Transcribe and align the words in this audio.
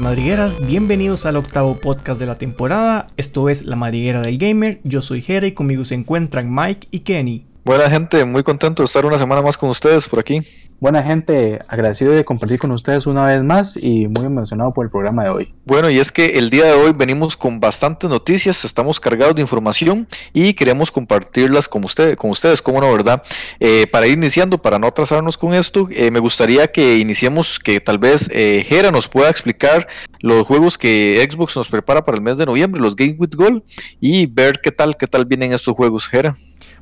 madrigueras, 0.00 0.64
bienvenidos 0.64 1.26
al 1.26 1.36
octavo 1.36 1.76
podcast 1.76 2.20
de 2.20 2.26
la 2.26 2.38
temporada. 2.38 3.08
Esto 3.16 3.48
es 3.48 3.64
La 3.64 3.74
Madriguera 3.74 4.20
del 4.20 4.38
Gamer. 4.38 4.80
Yo 4.84 5.02
soy 5.02 5.22
Jera 5.22 5.46
y 5.46 5.52
conmigo 5.52 5.84
se 5.84 5.94
encuentran 5.94 6.54
Mike 6.54 6.88
y 6.90 7.00
Kenny. 7.00 7.46
Buena 7.68 7.90
gente, 7.90 8.24
muy 8.24 8.42
contento 8.42 8.82
de 8.82 8.86
estar 8.86 9.04
una 9.04 9.18
semana 9.18 9.42
más 9.42 9.58
con 9.58 9.68
ustedes 9.68 10.08
por 10.08 10.20
aquí. 10.20 10.40
Buena 10.80 11.02
gente, 11.02 11.58
agradecido 11.68 12.12
de 12.12 12.24
compartir 12.24 12.58
con 12.58 12.70
ustedes 12.70 13.04
una 13.04 13.26
vez 13.26 13.42
más 13.42 13.76
y 13.76 14.08
muy 14.08 14.24
emocionado 14.24 14.72
por 14.72 14.86
el 14.86 14.90
programa 14.90 15.24
de 15.24 15.28
hoy. 15.28 15.54
Bueno, 15.66 15.90
y 15.90 15.98
es 15.98 16.10
que 16.10 16.38
el 16.38 16.48
día 16.48 16.64
de 16.64 16.72
hoy 16.72 16.94
venimos 16.96 17.36
con 17.36 17.60
bastantes 17.60 18.08
noticias, 18.08 18.64
estamos 18.64 18.98
cargados 18.98 19.34
de 19.34 19.42
información 19.42 20.08
y 20.32 20.54
queremos 20.54 20.90
compartirlas 20.90 21.68
con, 21.68 21.84
ustedes, 21.84 22.16
con 22.16 22.30
ustedes, 22.30 22.62
como 22.62 22.80
no, 22.80 22.90
¿verdad? 22.90 23.22
Eh, 23.60 23.86
para 23.92 24.06
ir 24.06 24.16
iniciando, 24.16 24.56
para 24.56 24.78
no 24.78 24.86
atrasarnos 24.86 25.36
con 25.36 25.52
esto, 25.52 25.88
eh, 25.90 26.10
me 26.10 26.20
gustaría 26.20 26.68
que 26.68 26.96
iniciemos, 26.96 27.58
que 27.58 27.80
tal 27.80 27.98
vez 27.98 28.30
eh, 28.32 28.64
Jera 28.66 28.90
nos 28.90 29.08
pueda 29.08 29.28
explicar 29.28 29.86
los 30.20 30.46
juegos 30.46 30.78
que 30.78 31.22
Xbox 31.30 31.54
nos 31.54 31.68
prepara 31.68 32.02
para 32.02 32.16
el 32.16 32.24
mes 32.24 32.38
de 32.38 32.46
noviembre, 32.46 32.80
los 32.80 32.96
Game 32.96 33.16
with 33.18 33.34
Gold, 33.34 33.62
y 34.00 34.24
ver 34.24 34.58
qué 34.62 34.72
tal, 34.72 34.96
qué 34.96 35.06
tal 35.06 35.26
vienen 35.26 35.52
estos 35.52 35.74
juegos, 35.74 36.08
Jera. 36.08 36.34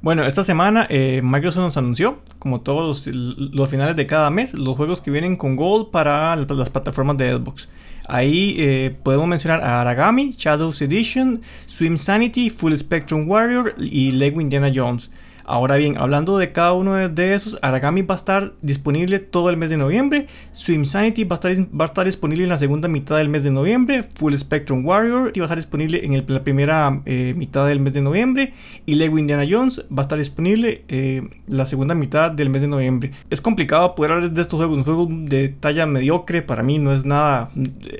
Bueno, 0.02 0.24
esta 0.24 0.44
semana 0.44 0.86
eh, 0.90 1.20
Microsoft 1.24 1.64
nos 1.64 1.76
anunció, 1.76 2.20
como 2.38 2.60
todos 2.60 3.06
los, 3.06 3.68
finales 3.68 3.96
de 3.96 4.06
cada 4.06 4.30
mes, 4.30 4.54
los 4.54 4.76
juegos 4.76 5.00
que 5.00 5.10
vienen 5.10 5.36
con 5.36 5.56
Gold 5.56 5.90
para 5.90 6.36
las, 6.36 6.70
plataformas 6.70 7.16
de 7.16 7.32
Xbox. 7.34 7.68
Ahí 8.08 8.56
eh, 8.58 8.96
podemos 9.02 9.26
mencionar 9.26 9.62
a 9.62 9.80
Aragami, 9.80 10.34
Shadows 10.36 10.80
Edition, 10.82 11.40
Swim 11.66 11.96
Sanity, 11.96 12.50
Full 12.50 12.74
Spectrum 12.74 13.28
Warrior 13.28 13.74
y 13.78 14.12
Lego 14.12 14.40
Indiana 14.40 14.70
Jones. 14.72 15.10
Ahora 15.48 15.76
bien, 15.76 15.96
hablando 15.96 16.38
de 16.38 16.50
cada 16.50 16.72
uno 16.72 17.08
de 17.08 17.34
esos, 17.34 17.60
Aragami 17.62 18.02
va 18.02 18.16
a 18.16 18.18
estar 18.18 18.54
disponible 18.62 19.20
todo 19.20 19.48
el 19.48 19.56
mes 19.56 19.70
de 19.70 19.76
noviembre, 19.76 20.26
Swim 20.50 20.84
Sanity 20.84 21.22
va 21.22 21.36
a 21.36 21.84
estar, 21.84 22.04
disponible 22.04 22.42
en 22.42 22.50
la 22.50 22.58
segunda 22.58 22.88
mitad 22.88 23.16
del 23.18 23.28
mes 23.28 23.44
de 23.44 23.52
noviembre, 23.52 24.02
Full 24.16 24.34
Spectrum 24.34 24.84
Warrior 24.84 25.26
va 25.38 25.42
a 25.42 25.44
estar 25.44 25.56
disponible 25.56 26.04
en 26.04 26.24
la 26.26 26.42
primera 26.42 27.00
eh, 27.04 27.32
mitad 27.36 27.64
del 27.68 27.78
mes 27.78 27.92
de 27.92 28.02
noviembre 28.02 28.54
y 28.86 28.96
Lego 28.96 29.18
Indiana 29.18 29.44
Jones 29.48 29.84
va 29.88 29.98
a 29.98 30.02
estar 30.02 30.18
disponible 30.18 30.82
eh, 30.88 31.22
la 31.46 31.64
segunda 31.64 31.94
mitad 31.94 32.32
del 32.32 32.50
mes 32.50 32.62
de 32.62 32.68
noviembre. 32.68 33.12
Es 33.30 33.40
complicado 33.40 33.94
poder 33.94 34.12
hablar 34.12 34.32
de 34.32 34.42
estos 34.42 34.58
juegos, 34.58 34.76
un 34.76 34.82
juego 34.82 35.06
de 35.08 35.48
talla 35.48 35.86
mediocre 35.86 36.42
para 36.42 36.64
mí 36.64 36.80
no 36.80 36.92
es 36.92 37.04
nada, 37.04 37.50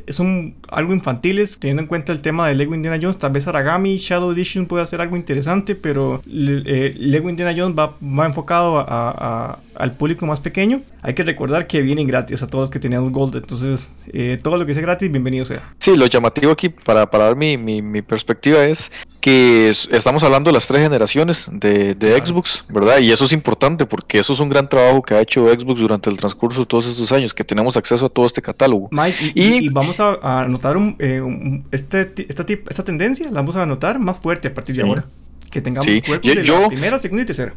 es 0.08 0.18
un 0.18 0.56
algo 0.68 0.92
infantiles, 0.92 1.58
teniendo 1.60 1.82
en 1.82 1.86
cuenta 1.86 2.12
el 2.12 2.22
tema 2.22 2.48
de 2.48 2.56
Lego 2.56 2.74
Indiana 2.74 2.98
Jones, 3.00 3.18
tal 3.18 3.30
vez 3.30 3.46
Aragami 3.46 3.98
Shadow 3.98 4.32
Edition 4.32 4.66
puede 4.66 4.84
ser 4.86 5.00
algo 5.00 5.16
interesante, 5.16 5.76
pero 5.76 6.20
eh, 6.26 6.92
Lego 6.98 7.28
Indiana 7.28 7.35
Jones 7.44 7.76
va, 7.78 7.96
va 8.02 8.26
enfocado 8.26 8.78
a, 8.78 9.58
al 9.74 9.92
público 9.92 10.26
más 10.26 10.40
pequeño. 10.40 10.82
Hay 11.02 11.14
que 11.14 11.22
recordar 11.22 11.66
que 11.66 11.82
vienen 11.82 12.06
gratis 12.06 12.42
a 12.42 12.46
todos 12.46 12.64
los 12.64 12.70
que 12.70 12.80
tenían 12.80 13.10
Gold. 13.12 13.36
Entonces, 13.36 13.90
eh, 14.12 14.38
todo 14.42 14.56
lo 14.56 14.66
que 14.66 14.74
sea 14.74 14.82
gratis, 14.82 15.10
bienvenido 15.10 15.44
sea. 15.44 15.62
Sí, 15.78 15.96
lo 15.96 16.06
llamativo 16.06 16.50
aquí, 16.50 16.68
para, 16.68 17.08
para 17.08 17.24
dar 17.24 17.36
mi, 17.36 17.56
mi, 17.56 18.02
perspectiva, 18.02 18.64
es 18.64 18.90
que 19.20 19.68
estamos 19.68 20.22
hablando 20.24 20.50
de 20.50 20.54
las 20.54 20.66
tres 20.66 20.82
generaciones 20.82 21.48
de, 21.52 21.94
de 21.94 22.16
Xbox, 22.24 22.64
¿verdad? 22.68 22.98
Y 22.98 23.10
eso 23.10 23.24
es 23.24 23.32
importante 23.32 23.86
porque 23.86 24.18
eso 24.18 24.32
es 24.32 24.40
un 24.40 24.48
gran 24.48 24.68
trabajo 24.68 25.02
que 25.02 25.14
ha 25.14 25.20
hecho 25.20 25.46
Xbox 25.48 25.80
durante 25.80 26.10
el 26.10 26.16
transcurso 26.16 26.60
de 26.60 26.66
todos 26.66 26.86
estos 26.86 27.12
años, 27.12 27.34
que 27.34 27.44
tenemos 27.44 27.76
acceso 27.76 28.06
a 28.06 28.08
todo 28.08 28.26
este 28.26 28.42
catálogo. 28.42 28.88
Mike, 28.90 29.32
y, 29.34 29.68
vamos 29.68 30.00
a, 30.00 30.40
anotar 30.40 30.76
un, 30.76 30.96
eh, 30.98 31.22
este, 31.70 32.12
esta, 32.28 32.46
esta 32.68 32.84
tendencia, 32.84 33.26
la 33.26 33.40
vamos 33.40 33.56
a 33.56 33.62
anotar 33.62 33.98
más 33.98 34.18
fuerte 34.18 34.48
a 34.48 34.54
partir 34.54 34.76
de 34.76 34.82
ahora. 34.82 35.04
Que 35.50 35.60
tengamos 35.60 35.84
sí. 35.84 36.00
de 36.00 36.44
la 36.44 36.68
primera, 36.68 36.98
segunda 36.98 37.22
y 37.22 37.26
tercera. 37.26 37.54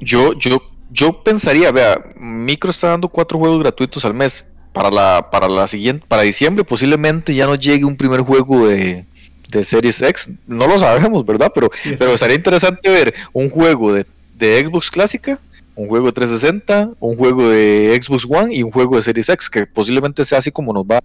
Yo, 0.00 0.32
yo 0.34 0.62
yo 0.94 1.24
pensaría, 1.24 1.72
vea, 1.72 2.00
Micro 2.16 2.70
está 2.70 2.88
dando 2.88 3.08
cuatro 3.08 3.38
juegos 3.38 3.58
gratuitos 3.58 4.04
al 4.04 4.14
mes. 4.14 4.46
Para 4.72 4.90
la, 4.90 5.28
para 5.30 5.48
la 5.48 5.68
siguiente, 5.68 6.04
para 6.08 6.22
diciembre 6.22 6.64
posiblemente 6.64 7.32
ya 7.32 7.46
no 7.46 7.54
llegue 7.54 7.84
un 7.84 7.96
primer 7.96 8.22
juego 8.22 8.66
de, 8.66 9.04
de 9.48 9.64
Series 9.64 10.02
X. 10.02 10.32
No 10.48 10.66
lo 10.66 10.78
sabemos, 10.80 11.24
¿verdad? 11.24 11.52
Pero, 11.54 11.70
pero 11.96 12.12
estaría 12.12 12.34
interesante 12.34 12.90
ver 12.90 13.14
un 13.32 13.50
juego 13.50 13.92
de, 13.92 14.04
de 14.36 14.66
Xbox 14.66 14.90
clásica 14.90 15.38
un 15.76 15.88
juego 15.88 16.06
de 16.06 16.12
360, 16.12 16.90
un 17.00 17.16
juego 17.16 17.48
de 17.50 17.98
Xbox 18.00 18.26
One 18.28 18.54
y 18.54 18.62
un 18.62 18.70
juego 18.70 18.96
de 18.96 19.02
Series 19.02 19.28
X, 19.28 19.50
que 19.50 19.66
posiblemente 19.66 20.24
sea 20.24 20.38
así 20.38 20.52
como 20.52 20.72
nos 20.72 20.84
va 20.84 21.00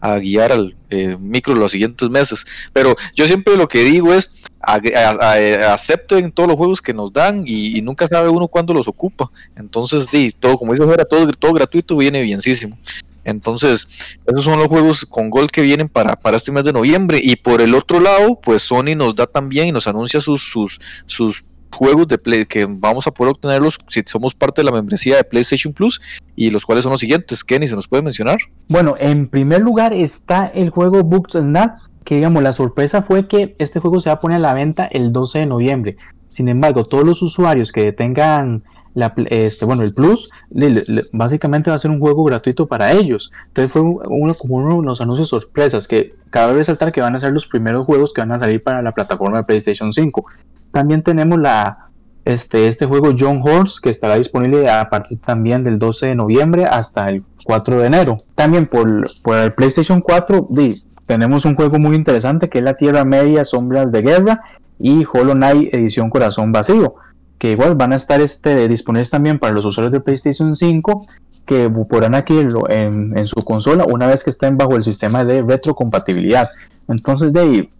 a 0.00 0.18
guiar 0.18 0.52
al 0.52 0.74
eh, 0.90 1.16
micro 1.18 1.54
los 1.54 1.72
siguientes 1.72 2.08
meses. 2.10 2.46
Pero 2.72 2.96
yo 3.14 3.26
siempre 3.26 3.56
lo 3.56 3.68
que 3.68 3.84
digo 3.84 4.12
es, 4.12 4.34
acepten 4.60 6.30
todos 6.32 6.48
los 6.48 6.56
juegos 6.56 6.82
que 6.82 6.92
nos 6.92 7.12
dan 7.12 7.44
y, 7.46 7.80
nunca 7.82 8.06
sabe 8.06 8.28
uno 8.28 8.48
cuándo 8.48 8.74
los 8.74 8.88
ocupa. 8.88 9.30
Entonces, 9.56 10.06
todo, 10.38 10.58
como 10.58 10.72
dice 10.72 10.84
fuera, 10.84 11.04
todo, 11.04 11.30
todo 11.32 11.52
gratuito 11.52 11.96
viene 11.96 12.20
bienísimo. 12.20 12.76
Entonces, 13.24 14.16
esos 14.26 14.44
son 14.44 14.58
los 14.58 14.68
juegos 14.68 15.04
con 15.04 15.30
Gold 15.30 15.50
que 15.50 15.62
vienen 15.62 15.88
para, 15.88 16.16
para 16.16 16.36
este 16.36 16.52
mes 16.52 16.64
de 16.64 16.72
noviembre. 16.72 17.20
Y 17.22 17.36
por 17.36 17.60
el 17.60 17.74
otro 17.74 18.00
lado, 18.00 18.38
pues 18.40 18.62
Sony 18.62 18.94
nos 18.96 19.14
da 19.14 19.26
también 19.26 19.68
y 19.68 19.72
nos 19.72 19.86
anuncia 19.86 20.20
sus, 20.20 20.42
sus 21.06 21.44
juegos 21.72 22.08
de 22.08 22.18
Play 22.18 22.46
que 22.46 22.66
vamos 22.68 23.06
a 23.06 23.10
poder 23.10 23.32
obtenerlos 23.32 23.78
si 23.88 24.02
somos 24.06 24.34
parte 24.34 24.60
de 24.60 24.66
la 24.66 24.72
membresía 24.72 25.16
de 25.16 25.24
PlayStation 25.24 25.72
Plus 25.72 26.00
y 26.36 26.50
los 26.50 26.64
cuales 26.64 26.84
son 26.84 26.92
los 26.92 27.00
siguientes. 27.00 27.44
Kenny, 27.44 27.66
¿se 27.66 27.74
nos 27.74 27.88
puede 27.88 28.02
mencionar? 28.02 28.38
Bueno, 28.68 28.94
en 28.98 29.28
primer 29.28 29.60
lugar 29.62 29.92
está 29.92 30.46
el 30.46 30.70
juego 30.70 31.02
Books 31.02 31.36
and 31.36 31.56
Nuts, 31.56 31.90
que 32.04 32.16
digamos 32.16 32.42
la 32.42 32.52
sorpresa 32.52 33.02
fue 33.02 33.28
que 33.28 33.54
este 33.58 33.80
juego 33.80 34.00
se 34.00 34.10
va 34.10 34.14
a 34.14 34.20
poner 34.20 34.36
a 34.36 34.40
la 34.40 34.54
venta 34.54 34.86
el 34.86 35.12
12 35.12 35.40
de 35.40 35.46
noviembre. 35.46 35.96
Sin 36.28 36.48
embargo, 36.48 36.84
todos 36.84 37.04
los 37.04 37.22
usuarios 37.22 37.72
que 37.72 37.92
tengan 37.92 38.58
este, 39.30 39.64
bueno, 39.64 39.82
el 39.82 39.94
Plus, 39.94 40.30
básicamente 41.12 41.70
va 41.70 41.76
a 41.76 41.78
ser 41.78 41.90
un 41.90 42.00
juego 42.00 42.24
gratuito 42.24 42.66
para 42.66 42.92
ellos. 42.92 43.32
Entonces 43.48 43.72
fue 43.72 43.82
uno 43.82 44.34
como 44.34 44.56
uno 44.56 44.80
de 44.80 44.86
los 44.86 45.00
anuncios 45.00 45.28
sorpresas 45.28 45.86
que 45.86 46.14
cabe 46.30 46.54
resaltar 46.54 46.92
que 46.92 47.00
van 47.00 47.14
a 47.16 47.20
ser 47.20 47.32
los 47.32 47.46
primeros 47.46 47.86
juegos 47.86 48.12
que 48.12 48.20
van 48.20 48.32
a 48.32 48.38
salir 48.38 48.62
para 48.62 48.82
la 48.82 48.92
plataforma 48.92 49.38
de 49.38 49.44
PlayStation 49.44 49.92
5. 49.92 50.24
También 50.72 51.02
tenemos 51.02 51.38
la, 51.38 51.90
este, 52.24 52.68
este 52.68 52.86
juego 52.86 53.14
John 53.18 53.40
Horse 53.42 53.78
que 53.82 53.90
estará 53.90 54.16
disponible 54.16 54.68
a 54.68 54.88
partir 54.90 55.18
también 55.18 55.64
del 55.64 55.78
12 55.78 56.08
de 56.08 56.14
noviembre 56.14 56.64
hasta 56.64 57.08
el 57.08 57.24
4 57.44 57.80
de 57.80 57.86
enero. 57.86 58.16
También 58.34 58.66
por, 58.66 59.10
por 59.22 59.36
el 59.38 59.52
PlayStation 59.52 60.00
4 60.00 60.48
tenemos 61.06 61.44
un 61.44 61.54
juego 61.54 61.78
muy 61.78 61.96
interesante 61.96 62.48
que 62.48 62.58
es 62.58 62.64
la 62.64 62.74
Tierra 62.74 63.04
Media 63.04 63.44
Sombras 63.44 63.90
de 63.90 64.02
Guerra 64.02 64.42
y 64.78 65.04
Hollow 65.10 65.34
Knight 65.34 65.74
Edición 65.74 66.08
Corazón 66.10 66.52
Vacío, 66.52 66.94
que 67.38 67.52
igual 67.52 67.74
van 67.74 67.92
a 67.92 67.96
estar 67.96 68.20
este, 68.20 68.68
disponibles 68.68 69.10
también 69.10 69.38
para 69.38 69.52
los 69.52 69.64
usuarios 69.64 69.92
de 69.92 70.00
PlayStation 70.00 70.54
5 70.54 71.06
que 71.46 71.68
podrán 71.68 72.14
adquirirlo 72.14 72.70
en, 72.70 73.16
en, 73.18 73.26
su 73.26 73.40
consola 73.42 73.84
una 73.84 74.06
vez 74.06 74.22
que 74.22 74.30
estén 74.30 74.56
bajo 74.56 74.76
el 74.76 74.84
sistema 74.84 75.24
de 75.24 75.42
retrocompatibilidad. 75.42 76.48
Entonces, 76.86 77.32
de 77.32 77.70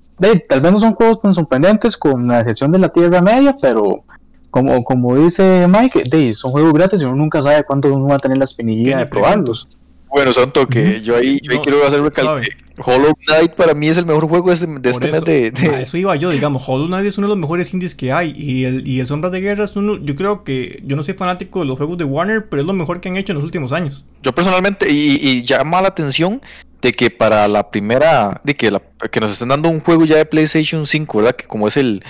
tal 0.48 0.60
vez 0.60 0.72
no 0.72 0.80
son 0.80 0.94
juegos 0.94 1.20
tan 1.20 1.34
sorprendentes 1.34 1.96
con 1.96 2.28
la 2.28 2.40
excepción 2.40 2.72
de 2.72 2.78
la 2.78 2.88
Tierra 2.88 3.20
Media, 3.22 3.56
pero 3.60 4.04
como, 4.50 4.82
como 4.84 5.16
dice 5.16 5.66
Mike, 5.68 6.34
son 6.34 6.52
juegos 6.52 6.72
gratis 6.72 7.00
y 7.00 7.04
uno 7.04 7.16
nunca 7.16 7.40
sabe 7.40 7.64
cuánto 7.64 7.92
uno 7.92 8.06
va 8.06 8.16
a 8.16 8.18
tener 8.18 8.38
la 8.38 8.44
espinilla 8.44 8.98
de 8.98 9.06
probarlos. 9.06 9.80
Bueno, 10.08 10.32
Santo, 10.32 10.66
que 10.66 11.00
yo 11.02 11.16
ahí, 11.16 11.38
yo 11.40 11.62
quiero 11.62 11.86
hacer 11.86 12.02
recalque. 12.02 12.50
Hollow 12.84 13.12
Knight 13.26 13.52
para 13.52 13.74
mí 13.74 13.88
es 13.88 13.96
el 13.96 14.06
mejor 14.06 14.28
juego 14.28 14.48
de 14.48 14.54
este, 14.54 14.66
de 14.66 14.90
este 14.90 15.10
mes 15.10 15.24
de, 15.24 15.52
Eso 15.82 15.96
iba 15.98 16.16
yo, 16.16 16.30
digamos, 16.30 16.64
Hollow 16.66 16.88
Knight 16.88 17.06
es 17.06 17.18
uno 17.18 17.28
de 17.28 17.34
los 17.34 17.38
mejores 17.38 17.72
indies 17.72 17.94
que 17.94 18.10
hay 18.10 18.32
y 18.34 18.64
el, 18.64 18.88
y 18.88 19.00
el 19.00 19.06
Sombras 19.06 19.32
de 19.32 19.40
Guerra 19.40 19.64
es 19.64 19.76
uno, 19.76 19.98
yo 19.98 20.16
creo 20.16 20.42
que, 20.42 20.82
yo 20.84 20.96
no 20.96 21.02
soy 21.02 21.14
fanático 21.14 21.60
de 21.60 21.66
los 21.66 21.76
juegos 21.76 21.98
de 21.98 22.04
Warner, 22.04 22.48
pero 22.48 22.62
es 22.62 22.66
lo 22.66 22.72
mejor 22.72 23.00
que 23.00 23.08
han 23.08 23.16
hecho 23.16 23.32
en 23.32 23.36
los 23.36 23.44
últimos 23.44 23.70
años. 23.70 24.04
Yo 24.22 24.32
personalmente, 24.32 24.90
y, 24.90 25.20
y 25.22 25.42
llama 25.44 25.80
la 25.82 25.88
atención 25.88 26.40
de 26.82 26.92
que 26.92 27.10
para 27.10 27.46
la 27.48 27.70
primera, 27.70 28.40
de 28.44 28.54
que, 28.54 28.70
la, 28.70 28.82
que 29.10 29.20
nos 29.20 29.32
estén 29.32 29.48
dando 29.48 29.68
un 29.68 29.80
juego 29.80 30.04
ya 30.04 30.16
de 30.16 30.24
PlayStation 30.24 30.86
5, 30.86 31.18
¿verdad? 31.18 31.36
Que 31.36 31.46
como 31.46 31.68
es 31.68 31.76
el, 31.76 32.02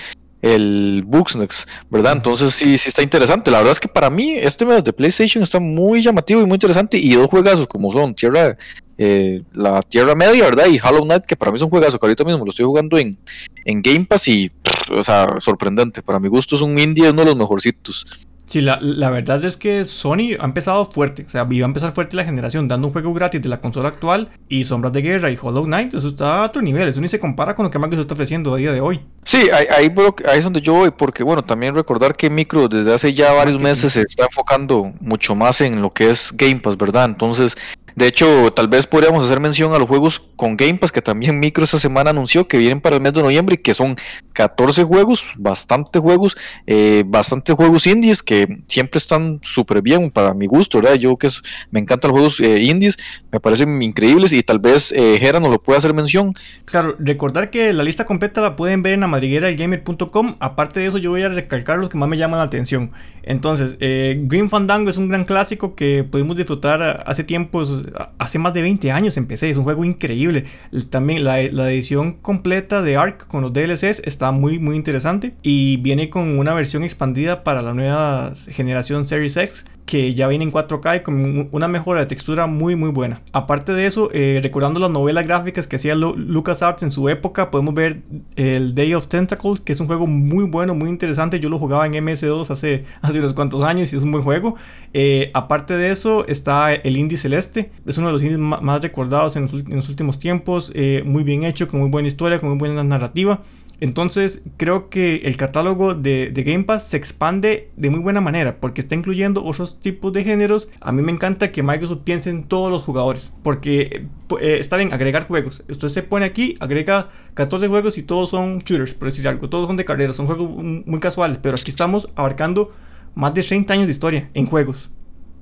el 0.42 1.02
Bugsnax, 1.06 1.66
¿verdad? 1.90 2.14
Entonces 2.14 2.54
sí, 2.54 2.78
sí 2.78 2.88
está 2.88 3.02
interesante. 3.02 3.50
La 3.50 3.58
verdad 3.58 3.72
es 3.72 3.80
que 3.80 3.88
para 3.88 4.10
mí 4.10 4.32
este 4.32 4.64
mes 4.64 4.84
de 4.84 4.92
PlayStation 4.92 5.42
está 5.42 5.58
muy 5.58 6.02
llamativo 6.02 6.40
y 6.40 6.46
muy 6.46 6.54
interesante. 6.54 6.98
Y 6.98 7.14
dos 7.14 7.28
juegazos 7.28 7.66
como 7.66 7.92
son 7.92 8.14
Tierra, 8.14 8.56
eh, 8.96 9.42
la 9.52 9.82
Tierra 9.82 10.14
Media, 10.14 10.44
¿verdad? 10.44 10.66
Y 10.66 10.78
Hollow 10.78 11.04
Knight, 11.04 11.24
que 11.24 11.36
para 11.36 11.52
mí 11.52 11.58
son 11.58 11.70
juegazos 11.70 11.98
que 11.98 12.06
ahorita 12.06 12.24
mismo 12.24 12.44
lo 12.44 12.50
estoy 12.50 12.64
jugando 12.64 12.98
en, 12.98 13.18
en 13.64 13.82
Game 13.82 14.06
Pass 14.06 14.28
y, 14.28 14.50
o 14.90 15.04
sea, 15.04 15.26
sorprendente. 15.38 16.02
Para 16.02 16.20
mi 16.20 16.28
gusto 16.28 16.56
es 16.56 16.62
un 16.62 16.78
indie, 16.78 17.10
uno 17.10 17.22
de 17.22 17.26
los 17.26 17.36
mejorcitos. 17.36 18.26
Sí, 18.50 18.60
la, 18.60 18.80
la, 18.82 19.10
verdad 19.10 19.44
es 19.44 19.56
que 19.56 19.84
Sony 19.84 20.34
ha 20.40 20.44
empezado 20.44 20.90
fuerte. 20.90 21.22
O 21.24 21.30
sea, 21.30 21.46
iba 21.48 21.64
a 21.64 21.68
empezar 21.68 21.92
fuerte 21.92 22.16
la 22.16 22.24
generación, 22.24 22.66
dando 22.66 22.88
un 22.88 22.92
juego 22.92 23.14
gratis 23.14 23.40
de 23.40 23.48
la 23.48 23.60
consola 23.60 23.90
actual 23.90 24.28
y 24.48 24.64
Sombras 24.64 24.92
de 24.92 25.02
Guerra 25.02 25.30
y 25.30 25.38
Hollow 25.40 25.66
Knight. 25.66 25.94
Eso 25.94 26.08
está 26.08 26.42
a 26.42 26.46
otro 26.46 26.60
nivel. 26.60 26.88
Eso 26.88 27.00
ni 27.00 27.06
se 27.06 27.20
compara 27.20 27.54
con 27.54 27.62
lo 27.62 27.70
que 27.70 27.78
Microsoft 27.78 28.00
está 28.00 28.14
ofreciendo 28.14 28.52
a 28.52 28.56
día 28.56 28.72
de 28.72 28.80
hoy. 28.80 28.98
Sí, 29.22 29.48
ahí, 29.52 29.66
ahí, 29.76 29.94
ahí, 30.28 30.38
es 30.38 30.42
donde 30.42 30.60
yo 30.60 30.74
voy, 30.74 30.90
porque 30.90 31.22
bueno, 31.22 31.44
también 31.44 31.76
recordar 31.76 32.16
que 32.16 32.28
Micro 32.28 32.66
desde 32.66 32.92
hace 32.92 33.14
ya 33.14 33.32
varios 33.32 33.62
meses 33.62 33.92
se 33.92 34.00
está 34.00 34.24
enfocando 34.24 34.94
mucho 34.98 35.36
más 35.36 35.60
en 35.60 35.80
lo 35.80 35.90
que 35.90 36.10
es 36.10 36.32
Game 36.34 36.58
Pass, 36.58 36.76
¿verdad? 36.76 37.04
Entonces, 37.04 37.56
de 37.96 38.06
hecho, 38.06 38.52
tal 38.52 38.68
vez 38.68 38.86
podríamos 38.86 39.24
hacer 39.24 39.40
mención 39.40 39.74
a 39.74 39.78
los 39.78 39.88
juegos 39.88 40.20
con 40.36 40.56
Game 40.56 40.74
Pass 40.74 40.92
que 40.92 41.02
también 41.02 41.40
Micro 41.40 41.64
esta 41.64 41.78
semana 41.78 42.10
anunció 42.10 42.48
que 42.48 42.58
vienen 42.58 42.80
para 42.80 42.96
el 42.96 43.02
mes 43.02 43.12
de 43.12 43.22
noviembre 43.22 43.56
y 43.56 43.58
que 43.58 43.74
son 43.74 43.96
14 44.32 44.84
juegos, 44.84 45.32
bastante 45.36 45.98
juegos, 45.98 46.36
eh, 46.66 47.04
bastante 47.06 47.52
juegos 47.52 47.86
indies 47.86 48.22
que 48.22 48.60
siempre 48.66 48.98
están 48.98 49.40
súper 49.42 49.82
bien 49.82 50.10
para 50.10 50.34
mi 50.34 50.46
gusto, 50.46 50.80
¿verdad? 50.80 50.96
Yo 50.96 51.16
que 51.16 51.28
me 51.70 51.80
encantan 51.80 52.10
los 52.10 52.18
juegos 52.18 52.40
eh, 52.40 52.62
indies, 52.62 52.98
me 53.32 53.40
parecen 53.40 53.82
increíbles 53.82 54.32
y 54.32 54.42
tal 54.42 54.58
vez 54.58 54.92
eh, 54.92 55.18
nos 55.32 55.50
lo 55.50 55.62
pueda 55.62 55.78
hacer 55.78 55.94
mención. 55.94 56.34
Claro, 56.64 56.96
recordar 56.98 57.50
que 57.50 57.72
la 57.72 57.82
lista 57.82 58.04
completa 58.04 58.40
la 58.40 58.56
pueden 58.56 58.82
ver 58.82 58.94
en 58.94 59.00
la 59.00 59.08
gamer.com. 59.08 60.36
Aparte 60.40 60.80
de 60.80 60.86
eso, 60.86 60.98
yo 60.98 61.10
voy 61.10 61.22
a 61.22 61.28
recalcar 61.28 61.78
los 61.78 61.88
que 61.88 61.98
más 61.98 62.08
me 62.08 62.16
llaman 62.16 62.38
la 62.38 62.44
atención. 62.44 62.90
Entonces, 63.22 63.76
eh, 63.80 64.18
Green 64.24 64.48
Fandango 64.48 64.90
es 64.90 64.96
un 64.96 65.08
gran 65.08 65.24
clásico 65.24 65.74
que 65.74 66.04
pudimos 66.04 66.36
disfrutar 66.36 67.04
hace 67.06 67.22
tiempos, 67.24 67.79
hace 68.18 68.38
más 68.38 68.54
de 68.54 68.62
20 68.62 68.92
años 68.92 69.16
empecé, 69.16 69.50
es 69.50 69.58
un 69.58 69.64
juego 69.64 69.84
increíble. 69.84 70.44
También 70.90 71.24
la, 71.24 71.40
edición 71.40 72.14
completa 72.14 72.82
de 72.82 72.96
Ark 72.96 73.26
con 73.26 73.42
los 73.42 73.52
DLCs 73.52 74.02
está 74.04 74.30
muy 74.32 74.58
muy 74.58 74.76
interesante 74.76 75.32
y 75.42 75.76
viene 75.78 76.10
con 76.10 76.38
una 76.38 76.54
versión 76.54 76.82
expandida 76.82 77.44
para 77.44 77.62
la 77.62 77.74
nueva 77.74 78.32
generación 78.50 79.04
Series 79.04 79.36
X 79.36 79.64
que 79.90 80.14
ya 80.14 80.28
viene 80.28 80.44
en 80.44 80.52
4K 80.52 80.98
y 80.98 81.00
con 81.00 81.48
una 81.50 81.66
mejora 81.66 81.98
de 81.98 82.06
textura 82.06 82.46
muy 82.46 82.76
muy 82.76 82.90
buena. 82.90 83.22
Aparte 83.32 83.72
de 83.72 83.86
eso, 83.86 84.08
eh, 84.12 84.38
recordando 84.40 84.78
las 84.78 84.90
novelas 84.92 85.26
gráficas 85.26 85.66
que 85.66 85.74
hacía 85.74 85.96
LucasArts 85.96 86.84
en 86.84 86.92
su 86.92 87.08
época, 87.08 87.50
podemos 87.50 87.74
ver 87.74 88.02
el 88.36 88.76
Day 88.76 88.94
of 88.94 89.08
Tentacles, 89.08 89.60
que 89.60 89.72
es 89.72 89.80
un 89.80 89.88
juego 89.88 90.06
muy 90.06 90.44
bueno, 90.44 90.76
muy 90.76 90.88
interesante. 90.88 91.40
Yo 91.40 91.48
lo 91.48 91.58
jugaba 91.58 91.86
en 91.86 91.94
MS2 91.94 92.50
hace, 92.50 92.84
hace 93.02 93.18
unos 93.18 93.34
cuantos 93.34 93.62
años 93.62 93.92
y 93.92 93.96
es 93.96 94.04
un 94.04 94.12
buen 94.12 94.22
juego. 94.22 94.54
Eh, 94.94 95.32
aparte 95.34 95.76
de 95.76 95.90
eso, 95.90 96.24
está 96.28 96.72
el 96.72 96.96
Indie 96.96 97.18
Celeste, 97.18 97.72
es 97.84 97.98
uno 97.98 98.06
de 98.06 98.12
los 98.12 98.22
indies 98.22 98.38
más 98.38 98.80
recordados 98.82 99.34
en 99.34 99.50
los, 99.68 99.88
últimos 99.88 100.20
tiempos, 100.20 100.70
eh, 100.76 101.02
muy 101.04 101.24
bien 101.24 101.42
hecho, 101.42 101.66
con 101.66 101.80
muy 101.80 101.90
buena 101.90 102.06
historia, 102.06 102.38
con 102.38 102.50
muy 102.50 102.58
buena 102.58 102.84
narrativa. 102.84 103.42
Entonces 103.80 104.42
creo 104.58 104.90
que 104.90 105.16
el 105.24 105.36
catálogo 105.38 105.94
de, 105.94 106.32
Game 106.34 106.64
Pass 106.64 106.88
se 106.88 106.98
expande 106.98 107.70
de 107.76 107.88
muy 107.88 108.00
buena 108.00 108.20
manera 108.20 108.60
porque 108.60 108.82
está 108.82 108.94
incluyendo 108.94 109.42
otros 109.44 109.80
tipos 109.80 110.12
de 110.12 110.22
géneros. 110.22 110.68
A 110.80 110.92
mí 110.92 111.02
me 111.02 111.12
encanta 111.12 111.50
que 111.50 111.62
Microsoft 111.62 112.00
piense 112.04 112.28
en 112.28 112.44
todos 112.44 112.70
los 112.70 112.82
jugadores 112.82 113.32
porque 113.42 114.06
eh, 114.40 114.56
está 114.60 114.76
bien 114.76 114.92
agregar 114.92 115.26
juegos. 115.26 115.64
Usted 115.68 115.88
se 115.88 116.02
pone 116.02 116.26
aquí, 116.26 116.56
agrega 116.60 117.08
14 117.34 117.68
juegos 117.68 117.96
y 117.96 118.02
todos 118.02 118.30
son 118.30 118.58
shooters, 118.58 118.94
por 118.94 119.08
decir 119.08 119.26
algo. 119.26 119.48
Todos 119.48 119.66
son 119.66 119.76
de 119.76 119.86
carrera, 119.86 120.12
son 120.12 120.26
juegos 120.26 120.50
muy 120.62 121.00
casuales, 121.00 121.38
pero 121.38 121.56
aquí 121.56 121.70
estamos 121.70 122.08
abarcando 122.16 122.72
más 123.14 123.32
de 123.32 123.42
30 123.42 123.72
años 123.72 123.86
de 123.86 123.92
historia 123.92 124.30
en 124.34 124.46
juegos 124.46 124.90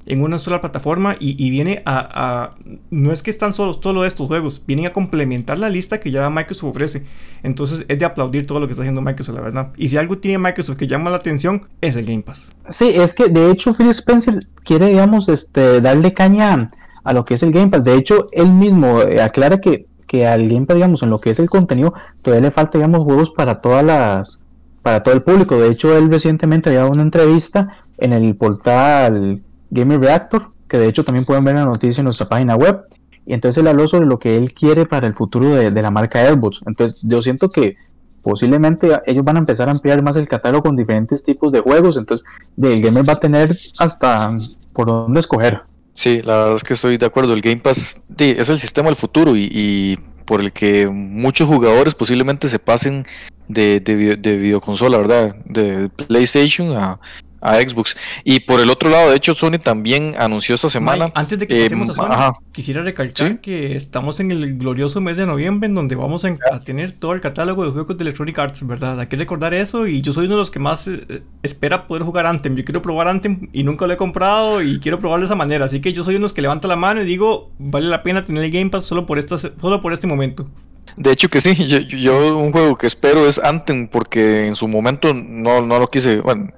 en 0.06 0.22
una 0.22 0.38
sola 0.38 0.60
plataforma 0.60 1.16
y, 1.18 1.50
viene 1.50 1.82
a, 1.84 2.54
No 2.90 3.12
es 3.12 3.22
que 3.22 3.30
están 3.30 3.52
solos 3.52 3.80
todos 3.80 4.06
estos 4.06 4.26
juegos, 4.26 4.62
vienen 4.66 4.86
a 4.86 4.92
complementar 4.92 5.58
la 5.58 5.68
lista 5.68 6.00
que 6.00 6.10
ya 6.10 6.28
Microsoft 6.30 6.70
ofrece. 6.70 7.04
Entonces 7.42 7.84
es 7.88 7.98
de 7.98 8.04
aplaudir 8.04 8.46
todo 8.46 8.60
lo 8.60 8.66
que 8.66 8.72
está 8.72 8.82
haciendo 8.82 9.02
Microsoft, 9.02 9.36
la 9.36 9.42
verdad. 9.42 9.72
Y 9.76 9.88
si 9.88 9.96
algo 9.96 10.18
tiene 10.18 10.38
Microsoft 10.38 10.76
que 10.76 10.86
llama 10.86 11.10
la 11.10 11.16
atención, 11.16 11.68
es 11.80 11.96
el 11.96 12.06
Game 12.06 12.22
Pass. 12.22 12.52
Sí, 12.70 12.92
es 12.94 13.14
que 13.14 13.28
de 13.28 13.50
hecho 13.50 13.74
Phil 13.74 13.90
Spencer 13.90 14.46
quiere, 14.64 14.88
digamos, 14.88 15.28
este, 15.28 15.80
darle 15.80 16.14
caña 16.14 16.70
a 17.04 17.12
lo 17.12 17.24
que 17.24 17.34
es 17.34 17.42
el 17.42 17.52
Game 17.52 17.70
Pass. 17.70 17.84
De 17.84 17.94
hecho, 17.94 18.26
él 18.32 18.50
mismo 18.50 19.02
eh, 19.02 19.20
aclara 19.20 19.60
que, 19.60 19.86
que 20.06 20.26
al 20.26 20.48
Game 20.48 20.66
Pass, 20.66 20.76
digamos, 20.76 21.02
en 21.02 21.10
lo 21.10 21.20
que 21.20 21.30
es 21.30 21.38
el 21.38 21.50
contenido, 21.50 21.92
todavía 22.22 22.48
le 22.48 22.50
falta, 22.50 22.78
digamos, 22.78 23.00
juegos 23.00 23.30
para 23.30 23.60
todas 23.60 23.84
las 23.84 24.44
para 24.82 25.02
todo 25.02 25.14
el 25.14 25.22
público. 25.22 25.58
De 25.58 25.68
hecho, 25.68 25.96
él 25.96 26.10
recientemente 26.10 26.70
había 26.70 26.80
dado 26.80 26.92
una 26.92 27.02
entrevista 27.02 27.76
en 27.98 28.12
el 28.12 28.34
portal 28.36 29.42
Gamer 29.70 30.00
Reactor, 30.00 30.50
que 30.68 30.78
de 30.78 30.88
hecho 30.88 31.04
también 31.04 31.24
pueden 31.24 31.44
ver 31.44 31.56
la 31.56 31.64
noticia 31.64 32.00
en 32.00 32.06
nuestra 32.06 32.28
página 32.28 32.56
web. 32.56 32.82
Y 33.26 33.34
entonces 33.34 33.60
él 33.60 33.68
habló 33.68 33.86
sobre 33.88 34.06
lo 34.06 34.18
que 34.18 34.36
él 34.36 34.54
quiere 34.54 34.86
para 34.86 35.06
el 35.06 35.14
futuro 35.14 35.50
de, 35.50 35.70
la 35.70 35.90
marca 35.90 36.20
Airbots. 36.20 36.62
Entonces 36.66 37.00
yo 37.02 37.20
siento 37.20 37.50
que 37.50 37.76
posiblemente 38.22 38.88
ellos 39.06 39.24
van 39.24 39.36
a 39.36 39.40
empezar 39.40 39.68
a 39.68 39.72
ampliar 39.72 40.02
más 40.02 40.16
el 40.16 40.28
catálogo 40.28 40.64
con 40.64 40.76
diferentes 40.76 41.24
tipos 41.24 41.52
de 41.52 41.60
juegos. 41.60 41.96
Entonces 41.96 42.26
el 42.60 42.80
gamer 42.80 43.06
va 43.06 43.14
a 43.14 43.20
tener 43.20 43.58
hasta 43.78 44.36
por 44.72 44.86
dónde 44.86 45.20
escoger. 45.20 45.62
Sí, 45.92 46.22
la 46.22 46.38
verdad 46.38 46.54
es 46.54 46.64
que 46.64 46.74
estoy 46.74 46.96
de 46.96 47.06
acuerdo. 47.06 47.34
El 47.34 47.42
Game 47.42 47.60
Pass 47.60 48.02
es 48.16 48.48
el 48.48 48.58
sistema 48.58 48.86
del 48.88 48.96
futuro 48.96 49.36
y, 49.36 49.98
por 50.24 50.40
el 50.40 50.52
que 50.52 50.86
muchos 50.86 51.48
jugadores 51.48 51.94
posiblemente 51.94 52.48
se 52.48 52.58
pasen 52.58 53.04
de, 53.48 53.80
de, 53.80 54.16
de 54.16 54.36
videoconsola, 54.36 54.98
¿verdad? 54.98 55.34
De 55.44 55.88
PlayStation 55.88 56.76
a, 56.76 57.00
a 57.40 57.60
Xbox. 57.60 57.96
Y 58.24 58.40
por 58.40 58.60
el 58.60 58.70
otro 58.70 58.90
lado, 58.90 59.10
de 59.10 59.16
hecho, 59.16 59.34
Sony 59.34 59.58
también 59.62 60.14
anunció 60.18 60.54
esta 60.54 60.68
semana. 60.68 61.10
antes 61.14 61.38
de 61.38 61.46
que 61.46 61.58
eh, 61.58 61.62
pasemos 61.64 61.90
a 61.90 61.94
Sony, 61.94 62.32
quisiera 62.52 62.82
recalcar 62.82 63.40
que 63.40 63.76
estamos 63.76 64.20
en 64.20 64.30
el 64.30 64.58
glorioso 64.58 65.00
mes 65.00 65.16
de 65.16 65.26
noviembre 65.26 65.68
en 65.68 65.74
donde 65.74 65.94
vamos 65.94 66.24
a, 66.24 66.60
tener 66.64 66.92
todo 66.92 67.12
el 67.12 67.20
catálogo 67.20 67.64
de 67.64 67.70
juegos 67.70 67.96
de 67.96 68.02
Electronic 68.02 68.38
Arts, 68.38 68.66
¿verdad? 68.66 69.00
Hay 69.00 69.06
que 69.06 69.16
recordar 69.16 69.54
eso 69.54 69.86
y 69.86 70.00
yo 70.00 70.12
soy 70.12 70.26
uno 70.26 70.34
de 70.34 70.40
los 70.40 70.50
que 70.50 70.58
más 70.58 70.88
eh, 70.88 71.22
espera 71.42 71.86
poder 71.86 72.02
jugar 72.02 72.26
Anthem. 72.26 72.56
Yo 72.56 72.64
quiero 72.64 72.82
probar 72.82 73.08
Anthem 73.08 73.48
y 73.52 73.62
nunca 73.62 73.86
lo 73.86 73.92
he 73.92 73.96
comprado 73.96 74.62
y 74.62 74.80
quiero 74.80 74.98
probarlo 74.98 75.24
de 75.24 75.26
esa 75.26 75.36
manera. 75.36 75.66
Así 75.66 75.80
que 75.80 75.92
yo 75.92 76.04
soy 76.04 76.14
uno 76.14 76.22
de 76.22 76.24
los 76.24 76.32
que 76.32 76.42
levanta 76.42 76.68
la 76.68 76.76
mano 76.76 77.02
y 77.02 77.04
digo, 77.04 77.50
vale 77.58 77.88
la 77.88 78.02
pena 78.02 78.24
tener 78.24 78.44
el 78.44 78.50
Game 78.50 78.70
Pass 78.70 78.84
solo 78.84 79.06
por, 79.06 79.18
esta, 79.18 79.38
solo 79.38 79.80
por 79.80 79.92
este 79.92 80.06
momento. 80.06 80.48
De 80.98 81.12
hecho 81.12 81.28
que 81.28 81.40
sí, 81.40 81.54
yo, 81.88 82.36
un 82.36 82.50
juego 82.50 82.76
que 82.76 82.86
espero 82.88 83.26
es 83.26 83.38
Anthem 83.38 83.86
porque 83.86 84.46
en 84.46 84.56
su 84.56 84.66
momento 84.66 85.14
no, 85.14 85.62
no 85.62 85.78
lo 85.78 85.86
quise, 85.86 86.20
bueno, 86.20 86.48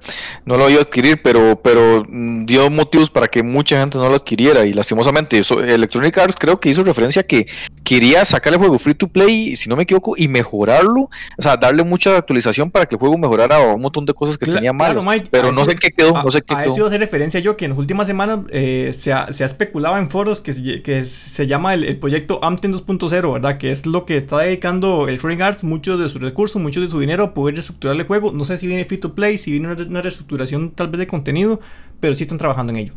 no 0.45 0.57
lo 0.57 0.69
iba 0.69 0.79
a 0.79 0.83
adquirir, 0.83 1.21
pero, 1.21 1.61
pero 1.61 2.03
dio 2.09 2.69
motivos 2.71 3.11
para 3.11 3.27
que 3.27 3.43
mucha 3.43 3.79
gente 3.79 3.99
no 3.99 4.09
lo 4.09 4.15
adquiriera 4.15 4.65
y 4.65 4.73
lastimosamente 4.73 5.37
eso, 5.37 5.63
Electronic 5.63 6.17
Arts 6.17 6.35
creo 6.39 6.59
que 6.59 6.69
hizo 6.69 6.83
referencia 6.83 7.21
a 7.21 7.23
que 7.23 7.47
quería 7.83 8.25
sacar 8.25 8.53
el 8.53 8.59
juego 8.59 8.79
free 8.79 8.95
to 8.95 9.07
play, 9.07 9.55
si 9.55 9.69
no 9.69 9.75
me 9.75 9.83
equivoco, 9.83 10.13
y 10.17 10.27
mejorarlo, 10.27 11.01
o 11.01 11.41
sea, 11.41 11.55
darle 11.57 11.83
mucha 11.83 12.17
actualización 12.17 12.71
para 12.71 12.85
que 12.85 12.95
el 12.95 12.99
juego 12.99 13.17
mejorara 13.17 13.59
un 13.59 13.81
montón 13.81 14.05
de 14.05 14.13
cosas 14.13 14.37
que 14.37 14.47
tenía 14.47 14.73
mal, 14.73 14.97
pero 15.29 15.51
no 15.51 15.65
sé 15.65 15.75
qué 15.75 15.91
quedó, 15.91 16.23
no 16.23 16.31
sé 16.31 16.41
qué 16.41 16.55
a 16.55 16.63
quedó. 16.63 16.71
eso 16.71 16.77
iba 16.77 16.85
a 16.85 16.89
hacer 16.89 16.99
referencia 16.99 17.39
yo 17.39 17.57
que 17.57 17.65
en 17.65 17.71
las 17.71 17.79
últimas 17.79 18.07
semanas 18.07 18.39
eh, 18.49 18.91
se, 18.93 19.13
ha, 19.13 19.31
se, 19.31 19.43
ha, 19.43 19.45
especulado 19.45 19.97
en 19.97 20.09
foros 20.09 20.41
que, 20.41 20.53
se, 20.53 20.81
que 20.81 21.05
se 21.05 21.47
llama 21.47 21.73
el, 21.73 21.83
el 21.83 21.97
proyecto 21.97 22.39
Anthem 22.43 22.73
2.0, 22.73 23.33
¿verdad? 23.33 23.57
Que 23.57 23.71
es 23.71 23.85
lo 23.85 24.05
que 24.05 24.21
está 24.31 24.45
dedicando 24.45 25.09
el 25.09 25.19
Trading 25.19 25.41
Arts 25.41 25.65
muchos 25.65 25.99
de 25.99 26.07
sus 26.07 26.21
recursos, 26.21 26.61
muchos 26.61 26.81
de 26.81 26.89
su 26.89 26.97
dinero 27.01 27.23
a 27.25 27.33
poder 27.33 27.55
reestructurar 27.55 27.97
el 27.97 28.07
juego. 28.07 28.31
No 28.31 28.45
sé 28.45 28.57
si 28.57 28.65
viene 28.65 28.85
free 28.85 28.97
to 28.97 29.13
play, 29.13 29.37
si 29.37 29.51
viene 29.51 29.67
una, 29.67 30.01
reestructuración 30.01 30.71
tal 30.71 30.87
vez 30.87 30.99
de 30.99 31.07
contenido, 31.07 31.59
pero 31.99 32.13
sí 32.13 32.23
están 32.23 32.37
trabajando 32.37 32.71
en 32.71 32.77
ello. 32.77 32.93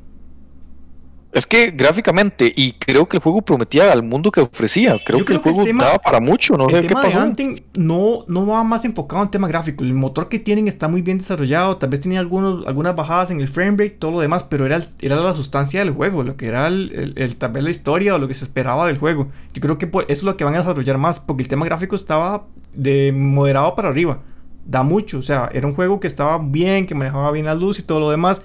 Es 1.34 1.48
que 1.48 1.72
gráficamente, 1.72 2.52
y 2.54 2.74
creo 2.74 3.08
que 3.08 3.16
el 3.16 3.22
juego 3.22 3.42
prometía 3.42 3.90
al 3.90 4.04
mundo 4.04 4.30
que 4.30 4.40
ofrecía. 4.40 4.96
Creo, 5.04 5.24
que 5.24 5.32
el 5.32 5.40
juego 5.40 5.64
daba 5.76 5.98
para 5.98 6.20
mucho, 6.20 6.56
no 6.56 6.68
el 6.68 6.86
tema 6.86 7.02
De 7.02 7.16
Hunting 7.18 7.60
no, 7.74 8.20
no 8.28 8.46
va 8.46 8.62
más 8.62 8.84
enfocado 8.84 9.22
en 9.22 9.26
el 9.26 9.30
tema 9.30 9.48
gráfico. 9.48 9.82
El 9.82 9.94
motor 9.94 10.28
que 10.28 10.38
tienen 10.38 10.68
está 10.68 10.86
muy 10.86 11.02
bien 11.02 11.18
desarrollado. 11.18 11.76
Tal 11.76 11.90
vez 11.90 12.02
tenía 12.02 12.20
algunos, 12.20 12.64
algunas 12.68 12.94
bajadas 12.94 13.32
en 13.32 13.40
el 13.40 13.48
frame 13.48 13.72
rate, 13.72 13.90
todo 13.90 14.12
lo 14.12 14.20
demás, 14.20 14.44
pero 14.44 14.64
era, 14.64 14.80
era 15.00 15.16
la 15.16 15.34
sustancia 15.34 15.80
del 15.80 15.90
juego, 15.90 16.22
lo 16.22 16.36
que 16.36 16.46
era 16.46 16.68
el, 16.68 17.14
el, 17.16 17.34
tal 17.34 17.50
vez 17.50 17.64
la 17.64 17.70
historia 17.70 18.14
o 18.14 18.18
lo 18.18 18.28
que 18.28 18.34
se 18.34 18.44
esperaba 18.44 18.86
del 18.86 18.98
juego. 18.98 19.26
Yo 19.52 19.60
creo 19.60 19.76
que 19.76 19.86
eso 19.86 20.04
es 20.06 20.22
lo 20.22 20.36
que 20.36 20.44
van 20.44 20.54
a 20.54 20.58
desarrollar 20.58 20.98
más, 20.98 21.18
porque 21.18 21.42
el 21.42 21.48
tema 21.48 21.64
gráfico 21.64 21.96
estaba 21.96 22.46
de 22.74 23.10
moderado 23.12 23.74
para 23.74 23.88
arriba. 23.88 24.18
Da 24.66 24.84
mucho, 24.84 25.18
o 25.18 25.22
sea, 25.22 25.50
era 25.52 25.66
un 25.66 25.74
juego 25.74 25.98
que 25.98 26.06
estaba 26.06 26.38
bien, 26.38 26.86
que 26.86 26.94
manejaba 26.94 27.32
bien 27.32 27.46
la 27.46 27.56
luz 27.56 27.80
y 27.80 27.82
todo 27.82 27.98
lo 27.98 28.10
demás. 28.12 28.40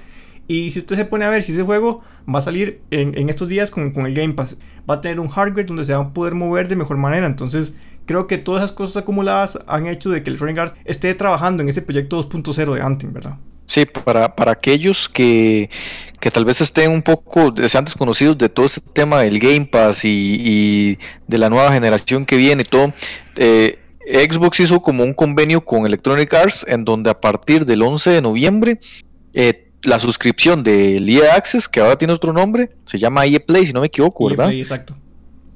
Y 0.50 0.72
si 0.72 0.80
usted 0.80 0.96
se 0.96 1.06
pone 1.06 1.26
a 1.26 1.30
ver 1.30 1.44
si 1.44 1.52
ese 1.52 1.62
juego 1.62 2.02
va 2.28 2.40
a 2.40 2.42
salir 2.42 2.82
en, 2.90 3.30
estos 3.30 3.48
días 3.48 3.70
con, 3.70 3.94
el 4.04 4.16
Game 4.16 4.34
Pass, 4.34 4.58
va 4.90 4.96
a 4.96 5.02
tener 5.02 5.20
un 5.20 5.28
hardware 5.28 5.68
donde 5.68 5.86
se 5.86 5.94
va 5.94 6.00
a 6.00 6.12
poder 6.12 6.34
mover 6.34 6.68
de 6.68 6.76
mejor 6.76 6.98
manera. 6.98 7.28
Entonces, 7.28 7.76
creo 8.08 8.26
que 8.26 8.40
todas 8.40 8.64
esas 8.64 8.76
cosas 8.76 9.04
acumuladas 9.04 9.60
han 9.68 9.86
hecho 9.86 10.10
de 10.10 10.24
que 10.24 10.32
el 10.32 10.60
Arts 10.60 10.74
esté 10.86 11.14
trabajando 11.14 11.62
en 11.62 11.70
ese 11.70 11.84
proyecto 11.84 12.28
2.0 12.28 12.74
de 12.74 12.82
Anthem, 12.82 13.14
¿verdad? 13.14 13.38
Sí, 13.66 13.86
para, 13.86 14.36
para 14.36 14.54
aquellos 14.54 15.08
que, 15.08 15.70
que, 16.20 16.32
tal 16.32 16.46
vez 16.46 16.62
estén 16.62 16.90
un 16.90 17.04
poco, 17.04 17.54
sean 17.68 17.86
desconocidos 17.86 18.36
de 18.40 18.50
todo 18.50 18.66
este 18.66 18.82
tema 18.82 19.20
del 19.20 19.38
Game 19.38 19.68
Pass 19.68 20.04
y, 20.04 20.98
de 21.28 21.38
la 21.38 21.52
nueva 21.52 21.72
generación 21.72 22.26
que 22.26 22.38
viene 22.38 22.64
y 22.64 22.66
todo, 22.66 22.92
eh, 23.36 23.78
Xbox 24.08 24.62
hizo 24.62 24.82
como 24.82 25.04
un 25.04 25.14
convenio 25.14 25.64
con 25.64 25.86
Electronic 25.86 26.34
Arts 26.34 26.66
en 26.68 26.86
donde 26.86 27.12
a 27.12 27.22
partir 27.22 27.66
del 27.68 27.84
11 27.84 28.10
de 28.10 28.22
noviembre 28.24 28.80
eh, 29.36 29.69
la 29.84 30.00
suscripción 30.00 30.64
del 30.64 31.10
EA 31.10 31.36
Access, 31.36 31.68
que 31.68 31.80
ahora 31.80 31.98
tiene 31.98 32.14
otro 32.14 32.34
nombre, 32.34 32.72
se 32.86 32.98
llama 32.98 33.26
EA 33.26 33.40
Play, 33.40 33.66
si 33.66 33.74
no 33.74 33.82
me 33.82 33.88
equivoco, 33.88 34.28
¿verdad? 34.28 34.48
Play, 34.48 34.62
exacto. 34.62 34.96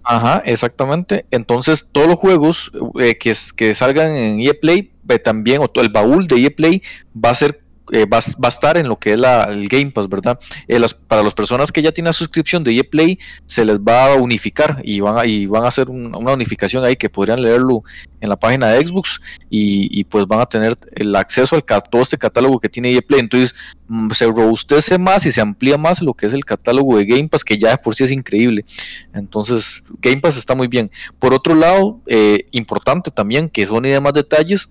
Ajá, 0.04 0.42
exactamente. 0.46 1.26
Entonces, 1.32 1.90
todos 1.92 2.08
los 2.08 2.18
juegos 2.18 2.72
eh, 3.00 3.16
que, 3.18 3.34
que, 3.56 3.74
salgan 3.74 4.16
en 4.16 4.42
EA 4.42 4.54
Play, 4.60 4.92
eh, 5.10 5.20
también, 5.20 5.62
o 5.62 5.82
el 5.82 5.90
baúl 5.90 6.28
de 6.28 6.42
EA 6.42 6.50
Play 6.56 6.82
va 7.16 7.30
a 7.30 7.36
ser 7.36 7.63
eh, 7.92 8.06
va, 8.06 8.18
a 8.18 8.48
estar 8.48 8.78
en 8.78 8.88
lo 8.88 8.98
que 8.98 9.14
es 9.14 9.20
la, 9.20 9.44
el 9.44 9.68
Game 9.68 9.92
Pass, 9.92 10.08
¿verdad? 10.08 10.40
Eh, 10.68 10.80
para 11.08 11.22
las 11.22 11.34
personas 11.34 11.72
que 11.72 11.82
ya 11.82 11.92
tienen 11.92 12.14
suscripción 12.14 12.64
de 12.64 12.76
EA 12.76 13.18
se 13.46 13.66
les 13.66 13.78
va 13.80 14.14
a 14.14 14.16
unificar 14.16 14.82
y 14.84 15.02
van 15.02 15.18
a, 15.18 15.68
hacer 15.68 15.90
una 15.90 16.32
unificación 16.32 16.86
ahí 16.86 16.96
que 16.96 17.10
podrían 17.10 17.42
leerlo 17.42 17.84
en 18.22 18.30
la 18.30 18.38
página 18.38 18.68
de 18.70 18.88
Xbox 18.88 19.20
y, 19.50 20.04
pues 20.06 20.26
van 20.28 20.40
a 20.40 20.46
tener 20.46 20.78
el 20.96 21.14
acceso 21.16 21.56
al 21.56 21.64
todo 21.64 22.02
este 22.02 22.18
catálogo 22.18 22.60
que 22.60 22.70
tiene 22.70 22.94
EA 22.94 23.02
Entonces 23.18 23.54
mm, 23.88 24.12
se 24.12 24.28
robustece 24.28 24.98
más 24.98 25.26
y 25.26 25.32
se 25.34 25.42
amplía 25.42 25.78
más 25.78 26.02
lo 26.02 26.14
que 26.14 26.28
es 26.28 26.34
el 26.34 26.46
catálogo 26.46 26.98
de 26.98 27.06
Game 27.06 27.28
Pass, 27.28 27.44
que 27.44 27.58
ya 27.58 27.76
por 27.76 27.96
sí 27.96 28.06
es 28.06 28.12
increíble. 28.12 28.64
Entonces, 29.14 29.84
Game 30.02 30.22
Pass 30.22 30.38
está 30.38 30.56
muy 30.56 30.68
bien. 30.68 30.90
Por 31.20 31.34
otro 31.34 31.54
lado, 31.54 32.00
eh, 32.08 32.48
importante 32.52 33.12
también 33.12 33.50
que 33.50 33.66
son 33.66 33.86
y 33.86 33.90
demás 33.90 34.14
detalles 34.14 34.70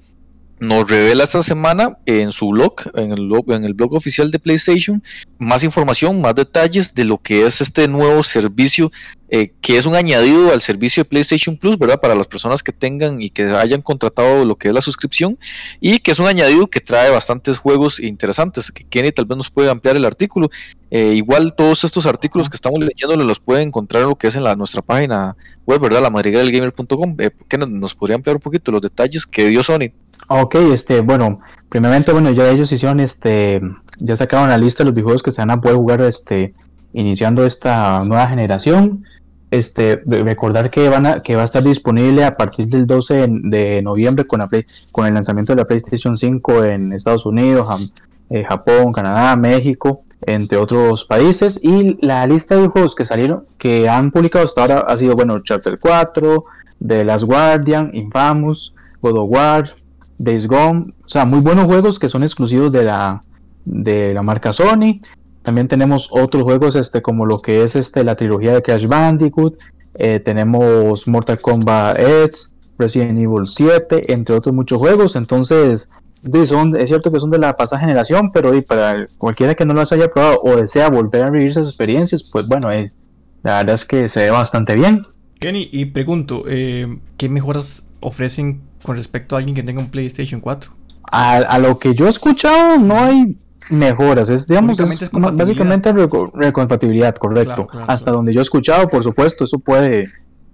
nos 0.63 0.89
revela 0.89 1.25
esta 1.25 1.43
semana 1.43 1.99
en 2.07 2.31
su 2.31 2.51
blog, 2.51 2.75
en 2.95 3.11
el 3.11 3.75
blog, 3.75 3.95
oficial 3.95 4.31
de 4.31 4.39
PlayStation, 4.39 5.03
más 5.41 5.65
información, 5.65 6.21
más 6.21 6.37
detalles 6.37 6.95
de 6.95 7.05
lo 7.05 7.19
que 7.19 7.45
es 7.47 7.61
este 7.61 7.89
nuevo 7.89 8.23
servicio, 8.23 8.93
eh, 9.29 9.53
que 9.61 9.77
es 9.77 9.87
un 9.87 9.97
añadido 9.97 10.53
al 10.53 10.61
servicio 10.61 11.03
de 11.03 11.09
PlayStation 11.09 11.57
Plus, 11.57 11.77
¿verdad? 11.77 12.01
Para 12.01 12.15
las 12.15 12.29
personas 12.29 12.63
que 12.63 12.71
tengan 12.71 13.21
y 13.21 13.29
que 13.31 13.43
hayan 13.43 13.83
contratado 13.83 14.45
lo 14.45 14.55
que 14.55 14.69
es 14.69 14.75
la 14.75 14.81
suscripción, 14.81 15.37
y 15.81 15.99
que 15.99 16.13
es 16.13 16.21
un 16.21 16.29
añadido 16.29 16.69
que 16.69 16.79
trae 16.79 17.11
bastantes 17.11 17.59
juegos 17.59 17.99
interesantes, 17.99 18.71
que 18.71 18.85
Kenny 18.85 19.11
tal 19.11 19.25
vez 19.25 19.39
nos 19.39 19.51
puede 19.51 19.69
ampliar 19.69 19.97
el 19.97 20.05
artículo. 20.05 20.49
Eh, 20.93 21.15
igual 21.15 21.57
todos 21.57 21.83
estos 21.83 22.07
artículos 22.07 22.49
que 22.49 22.55
estamos 22.55 22.79
leyendo 22.79 23.17
los 23.17 23.41
pueden 23.41 23.67
encontrar 23.67 24.05
en 24.05 24.11
lo 24.11 24.15
que 24.15 24.29
es 24.29 24.37
en 24.37 24.45
la, 24.45 24.55
nuestra 24.55 24.81
página 24.81 25.37
web, 25.67 25.81
¿verdad? 25.81 26.03
La 26.03 26.11
madrigalgamer.com. 26.11 27.17
Eh, 27.19 27.31
¿Nos 27.67 27.97
podría 27.97 28.15
ampliar 28.15 28.37
un 28.37 28.43
poquito 28.43 28.71
los 28.71 28.81
detalles 28.81 29.27
que 29.27 29.49
dio 29.49 29.65
Sony? 29.65 29.91
Ok, 30.29 30.55
este, 30.73 31.01
bueno, 31.01 31.41
primeramente, 31.69 32.13
bueno, 32.13 32.31
ya 32.31 32.49
ellos 32.51 32.73
hicieron, 32.73 33.01
este, 33.01 33.61
ya 33.99 34.17
sacaron 34.17 34.49
la 34.49 34.59
lista 34.59 34.83
de 34.83 34.87
los 34.87 34.95
videojuegos 34.95 35.23
que 35.23 35.33
se 35.33 35.43
van 35.43 35.51
a 35.51 35.61
poder 35.61 35.77
jugar, 35.77 36.01
este, 36.03 36.55
iniciando 36.93 37.45
esta 37.45 38.05
nueva 38.05 38.27
generación. 38.29 39.05
Este, 39.51 40.03
recordar 40.07 40.71
que 40.71 40.89
van 40.89 41.05
a, 41.05 41.23
que 41.23 41.37
va 41.37 41.43
a 41.43 41.45
estar 41.45 41.63
disponible 41.63 42.25
a 42.25 42.39
partir 42.39 42.69
del 42.69 42.87
12 42.87 43.27
de 43.29 43.83
noviembre 43.83 44.27
con, 44.27 44.41
la 44.41 44.49
con 44.91 45.07
el 45.07 45.13
lanzamiento 45.13 45.53
de 45.53 45.61
la 45.61 45.67
PlayStation 45.67 46.17
5 46.17 46.65
en 46.65 46.93
Estados 46.95 47.27
Unidos, 47.27 47.91
eh, 48.31 48.45
Japón, 48.49 48.93
Canadá, 48.93 49.37
México, 49.37 50.05
entre 50.23 50.57
otros 50.57 51.05
países. 51.05 51.61
Y 51.63 51.99
la 52.01 52.27
lista 52.27 52.57
de 52.57 52.69
juegos 52.69 52.95
que 52.95 53.05
salieron, 53.05 53.45
que 53.59 53.91
han 53.91 54.11
publicado 54.11 54.47
hasta 54.47 54.63
ahora 54.63 54.79
ha 54.89 54.97
sido, 54.97 55.15
bueno, 55.17 55.39
Chapter 55.43 55.79
4, 55.79 56.45
The 56.87 57.05
Last 57.05 57.25
Guardian, 57.25 57.91
Infamous, 57.93 58.75
God 59.03 59.19
of 59.19 59.29
War, 59.29 59.75
Days 60.23 60.47
Gone, 60.47 60.95
o 61.05 61.09
sea, 61.09 61.25
muy 61.25 61.41
buenos 61.41 61.67
juegos 61.67 61.99
que 61.99 62.09
son 62.09 62.23
exclusivos 62.23 62.71
de 62.71 62.85
la, 62.85 63.25
de 63.65 64.15
la 64.15 64.23
marca 64.23 64.53
Sony. 64.53 65.01
También 65.43 65.67
tenemos 65.67 66.09
otros 66.13 66.45
juegos 66.45 66.77
este, 66.77 67.03
como 67.03 67.27
lo 67.27 67.43
que 67.43 67.65
es 67.65 67.75
este, 67.75 68.05
la 68.05 68.15
trilogía 68.15 68.55
de 68.55 68.63
Crash 68.63 68.87
Bandicoot. 68.87 69.59
Eh, 69.95 70.21
tenemos 70.21 71.09
Mortal 71.09 71.41
Kombat 71.41 71.99
X, 71.99 72.53
Resident 72.79 73.19
Evil 73.19 73.47
7, 73.47 74.13
entre 74.13 74.37
otros 74.37 74.55
muchos 74.55 74.79
juegos. 74.79 75.17
Entonces, 75.17 75.91
son, 76.47 76.77
es 76.77 76.89
cierto 76.89 77.11
que 77.11 77.19
son 77.19 77.31
de 77.31 77.39
la 77.39 77.57
pasada 77.57 77.81
generación, 77.81 78.31
pero 78.33 78.53
para 78.63 79.09
cualquiera 79.19 79.55
que 79.55 79.67
no 79.67 79.75
las 79.75 79.93
haya 79.93 80.09
probado 80.09 80.41
o 80.45 80.57
desea 80.57 80.89
volver 80.89 81.25
a 81.25 81.31
vivir 81.31 81.51
esas 81.51 81.67
experiencias, 81.67 82.23
pues 82.23 82.47
bueno, 82.47 82.71
eh, 82.71 82.93
la 83.43 83.59
verdad 83.59 83.75
es 83.75 83.85
que 83.85 84.09
se 84.09 84.21
ve 84.21 84.31
bastante 84.31 84.77
bien. 84.77 85.05
Kenny, 85.41 85.69
y 85.73 85.87
pregunto, 85.87 86.45
eh, 86.47 87.01
¿qué 87.17 87.29
mejoras 87.29 87.89
ofrecen 87.99 88.61
con 88.83 88.97
respecto 88.97 89.35
a 89.35 89.39
alguien 89.39 89.55
que 89.55 89.63
tenga 89.63 89.81
un 89.81 89.91
PlayStation 89.91 90.41
4? 90.41 90.73
A, 91.11 91.59
lo 91.59 91.79
que 91.79 91.95
yo 91.95 92.07
he 92.07 92.11
escuchado, 92.11 92.79
no 92.79 92.99
hay 92.99 93.37
mejoras. 93.71 94.31
Es, 94.31 94.47
digamos, 94.47 94.79
es, 94.81 95.11
básicamente 95.11 95.93
recompatibilidad, 95.93 97.15
correcto. 97.17 97.67
Hasta 97.87 98.11
donde 98.11 98.33
yo 98.33 98.41
he 98.41 98.43
escuchado, 98.43 98.89
por 98.89 99.03
supuesto, 99.03 99.45
eso 99.45 99.59
puede. 99.59 100.05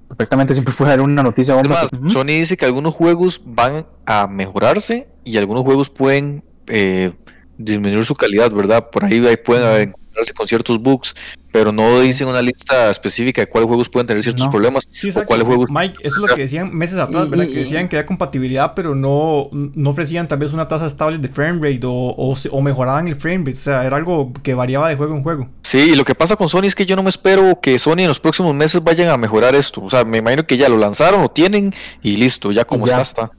Perfectamente 0.08 0.54
siempre 0.54 0.74
puede 0.76 0.90
dar 0.90 1.00
una 1.00 1.22
noticia. 1.22 1.54
Además, 1.54 1.90
Sony 2.08 2.24
dice 2.24 2.56
que 2.56 2.64
algunos 2.64 2.94
juegos 2.94 3.42
van 3.44 3.86
a 4.06 4.26
mejorarse 4.26 5.06
y 5.22 5.36
algunos 5.36 5.64
juegos 5.64 5.90
pueden 5.90 6.42
eh, 6.66 7.12
disminuir 7.56 8.04
su 8.04 8.14
calidad, 8.14 8.50
¿verdad? 8.50 8.88
Por 8.90 9.04
ahí, 9.04 9.24
ahí 9.26 9.36
pueden 9.36 9.94
con 10.34 10.48
ciertos 10.48 10.80
bugs, 10.80 11.14
pero 11.58 11.72
no 11.72 11.98
dicen 11.98 12.28
una 12.28 12.40
lista 12.40 12.88
específica 12.88 13.40
de 13.40 13.48
cuáles 13.48 13.66
juegos 13.66 13.88
pueden 13.88 14.06
tener 14.06 14.22
ciertos 14.22 14.46
problemas 14.46 14.86
o 14.86 15.24
cuáles 15.24 15.44
juegos. 15.44 15.68
Mike, 15.68 15.96
eso 16.04 16.24
es 16.24 16.30
lo 16.30 16.36
que 16.36 16.42
decían 16.42 16.72
meses 16.72 16.98
atrás, 16.98 17.28
¿verdad? 17.28 17.48
que 17.48 17.58
decían 17.58 17.88
que 17.88 17.96
había 17.96 18.06
compatibilidad, 18.06 18.74
pero 18.76 18.94
no, 18.94 19.48
no 19.50 19.90
ofrecían 19.90 20.28
tal 20.28 20.38
vez 20.38 20.52
una 20.52 20.68
tasa 20.68 20.86
estable 20.86 21.18
de 21.18 21.26
frame 21.26 21.58
rate 21.60 21.80
o, 21.84 22.14
o, 22.14 22.62
mejoraban 22.62 23.08
el 23.08 23.16
frame 23.16 23.38
rate. 23.38 23.58
O 23.58 23.60
sea, 23.60 23.84
era 23.84 23.96
algo 23.96 24.32
que 24.44 24.54
variaba 24.54 24.88
de 24.88 24.94
juego 24.94 25.16
en 25.16 25.24
juego. 25.24 25.48
Sí, 25.62 25.78
y 25.78 25.96
lo 25.96 26.04
que 26.04 26.14
pasa 26.14 26.36
con 26.36 26.48
Sony 26.48 26.66
es 26.66 26.76
que 26.76 26.86
yo 26.86 26.94
no 26.94 27.02
me 27.02 27.10
espero 27.10 27.60
que 27.60 27.76
Sony 27.80 28.02
en 28.02 28.08
los 28.08 28.20
próximos 28.20 28.54
meses 28.54 28.80
vayan 28.84 29.08
a 29.08 29.16
mejorar 29.16 29.56
esto. 29.56 29.82
O 29.82 29.90
sea, 29.90 30.04
me 30.04 30.18
imagino 30.18 30.46
que 30.46 30.56
ya 30.56 30.68
lo 30.68 30.76
lanzaron, 30.76 31.22
lo 31.22 31.28
tienen 31.28 31.74
y 32.04 32.18
listo, 32.18 32.52
ya 32.52 32.64
como 32.64 32.86
está, 32.86 33.00
está. 33.00 33.32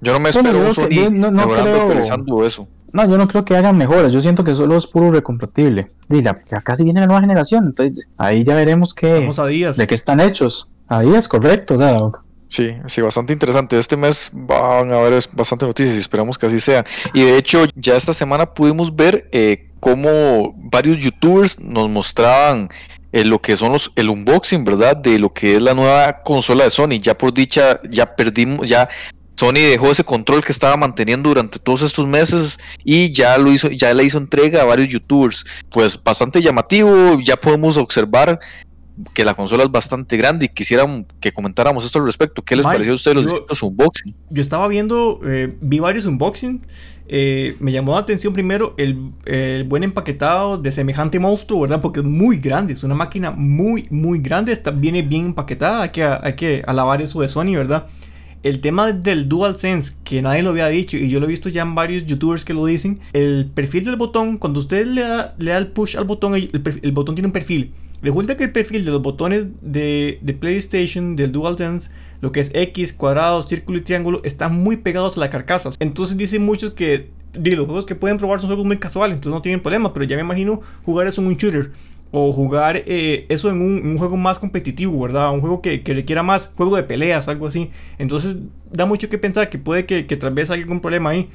Yo 0.00 0.14
no 0.14 0.20
me 0.20 0.30
espero 0.30 0.58
un 0.58 0.74
Sony 0.74 1.10
mejorando, 1.10 2.46
eso. 2.46 2.66
No, 2.96 3.06
yo 3.06 3.18
no 3.18 3.28
creo 3.28 3.44
que 3.44 3.54
hagan 3.54 3.76
mejoras, 3.76 4.10
yo 4.10 4.22
siento 4.22 4.42
que 4.42 4.54
solo 4.54 4.78
es 4.78 4.86
puro 4.86 5.10
recompatible. 5.12 5.90
Y 6.08 6.22
ya 6.22 6.34
casi 6.64 6.82
viene 6.82 7.00
la 7.00 7.06
nueva 7.06 7.20
generación, 7.20 7.66
entonces 7.66 8.08
ahí 8.16 8.42
ya 8.42 8.54
veremos 8.54 8.94
qué, 8.94 9.28
de 9.76 9.86
qué 9.86 9.94
están 9.94 10.18
hechos. 10.18 10.70
A 10.88 11.02
días, 11.02 11.28
correcto, 11.28 11.74
o 11.74 12.12
Sí, 12.48 12.70
sí, 12.86 13.02
bastante 13.02 13.34
interesante. 13.34 13.76
Este 13.76 13.98
mes 13.98 14.30
van 14.32 14.90
a 14.94 14.96
haber 14.96 15.22
bastante 15.32 15.66
noticias 15.66 15.94
y 15.94 15.98
esperamos 15.98 16.38
que 16.38 16.46
así 16.46 16.58
sea. 16.58 16.86
Y 17.12 17.20
de 17.20 17.36
hecho, 17.36 17.66
ya 17.74 17.96
esta 17.96 18.14
semana 18.14 18.46
pudimos 18.46 18.96
ver 18.96 19.28
eh, 19.30 19.68
cómo 19.78 20.54
varios 20.56 20.96
youtubers 20.96 21.60
nos 21.60 21.90
mostraban 21.90 22.70
eh, 23.12 23.26
lo 23.26 23.42
que 23.42 23.58
son 23.58 23.72
los 23.72 23.92
el 23.96 24.08
unboxing, 24.08 24.64
¿verdad? 24.64 24.96
De 24.96 25.18
lo 25.18 25.34
que 25.34 25.56
es 25.56 25.60
la 25.60 25.74
nueva 25.74 26.22
consola 26.22 26.64
de 26.64 26.70
Sony. 26.70 26.98
Ya 26.98 27.18
por 27.18 27.34
dicha, 27.34 27.78
ya 27.90 28.16
perdimos, 28.16 28.66
ya 28.66 28.88
Sony 29.38 29.60
dejó 29.70 29.90
ese 29.90 30.04
control 30.04 30.44
que 30.44 30.52
estaba 30.52 30.76
manteniendo 30.76 31.28
durante 31.28 31.58
todos 31.58 31.82
estos 31.82 32.06
meses 32.06 32.58
y 32.84 33.12
ya 33.12 33.36
lo 33.36 33.52
hizo, 33.52 33.68
ya 33.68 33.92
le 33.92 34.04
hizo 34.04 34.18
entrega 34.18 34.62
a 34.62 34.64
varios 34.64 34.88
youtubers. 34.88 35.44
Pues 35.70 36.02
bastante 36.02 36.40
llamativo, 36.40 37.20
ya 37.20 37.36
podemos 37.36 37.76
observar 37.76 38.40
que 39.12 39.24
la 39.24 39.34
consola 39.34 39.64
es 39.64 39.70
bastante 39.70 40.16
grande 40.16 40.46
y 40.46 40.48
quisiera 40.48 40.86
que 41.20 41.32
comentáramos 41.32 41.84
esto 41.84 41.98
al 41.98 42.06
respecto. 42.06 42.42
¿Qué 42.42 42.56
les 42.56 42.64
pareció 42.64 42.92
a 42.92 42.96
ustedes 42.96 43.14
los 43.16 43.26
distintos 43.26 43.62
unboxing? 43.62 44.14
Yo 44.30 44.40
estaba 44.40 44.66
viendo, 44.68 45.20
eh, 45.26 45.54
vi 45.60 45.80
varios 45.80 46.06
unboxing. 46.06 46.62
Eh, 47.08 47.56
me 47.60 47.70
llamó 47.70 47.92
la 47.92 48.00
atención 48.00 48.32
primero 48.32 48.74
el, 48.78 49.12
buen 49.66 49.84
empaquetado 49.84 50.56
de 50.56 50.72
semejante 50.72 51.18
monstruo, 51.18 51.60
¿verdad? 51.60 51.80
Porque 51.80 52.00
es 52.00 52.06
muy 52.06 52.38
grande, 52.38 52.72
es 52.72 52.82
una 52.82 52.94
máquina 52.94 53.30
muy, 53.30 53.86
muy 53.90 54.18
grande. 54.18 54.52
Está, 54.52 54.70
viene 54.70 55.02
bien 55.02 55.26
empaquetada. 55.26 55.82
Hay 55.82 55.90
que, 55.90 56.02
hay 56.02 56.34
que 56.34 56.62
alabar 56.66 57.02
eso 57.02 57.20
de 57.20 57.28
Sony, 57.28 57.54
¿verdad? 57.54 57.86
El 58.42 58.60
tema 58.60 58.92
del 58.92 59.28
DualSense, 59.28 59.94
que 60.04 60.22
nadie 60.22 60.42
lo 60.42 60.50
había 60.50 60.68
dicho 60.68 60.96
y 60.96 61.08
yo 61.08 61.20
lo 61.20 61.26
he 61.26 61.30
visto 61.30 61.48
ya 61.48 61.62
en 61.62 61.74
varios 61.74 62.06
youtubers 62.06 62.44
que 62.44 62.54
lo 62.54 62.64
dicen, 62.64 63.00
el 63.12 63.50
perfil 63.52 63.84
del 63.84 63.96
botón, 63.96 64.38
cuando 64.38 64.60
usted 64.60 64.86
le 64.86 65.00
da, 65.00 65.34
le 65.38 65.56
el 65.56 65.68
push 65.68 65.96
al 65.96 66.04
botón, 66.04 66.34
el, 66.34 66.92
botón 66.92 67.14
tiene 67.14 67.26
un 67.26 67.32
perfil. 67.32 67.72
Resulta 68.02 68.36
que 68.36 68.44
el 68.44 68.52
perfil 68.52 68.84
de 68.84 68.90
los 68.90 69.02
botones 69.02 69.46
de, 69.62 70.18
de, 70.20 70.32
PlayStation, 70.34 71.16
del 71.16 71.32
DualSense, 71.32 71.90
lo 72.20 72.30
que 72.30 72.40
es 72.40 72.50
X, 72.54 72.92
cuadrado, 72.92 73.42
círculo 73.42 73.78
y 73.78 73.82
triángulo, 73.82 74.20
están 74.22 74.54
muy 74.54 74.76
pegados 74.76 75.16
a 75.16 75.20
la 75.20 75.30
carcasa. 75.30 75.70
Entonces 75.80 76.16
dicen 76.16 76.44
muchos 76.44 76.74
que 76.74 77.10
los 77.34 77.66
juegos 77.66 77.86
que 77.86 77.94
pueden 77.94 78.18
probar 78.18 78.40
son 78.40 78.48
juegos 78.48 78.66
muy 78.66 78.78
casuales, 78.78 79.16
entonces 79.16 79.34
no 79.34 79.42
tienen 79.42 79.60
problema, 79.60 79.92
pero 79.92 80.04
ya 80.04 80.16
me 80.16 80.22
imagino 80.22 80.60
jugar 80.84 81.06
eso 81.06 81.20
en 81.20 81.28
un 81.28 81.36
shooter 81.36 81.70
o 82.18 82.32
jugar 82.32 82.82
eh, 82.86 83.26
eso 83.28 83.50
en 83.50 83.60
un, 83.60 83.98
juego 83.98 84.16
más 84.16 84.38
competitivo, 84.38 84.98
¿verdad? 85.02 85.32
Un 85.32 85.40
juego 85.40 85.60
que, 85.60 85.82
requiera 85.86 86.22
más 86.22 86.52
juego 86.56 86.76
de 86.76 86.82
peleas, 86.82 87.28
algo 87.28 87.46
así. 87.46 87.70
Entonces 87.98 88.38
da 88.72 88.86
mucho 88.86 89.10
que 89.10 89.18
pensar 89.18 89.50
que 89.50 89.58
puede 89.58 89.84
que, 89.84 90.02
tal 90.16 90.32
vez 90.32 90.50
haya 90.50 90.62
algún 90.62 90.80
problema 90.80 91.10
ahí. 91.10 91.28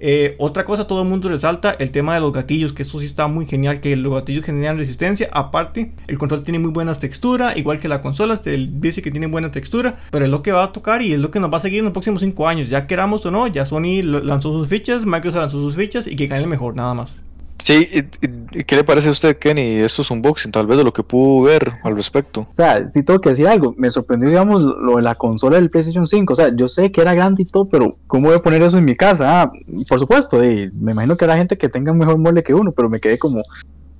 Eh, 0.00 0.36
otra 0.38 0.64
cosa, 0.64 0.86
todo 0.86 1.02
el 1.02 1.08
mundo 1.08 1.28
resalta 1.28 1.72
el 1.72 1.90
tema 1.90 2.14
de 2.14 2.20
los 2.20 2.32
gatillos, 2.32 2.72
que 2.72 2.84
eso 2.84 3.00
sí 3.00 3.06
está 3.06 3.26
muy 3.26 3.46
genial, 3.46 3.80
que 3.80 3.96
los 3.96 4.14
gatillos 4.14 4.44
generan 4.44 4.78
resistencia. 4.78 5.28
Aparte, 5.32 5.92
el 6.06 6.18
control 6.18 6.44
tiene 6.44 6.60
muy 6.60 6.70
buenas 6.70 7.00
texturas, 7.00 7.56
igual 7.56 7.80
que 7.80 7.88
la 7.88 8.00
consola, 8.00 8.40
dice 8.44 9.02
que 9.02 9.10
tiene 9.10 9.26
buena 9.26 9.50
textura, 9.50 9.98
pero 10.12 10.24
es 10.24 10.30
lo 10.30 10.42
que 10.42 10.52
va 10.52 10.62
a 10.62 10.72
tocar 10.72 11.02
y 11.02 11.14
es 11.14 11.18
lo 11.18 11.32
que 11.32 11.40
nos 11.40 11.52
va 11.52 11.56
a 11.56 11.60
seguir 11.60 11.80
en 11.80 11.86
los 11.86 11.92
próximos 11.92 12.20
5 12.22 12.46
años. 12.46 12.68
Ya 12.68 12.86
queramos 12.86 13.26
o 13.26 13.32
no, 13.32 13.48
ya 13.48 13.66
Sony 13.66 14.02
lanzó 14.04 14.52
sus 14.52 14.68
fichas, 14.68 15.04
Microsoft 15.04 15.40
lanzó 15.40 15.60
sus 15.60 15.74
fichas 15.74 16.06
y 16.06 16.14
que 16.14 16.28
gane 16.28 16.46
mejor, 16.46 16.76
nada 16.76 16.94
más. 16.94 17.22
Sí, 17.58 17.86
¿qué 18.66 18.76
le 18.76 18.84
parece 18.84 19.08
a 19.08 19.10
usted, 19.10 19.36
Kenny? 19.36 19.76
Esto 19.76 20.02
es 20.02 20.10
un 20.10 20.18
unboxing, 20.18 20.52
tal 20.52 20.66
vez 20.66 20.78
de 20.78 20.84
lo 20.84 20.92
que 20.92 21.02
pudo 21.02 21.42
ver 21.42 21.72
al 21.82 21.96
respecto. 21.96 22.46
O 22.50 22.54
sea, 22.54 22.90
sí 22.94 23.02
tengo 23.02 23.20
que 23.20 23.30
decir 23.30 23.46
algo. 23.46 23.74
Me 23.76 23.90
sorprendió, 23.90 24.28
digamos, 24.28 24.62
lo 24.62 24.96
de 24.96 25.02
la 25.02 25.14
consola 25.14 25.56
del 25.56 25.68
PlayStation 25.68 26.06
5. 26.06 26.32
O 26.32 26.36
sea, 26.36 26.54
yo 26.54 26.68
sé 26.68 26.90
que 26.92 27.00
era 27.00 27.14
grande 27.14 27.42
y 27.42 27.46
todo, 27.46 27.68
pero 27.68 27.98
¿cómo 28.06 28.28
voy 28.28 28.36
a 28.36 28.42
poner 28.42 28.62
eso 28.62 28.78
en 28.78 28.84
mi 28.84 28.94
casa? 28.94 29.42
Ah, 29.42 29.52
por 29.88 29.98
supuesto, 29.98 30.42
y 30.42 30.70
me 30.72 30.92
imagino 30.92 31.16
que 31.16 31.24
habrá 31.24 31.36
gente 31.36 31.58
que 31.58 31.68
tenga 31.68 31.92
un 31.92 31.98
mejor 31.98 32.16
mueble 32.16 32.42
que 32.42 32.54
uno, 32.54 32.72
pero 32.72 32.88
me 32.88 33.00
quedé 33.00 33.18
como, 33.18 33.42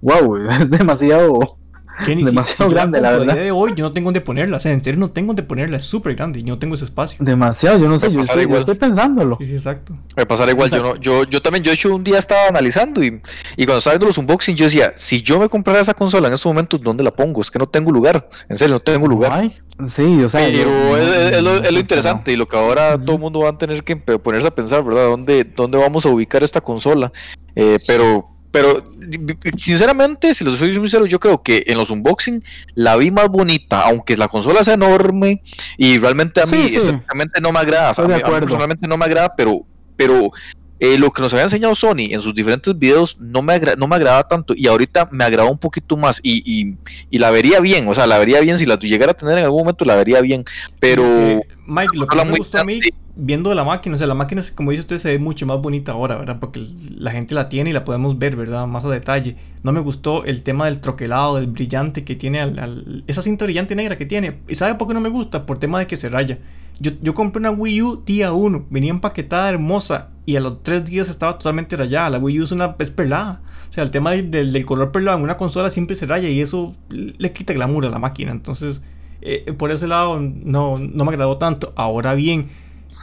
wow, 0.00 0.36
es 0.60 0.70
demasiado 0.70 1.58
demasiado 2.06 2.70
grande, 2.70 3.00
la 3.00 3.10
verdad. 3.12 3.34
día 3.34 3.42
de 3.42 3.50
hoy 3.50 3.72
yo 3.76 3.84
no 3.84 3.92
tengo 3.92 4.06
donde 4.06 4.20
ponerla, 4.20 4.58
o 4.58 4.60
sea, 4.60 4.72
en 4.72 4.82
serio 4.82 5.00
no 5.00 5.10
tengo 5.10 5.28
donde 5.28 5.42
ponerla, 5.42 5.76
es 5.76 5.84
súper 5.84 6.14
grande 6.14 6.40
y 6.40 6.44
no 6.44 6.58
tengo 6.58 6.74
ese 6.74 6.84
espacio. 6.84 7.18
Demasiado, 7.20 7.78
yo 7.78 7.88
no 7.88 7.98
sé, 7.98 8.10
yo 8.12 8.20
estoy, 8.20 8.46
estoy, 8.52 8.74
pensándolo. 8.76 9.36
Sí, 9.38 9.46
sí, 9.46 9.54
exacto. 9.54 9.94
Me 10.16 10.26
pasará 10.26 10.52
igual, 10.52 10.70
yo, 10.70 10.82
no, 10.82 10.96
yo, 10.96 11.24
yo 11.24 11.40
también, 11.42 11.64
yo 11.64 11.70
he 11.70 11.74
hecho 11.74 11.94
un 11.94 12.04
día 12.04 12.18
estaba 12.18 12.48
analizando 12.48 13.02
y, 13.02 13.20
y 13.56 13.64
cuando 13.64 13.78
estaba 13.78 13.94
viendo 13.94 14.06
los 14.06 14.18
unboxing 14.18 14.56
yo 14.56 14.64
decía, 14.64 14.92
si 14.96 15.22
yo 15.22 15.38
me 15.38 15.48
comprara 15.48 15.80
esa 15.80 15.94
consola 15.94 16.28
en 16.28 16.34
estos 16.34 16.50
momentos, 16.50 16.80
¿dónde 16.80 17.02
la 17.02 17.10
pongo? 17.10 17.40
Es 17.40 17.50
que 17.50 17.58
no 17.58 17.66
tengo 17.66 17.90
lugar, 17.90 18.28
en 18.48 18.56
serio, 18.56 18.74
no 18.74 18.80
tengo 18.80 19.06
lugar. 19.06 19.50
sí, 19.86 20.22
o 20.22 20.28
sea. 20.28 20.46
Pero 20.46 20.96
es, 20.96 21.42
lo, 21.42 21.56
es, 21.56 21.72
lo, 21.72 21.78
interesante 21.78 22.32
y 22.32 22.36
lo 22.36 22.48
que 22.48 22.56
ahora 22.56 22.98
todo 22.98 23.16
el 23.16 23.20
mundo 23.20 23.40
va 23.40 23.50
a 23.50 23.58
tener 23.58 23.84
que 23.84 23.96
ponerse 23.96 24.48
a 24.48 24.54
pensar, 24.54 24.84
¿verdad? 24.84 25.08
¿Dónde, 25.08 25.44
dónde 25.44 25.78
vamos 25.78 26.06
a 26.06 26.08
ubicar 26.08 26.42
esta 26.42 26.60
consola? 26.60 27.12
Eh, 27.54 27.78
pero 27.86 28.37
pero 28.50 28.82
sinceramente, 29.56 30.32
si 30.32 30.44
los 30.44 30.56
soy 30.56 30.72
sincero, 30.72 31.06
yo 31.06 31.20
creo 31.20 31.42
que 31.42 31.64
en 31.66 31.76
los 31.76 31.90
unboxing 31.90 32.42
la 32.74 32.96
vi 32.96 33.10
más 33.10 33.28
bonita, 33.28 33.82
aunque 33.82 34.16
la 34.16 34.28
consola 34.28 34.64
sea 34.64 34.74
enorme 34.74 35.42
y 35.76 35.98
realmente 35.98 36.40
a 36.40 36.46
mí 36.46 36.76
no 37.42 37.52
me 37.52 37.58
agrada, 37.58 37.92
a 37.96 38.02
mí, 38.02 38.14
personalmente 38.22 38.88
no 38.88 38.96
me 38.96 39.04
agrada, 39.04 39.34
pero 39.36 39.66
pero 39.96 40.30
eh, 40.80 40.96
lo 40.96 41.10
que 41.10 41.22
nos 41.22 41.32
había 41.32 41.44
enseñado 41.44 41.74
Sony 41.74 42.10
en 42.10 42.20
sus 42.20 42.32
diferentes 42.34 42.78
videos 42.78 43.16
no 43.18 43.42
me, 43.42 43.58
no 43.76 43.88
me 43.88 43.96
agradaba 43.96 44.22
tanto 44.28 44.54
y 44.56 44.68
ahorita 44.68 45.08
me 45.10 45.24
agrada 45.24 45.50
un 45.50 45.58
poquito 45.58 45.96
más 45.96 46.20
y, 46.22 46.76
y, 47.10 47.18
la 47.18 47.30
vería 47.30 47.58
bien, 47.58 47.88
o 47.88 47.94
sea, 47.94 48.06
la 48.06 48.18
vería 48.18 48.40
bien, 48.40 48.58
si 48.58 48.64
la 48.64 48.76
llegara 48.78 49.10
a 49.10 49.14
tener 49.14 49.38
en 49.38 49.44
algún 49.44 49.62
momento 49.62 49.84
la 49.84 49.96
vería 49.96 50.20
bien, 50.20 50.44
pero... 50.78 51.02
Mike, 51.66 51.98
lo 51.98 52.06
que 52.06 52.24
me 52.24 52.38
gustó 52.38 52.60
a 52.60 52.64
mí 52.64 52.80
viendo 53.20 53.52
la 53.52 53.64
máquina, 53.64 53.96
o 53.96 53.98
sea, 53.98 54.06
la 54.06 54.14
máquina, 54.14 54.42
como 54.54 54.70
dice 54.70 54.82
usted, 54.82 54.98
se 54.98 55.08
ve 55.08 55.18
mucho 55.18 55.44
más 55.44 55.60
bonita 55.60 55.92
ahora, 55.92 56.16
¿verdad? 56.16 56.38
Porque 56.38 56.64
la 56.96 57.10
gente 57.10 57.34
la 57.34 57.48
tiene 57.48 57.70
y 57.70 57.72
la 57.72 57.84
podemos 57.84 58.16
ver, 58.16 58.36
¿verdad? 58.36 58.66
Más 58.68 58.84
a 58.84 58.88
detalle. 58.88 59.36
No 59.64 59.72
me 59.72 59.80
gustó 59.80 60.24
el 60.24 60.44
tema 60.44 60.66
del 60.66 60.80
troquelado, 60.80 61.36
del 61.36 61.48
brillante 61.48 62.04
que 62.04 62.14
tiene, 62.14 62.40
al, 62.40 63.02
esa 63.08 63.20
cinta 63.20 63.44
brillante 63.44 63.74
negra 63.74 63.98
que 63.98 64.06
tiene. 64.06 64.38
¿Y 64.48 64.54
sabe 64.54 64.76
por 64.76 64.86
qué 64.86 64.94
no 64.94 65.00
me 65.00 65.08
gusta? 65.08 65.46
Por 65.46 65.58
tema 65.58 65.80
de 65.80 65.88
que 65.88 65.96
se 65.96 66.08
raya. 66.08 66.38
Yo, 66.78 66.92
yo 67.02 67.12
compré 67.12 67.40
una 67.40 67.50
Wii 67.50 67.82
U 67.82 68.02
día 68.06 68.32
1, 68.32 68.66
venía 68.70 68.90
empaquetada 68.90 69.50
hermosa 69.50 70.10
y 70.24 70.36
a 70.36 70.40
los 70.40 70.62
3 70.62 70.84
días 70.84 71.08
estaba 71.08 71.36
totalmente 71.38 71.76
rayada. 71.76 72.10
La 72.10 72.18
Wii 72.18 72.40
U 72.40 72.44
es 72.44 72.52
una 72.52 72.76
es 72.78 72.90
perlada. 72.90 73.42
O 73.68 73.72
sea, 73.72 73.82
el 73.82 73.90
tema 73.90 74.12
del, 74.12 74.64
color 74.64 74.92
perlado 74.92 75.18
en 75.18 75.24
una 75.24 75.36
consola 75.36 75.70
siempre 75.70 75.96
se 75.96 76.06
raya 76.06 76.28
y 76.28 76.40
eso 76.40 76.76
le 76.88 77.32
quita 77.32 77.52
glamour 77.52 77.86
a 77.86 77.90
la 77.90 77.98
máquina. 77.98 78.30
Entonces, 78.30 78.82
eh, 79.22 79.52
por 79.58 79.72
ese 79.72 79.88
lado 79.88 80.20
no, 80.20 80.78
no 80.78 81.04
me 81.04 81.10
agradó 81.10 81.36
tanto. 81.38 81.72
Ahora 81.74 82.14
bien, 82.14 82.48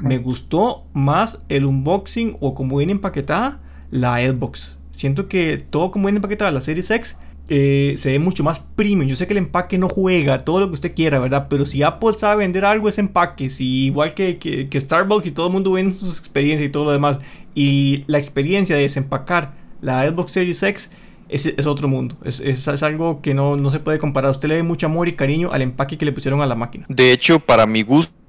me 0.02 0.18
gustó 0.18 0.86
más 0.94 1.40
el 1.50 1.66
unboxing 1.66 2.38
o 2.40 2.56
como 2.56 2.78
viene 2.78 2.94
empaquetada 2.94 3.62
la 3.92 4.18
Xbox. 4.20 4.78
Siento 4.92 5.28
que 5.28 5.58
todo 5.58 5.92
como 5.92 6.06
viene 6.06 6.18
empaquetada 6.18 6.52
la 6.52 6.62
Series 6.62 6.90
X 6.92 7.18
eh, 7.48 7.94
se 7.98 8.12
ve 8.12 8.20
mucho 8.20 8.44
más 8.44 8.60
premium. 8.60 9.08
Yo 9.08 9.16
sé 9.16 9.28
que 9.28 9.34
el 9.34 9.38
empaque 9.38 9.78
no 9.78 9.88
juega, 9.88 10.44
todo 10.44 10.60
lo 10.60 10.68
que 10.68 10.74
usted 10.74 10.96
quiera, 10.96 11.20
¿verdad? 11.20 11.48
Pero 11.50 11.66
si 11.66 11.84
Apple 11.84 12.14
sabe 12.18 12.38
vender 12.38 12.66
algo, 12.66 12.90
es 12.90 12.98
empaque. 12.98 13.50
Si 13.50 13.86
igual 13.86 14.14
que, 14.14 14.38
que, 14.38 14.80
Starbucks 14.80 15.28
y 15.28 15.32
todo 15.32 15.48
el 15.48 15.54
mundo 15.54 15.74
vende 15.74 15.94
sus 15.94 16.18
experiencias 16.20 16.68
y 16.68 16.72
todo 16.72 16.86
lo 16.86 16.92
demás. 16.92 17.20
Y 17.54 18.04
la 18.08 18.18
experiencia 18.18 18.76
de 18.76 18.84
desempacar 18.84 19.54
la 19.82 20.10
Xbox 20.10 20.32
Series 20.32 20.64
X 20.64 20.90
es, 21.30 21.46
es 21.46 21.68
otro 21.68 21.88
mundo. 21.88 22.18
Es, 22.24 22.40
es, 22.40 22.68
algo 22.84 23.22
que 23.22 23.34
no, 23.34 23.58
no 23.58 23.70
se 23.70 23.80
puede 23.80 24.00
comparar. 24.00 24.32
Usted 24.32 24.50
le 24.50 24.58
da 24.58 24.64
mucho 24.64 24.88
amor 24.88 25.08
y 25.08 25.14
cariño 25.14 25.52
al 25.52 25.62
empaque 25.62 25.98
que 25.98 26.06
le 26.06 26.12
pusieron 26.12 26.42
a 26.42 26.48
la 26.48 26.56
máquina. 26.56 26.86
De 26.90 27.12
hecho, 27.12 27.40
para 27.40 27.68
mi 27.68 27.84
gusto 27.84 28.25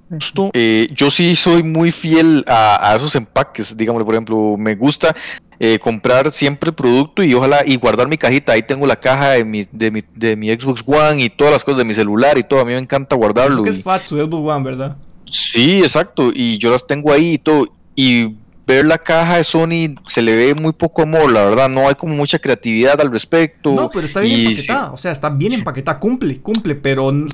eh, 0.52 0.88
yo 0.92 1.10
sí 1.10 1.34
soy 1.34 1.62
muy 1.62 1.90
fiel 1.90 2.44
a, 2.46 2.92
esos 2.94 3.14
empaques, 3.16 3.76
digamos, 3.76 4.04
por 4.04 4.14
ejemplo, 4.14 4.56
me 4.56 4.74
gusta 4.74 5.14
eh, 5.58 5.78
comprar 5.78 6.30
siempre 6.30 6.70
el 6.70 6.74
producto 6.74 7.22
y 7.22 7.34
ojalá 7.34 7.62
y 7.66 7.76
guardar 7.76 8.06
mi 8.08 8.16
cajita, 8.16 8.52
ahí 8.52 8.62
tengo 8.62 8.86
la 8.86 8.96
caja 8.96 9.30
de 9.30 9.44
mi, 9.44 9.64
de 9.72 9.90
mi, 9.90 10.02
de 10.14 10.36
mi 10.36 10.50
Xbox 10.50 10.84
One 10.86 11.24
y 11.24 11.30
todas 11.30 11.52
las 11.52 11.64
cosas 11.64 11.78
de 11.78 11.84
mi 11.84 11.94
celular 11.94 12.38
y 12.38 12.42
todo, 12.42 12.60
a 12.60 12.64
mí 12.64 12.72
me 12.72 12.78
encanta 12.78 13.16
guardarlo. 13.16 13.64
es 13.66 13.82
fat 13.82 14.02
su 14.04 14.16
Xbox 14.16 14.48
One, 14.48 14.64
¿verdad? 14.64 14.96
Sí, 15.30 15.78
exacto, 15.78 16.30
y 16.32 16.58
yo 16.58 16.70
las 16.70 16.86
tengo 16.86 17.12
ahí 17.12 17.32
y 17.32 17.38
todo, 17.38 17.66
y 17.96 18.36
ver 18.66 18.84
la 18.84 18.98
caja 18.98 19.36
de 19.36 19.44
Sony 19.44 19.94
se 20.06 20.22
le 20.22 20.34
ve 20.34 20.54
muy 20.54 20.72
poco 20.72 21.02
amor, 21.02 21.30
la 21.30 21.44
verdad, 21.44 21.68
no 21.68 21.88
hay 21.88 21.94
como 21.94 22.14
mucha 22.14 22.38
creatividad 22.38 23.00
al 23.00 23.12
respecto. 23.12 23.72
No, 23.72 23.90
pero 23.90 24.06
está 24.06 24.20
bien 24.20 24.46
empaquetada, 24.46 24.92
o 24.92 24.96
sea, 24.96 25.12
está 25.12 25.30
bien 25.30 25.52
empaquetada, 25.52 26.00
cumple, 26.00 26.40
cumple, 26.40 26.74
pero, 26.74 27.10
el 27.10 27.26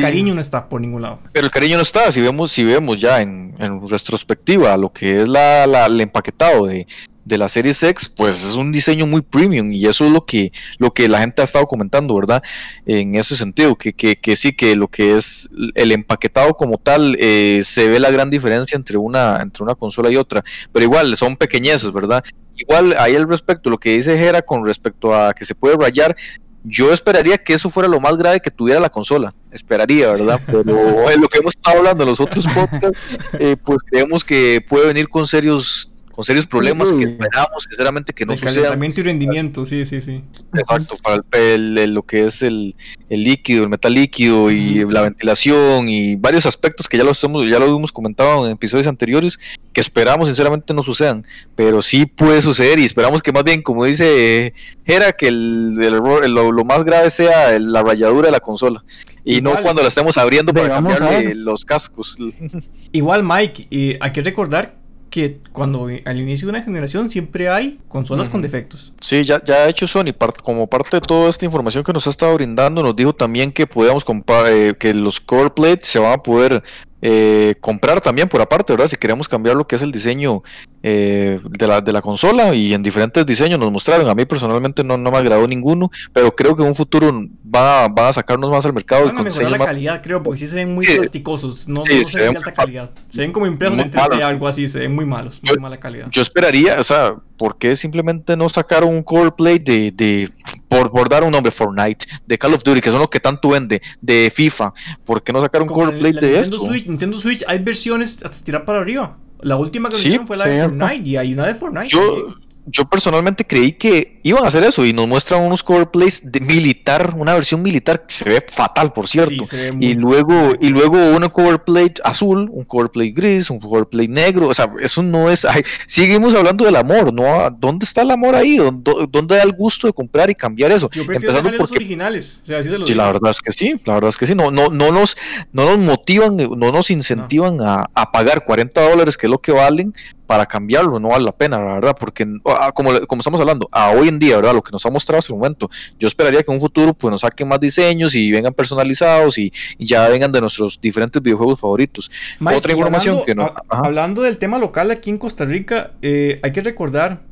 cariño 0.00 0.34
no 0.34 0.40
está 0.40 0.68
por 0.68 0.80
ningún 0.80 1.02
lado. 1.02 1.18
Pero 1.32 1.46
el 1.46 1.50
cariño 1.50 1.76
no 1.76 1.82
está, 1.82 2.10
si 2.12 2.20
vemos, 2.20 2.52
si 2.52 2.64
vemos 2.64 3.00
ya 3.00 3.20
en, 3.20 3.54
en 3.58 3.88
retrospectiva 3.88 4.76
lo 4.76 4.92
que 4.92 5.22
es 5.22 5.28
la, 5.28 5.66
la, 5.66 5.86
el 5.86 6.00
empaquetado 6.00 6.66
de, 6.66 6.86
de 7.26 7.38
la 7.38 7.48
serie 7.48 7.72
X, 7.72 8.08
pues 8.08 8.42
es 8.44 8.54
un 8.54 8.70
diseño 8.70 9.04
muy 9.04 9.20
premium 9.20 9.72
y 9.72 9.84
eso 9.86 10.06
es 10.06 10.12
lo 10.12 10.24
que, 10.24 10.52
lo 10.78 10.94
que 10.94 11.08
la 11.08 11.18
gente 11.18 11.42
ha 11.42 11.44
estado 11.44 11.66
comentando, 11.66 12.14
¿verdad? 12.14 12.40
En 12.86 13.16
ese 13.16 13.36
sentido, 13.36 13.74
que, 13.74 13.92
que, 13.92 14.36
sí, 14.36 14.54
que 14.54 14.76
lo 14.76 14.86
que 14.86 15.16
es 15.16 15.50
el 15.74 15.90
empaquetado 15.90 16.54
como 16.54 16.78
tal, 16.78 17.16
eh, 17.18 17.60
se 17.64 17.88
ve 17.88 17.98
la 17.98 18.12
gran 18.12 18.30
diferencia 18.30 18.76
entre 18.76 18.96
una, 18.96 19.42
entre 19.42 19.64
una 19.64 19.74
consola 19.74 20.08
y 20.08 20.16
otra, 20.16 20.44
pero 20.72 20.84
igual 20.84 21.16
son 21.16 21.36
pequeñeces, 21.36 21.92
¿verdad? 21.92 22.22
Igual 22.54 22.94
ahí 22.96 23.16
al 23.16 23.28
respecto, 23.28 23.70
lo 23.70 23.78
que 23.78 23.96
dice 23.96 24.16
Jera 24.16 24.40
con 24.40 24.64
respecto 24.64 25.12
a 25.12 25.34
que 25.34 25.44
se 25.44 25.56
puede 25.56 25.76
rayar, 25.76 26.16
yo 26.62 26.92
esperaría 26.92 27.38
que 27.38 27.54
eso 27.54 27.70
fuera 27.70 27.88
lo 27.88 28.00
más 28.00 28.16
grave 28.16 28.40
que 28.40 28.52
tuviera 28.52 28.78
la 28.78 28.88
consola, 28.88 29.34
esperaría, 29.50 30.12
¿verdad? 30.12 30.40
Pero 30.46 31.10
en 31.10 31.20
lo 31.20 31.28
que 31.28 31.38
hemos 31.38 31.56
estado 31.56 31.78
hablando 31.78 32.04
en 32.04 32.10
los 32.10 32.20
otros 32.20 32.46
podcasts, 32.46 32.98
eh, 33.40 33.56
pues 33.64 33.78
creemos 33.84 34.24
que 34.24 34.64
puede 34.68 34.86
venir 34.86 35.08
con 35.08 35.26
serios 35.26 35.90
con 36.16 36.24
serios 36.24 36.46
problemas 36.46 36.90
que 36.94 37.04
esperamos 37.04 37.62
sinceramente 37.68 38.14
que 38.14 38.24
no 38.24 38.32
el 38.32 38.40
calentamiento 38.40 39.02
y 39.02 39.04
rendimiento, 39.04 39.66
sí, 39.66 39.84
sí, 39.84 40.00
sí. 40.00 40.24
Exacto, 40.54 40.96
para 41.02 41.22
el, 41.32 41.92
lo 41.92 42.04
que 42.04 42.24
es 42.24 42.42
el, 42.42 42.74
líquido, 43.10 43.64
el 43.64 43.68
metal 43.68 43.92
líquido 43.92 44.50
y 44.50 44.82
la 44.86 45.02
ventilación 45.02 45.90
y 45.90 46.16
varios 46.16 46.46
aspectos 46.46 46.88
que 46.88 46.96
ya 46.96 47.04
lo, 47.04 47.12
hemos, 47.22 47.46
ya 47.46 47.58
lo 47.58 47.66
hemos 47.66 47.92
comentado 47.92 48.46
en 48.46 48.52
episodios 48.52 48.86
anteriores 48.86 49.38
que 49.74 49.82
esperamos 49.82 50.28
sinceramente 50.28 50.72
no 50.72 50.82
sucedan, 50.82 51.22
pero 51.54 51.82
sí 51.82 52.06
puede 52.06 52.40
suceder 52.40 52.78
y 52.78 52.86
esperamos 52.86 53.22
que 53.22 53.30
más 53.30 53.44
bien, 53.44 53.60
como 53.60 53.84
dice 53.84 54.54
Jera, 54.86 55.12
que 55.12 55.28
el, 55.28 55.74
lo, 55.74 56.64
más 56.64 56.82
grave 56.82 57.10
sea 57.10 57.58
la 57.58 57.82
rayadura 57.82 58.28
de 58.28 58.32
la 58.32 58.40
consola 58.40 58.82
y 59.22 59.42
no 59.42 59.54
cuando 59.60 59.82
la 59.82 59.88
estemos 59.88 60.16
abriendo 60.16 60.54
para 60.54 60.68
cambiarle 60.68 61.34
los 61.34 61.66
cascos. 61.66 62.16
Igual 62.92 63.22
Mike, 63.22 63.66
y 63.68 63.96
hay 64.00 64.12
que 64.12 64.22
recordar 64.22 64.85
que 65.16 65.40
cuando 65.50 65.88
al 66.04 66.20
inicio 66.20 66.46
de 66.46 66.50
una 66.50 66.62
generación 66.62 67.08
siempre 67.08 67.48
hay 67.48 67.80
consolas 67.88 68.28
con 68.28 68.42
defectos. 68.42 68.92
Sí, 69.00 69.24
ya, 69.24 69.42
ya 69.42 69.54
ha 69.54 69.68
hecho 69.70 69.86
Sony, 69.86 70.12
como 70.42 70.66
parte 70.66 70.98
de 70.98 71.00
toda 71.00 71.30
esta 71.30 71.46
información 71.46 71.82
que 71.84 71.94
nos 71.94 72.06
ha 72.06 72.10
estado 72.10 72.34
brindando, 72.34 72.82
nos 72.82 72.94
dijo 72.94 73.14
también 73.14 73.50
que 73.50 73.66
podíamos 73.66 74.04
comprar, 74.04 74.52
eh, 74.52 74.76
que 74.78 74.92
los 74.92 75.18
core 75.18 75.48
plates 75.48 75.88
se 75.88 76.00
van 76.00 76.12
a 76.12 76.22
poder 76.22 76.62
eh, 77.08 77.54
comprar 77.60 78.00
también 78.00 78.28
por 78.28 78.40
aparte, 78.40 78.72
¿verdad? 78.72 78.88
Si 78.88 78.96
queremos 78.96 79.28
cambiar 79.28 79.54
lo 79.54 79.64
que 79.64 79.76
es 79.76 79.82
el 79.82 79.92
diseño 79.92 80.42
eh, 80.82 81.38
de, 81.50 81.66
la, 81.68 81.80
de 81.80 81.92
la 81.92 82.02
consola 82.02 82.52
y 82.52 82.74
en 82.74 82.82
diferentes 82.82 83.24
diseños 83.24 83.60
nos 83.60 83.70
mostraron. 83.70 84.08
A 84.08 84.14
mí 84.16 84.24
personalmente 84.24 84.82
no, 84.82 84.96
no 84.96 85.12
me 85.12 85.18
agradó 85.18 85.46
ninguno, 85.46 85.88
pero 86.12 86.34
creo 86.34 86.56
que 86.56 86.64
en 86.64 86.68
un 86.70 86.74
futuro 86.74 87.12
van 87.44 87.94
a, 87.96 88.08
a 88.08 88.12
sacarnos 88.12 88.50
más 88.50 88.66
al 88.66 88.72
mercado. 88.72 89.06
Van 89.06 89.18
a 89.18 89.22
mejorar 89.22 89.52
la 89.52 89.58
calidad, 89.66 90.02
creo, 90.02 90.20
porque 90.20 90.40
sí 90.40 90.48
se 90.48 90.56
ven 90.56 90.74
muy 90.74 90.84
plasticosos, 90.84 91.68
no, 91.68 91.84
se, 91.84 92.18
ven 92.18 92.32
de 92.32 92.38
alta 92.38 92.50
calidad. 92.50 92.90
Se 93.06 93.20
ven 93.20 93.30
como 93.30 93.46
impresos 93.46 93.78
en 93.78 93.92
3D, 93.92 94.22
algo 94.24 94.48
así, 94.48 94.66
se 94.66 94.80
ven 94.80 94.92
muy 94.92 95.04
malos, 95.04 95.40
muy 95.44 95.58
mala 95.58 95.78
calidad. 95.78 96.08
Yo 96.10 96.22
esperaría, 96.22 96.80
o 96.80 96.84
sea, 96.84 97.14
¿por 97.36 97.56
qué 97.56 97.76
simplemente 97.76 98.36
no 98.36 98.48
sacaron 98.48 98.88
un 98.88 99.04
core 99.04 99.30
plate 99.30 99.60
de, 99.60 99.92
de 99.92 100.28
por, 100.68 100.90
por, 100.90 101.08
dar 101.08 101.24
un 101.24 101.32
nombre, 101.32 101.50
Fortnite, 101.50 102.06
de 102.26 102.38
Call 102.38 102.54
of 102.54 102.62
Duty, 102.62 102.80
que 102.80 102.90
son 102.90 102.98
los 102.98 103.08
que 103.08 103.20
tanto 103.20 103.50
vende, 103.50 103.82
de 104.00 104.32
FIFA? 104.34 104.72
¿Por 105.04 105.22
qué 105.22 105.32
no 105.32 105.40
sacaron 105.40 105.68
un 105.68 105.74
core 105.74 105.96
plate 105.96 106.26
de 106.26 106.40
esto? 106.40 106.58
Nintendo 106.70 107.18
Switch 107.18 107.44
hay 107.46 107.58
versiones 107.58 108.22
hasta 108.22 108.44
tirar 108.44 108.64
para 108.64 108.80
arriba. 108.80 109.16
La 109.40 109.56
última 109.56 109.88
que 109.88 109.96
sí, 109.96 110.18
fue 110.26 110.36
la 110.36 110.46
de 110.46 110.62
Fortnite 110.62 111.08
y 111.08 111.16
hay 111.16 111.32
una 111.34 111.46
de 111.46 111.54
Fortnite. 111.54 111.88
Yo, 111.88 112.36
yo 112.66 112.84
personalmente 112.88 113.46
creí 113.46 113.72
que 113.72 114.18
iban 114.24 114.44
a 114.44 114.48
hacer 114.48 114.64
eso 114.64 114.84
y 114.84 114.92
nos 114.92 115.06
muestran 115.06 115.42
unos 115.42 115.62
cover 115.62 115.88
plays 115.88 116.32
de 116.32 116.40
militar, 116.40 117.14
una 117.16 117.32
versión 117.32 117.62
militar 117.62 118.06
que 118.06 118.14
se 118.14 118.28
ve 118.28 118.44
fatal, 118.46 118.92
por 118.92 119.06
cierto. 119.06 119.44
y 119.80 119.94
luego 119.94 120.52
y 120.60 120.70
luego 120.70 120.98
un 121.14 121.28
cover 121.28 121.62
plate 121.62 121.94
azul, 122.02 122.48
un 122.50 122.64
cover 122.64 122.90
plate 122.90 123.12
gris, 123.12 123.50
un 123.50 123.60
cover 123.60 123.86
plate 123.86 124.08
negro, 124.08 124.48
o 124.48 124.54
sea, 124.54 124.72
eso 124.80 125.02
no 125.02 125.30
es 125.30 125.46
seguimos 125.86 126.34
hablando 126.34 126.64
del 126.64 126.74
amor, 126.74 127.12
¿no? 127.12 127.48
¿Dónde 127.56 127.84
está 127.84 128.02
el 128.02 128.10
amor 128.10 128.34
ahí? 128.34 128.56
¿Dónde, 128.56 129.36
da 129.36 129.42
el 129.42 129.52
gusto 129.52 129.86
de 129.86 129.92
comprar 129.92 130.28
y 130.28 130.34
cambiar 130.34 130.72
eso? 130.72 130.90
Yo 130.90 131.02
Empezando 131.02 131.50
los 131.52 131.70
originales, 131.70 132.40
o 132.42 132.46
sea, 132.46 132.58
así 132.58 132.68
sí, 132.68 132.94
la 132.94 133.06
verdad 133.12 133.30
es 133.30 133.40
que 133.40 133.52
sí, 133.52 133.74
la 133.84 133.94
verdad 133.94 134.08
es 134.08 134.16
que 134.16 134.26
sí, 134.26 134.34
no 134.34 134.50
no 134.50 134.68
no 134.70 134.90
nos 134.90 135.16
no 135.52 135.64
nos 135.66 135.78
motivan, 135.78 136.36
no 136.36 136.72
nos 136.72 136.90
incentivan 136.90 137.60
A, 137.60 137.86
a 137.94 138.10
pagar 138.10 138.44
40 138.44 138.90
dólares 138.90 139.16
que 139.16 139.26
es 139.26 139.30
lo 139.30 139.38
que 139.38 139.52
valen 139.52 139.92
para 140.26 140.46
cambiarlo 140.46 140.98
no 140.98 141.08
vale 141.08 141.24
la 141.24 141.32
pena, 141.32 141.58
la 141.58 141.74
verdad, 141.74 141.96
porque 141.98 142.26
ah, 142.46 142.72
como, 142.74 142.90
como 143.06 143.20
estamos 143.20 143.40
hablando, 143.40 143.68
a 143.72 143.90
hoy 143.90 144.08
en 144.08 144.18
día, 144.18 144.36
¿verdad? 144.36 144.54
Lo 144.54 144.62
que 144.62 144.72
nos 144.72 144.84
ha 144.86 144.90
mostrado 144.90 145.18
hasta 145.18 145.32
el 145.32 145.38
momento, 145.38 145.70
yo 145.98 146.08
esperaría 146.08 146.42
que 146.42 146.50
en 146.50 146.56
un 146.56 146.60
futuro 146.60 146.94
pues 146.94 147.10
nos 147.10 147.20
saquen 147.20 147.48
más 147.48 147.60
diseños 147.60 148.14
y 148.14 148.30
vengan 148.30 148.52
personalizados 148.52 149.38
y, 149.38 149.52
ya 149.78 150.08
vengan 150.08 150.32
de 150.32 150.40
nuestros 150.40 150.80
diferentes 150.80 151.22
videojuegos 151.22 151.60
favoritos. 151.60 152.10
Otra 152.44 152.72
información 152.72 153.22
que 153.24 153.34
no... 153.34 153.52
hablando 153.68 154.22
del 154.22 154.38
tema 154.38 154.58
local 154.58 154.90
aquí 154.90 155.10
en 155.10 155.18
Costa 155.18 155.44
Rica, 155.44 155.92
eh, 156.02 156.40
hay 156.42 156.52
que 156.52 156.60
recordar 156.60 157.22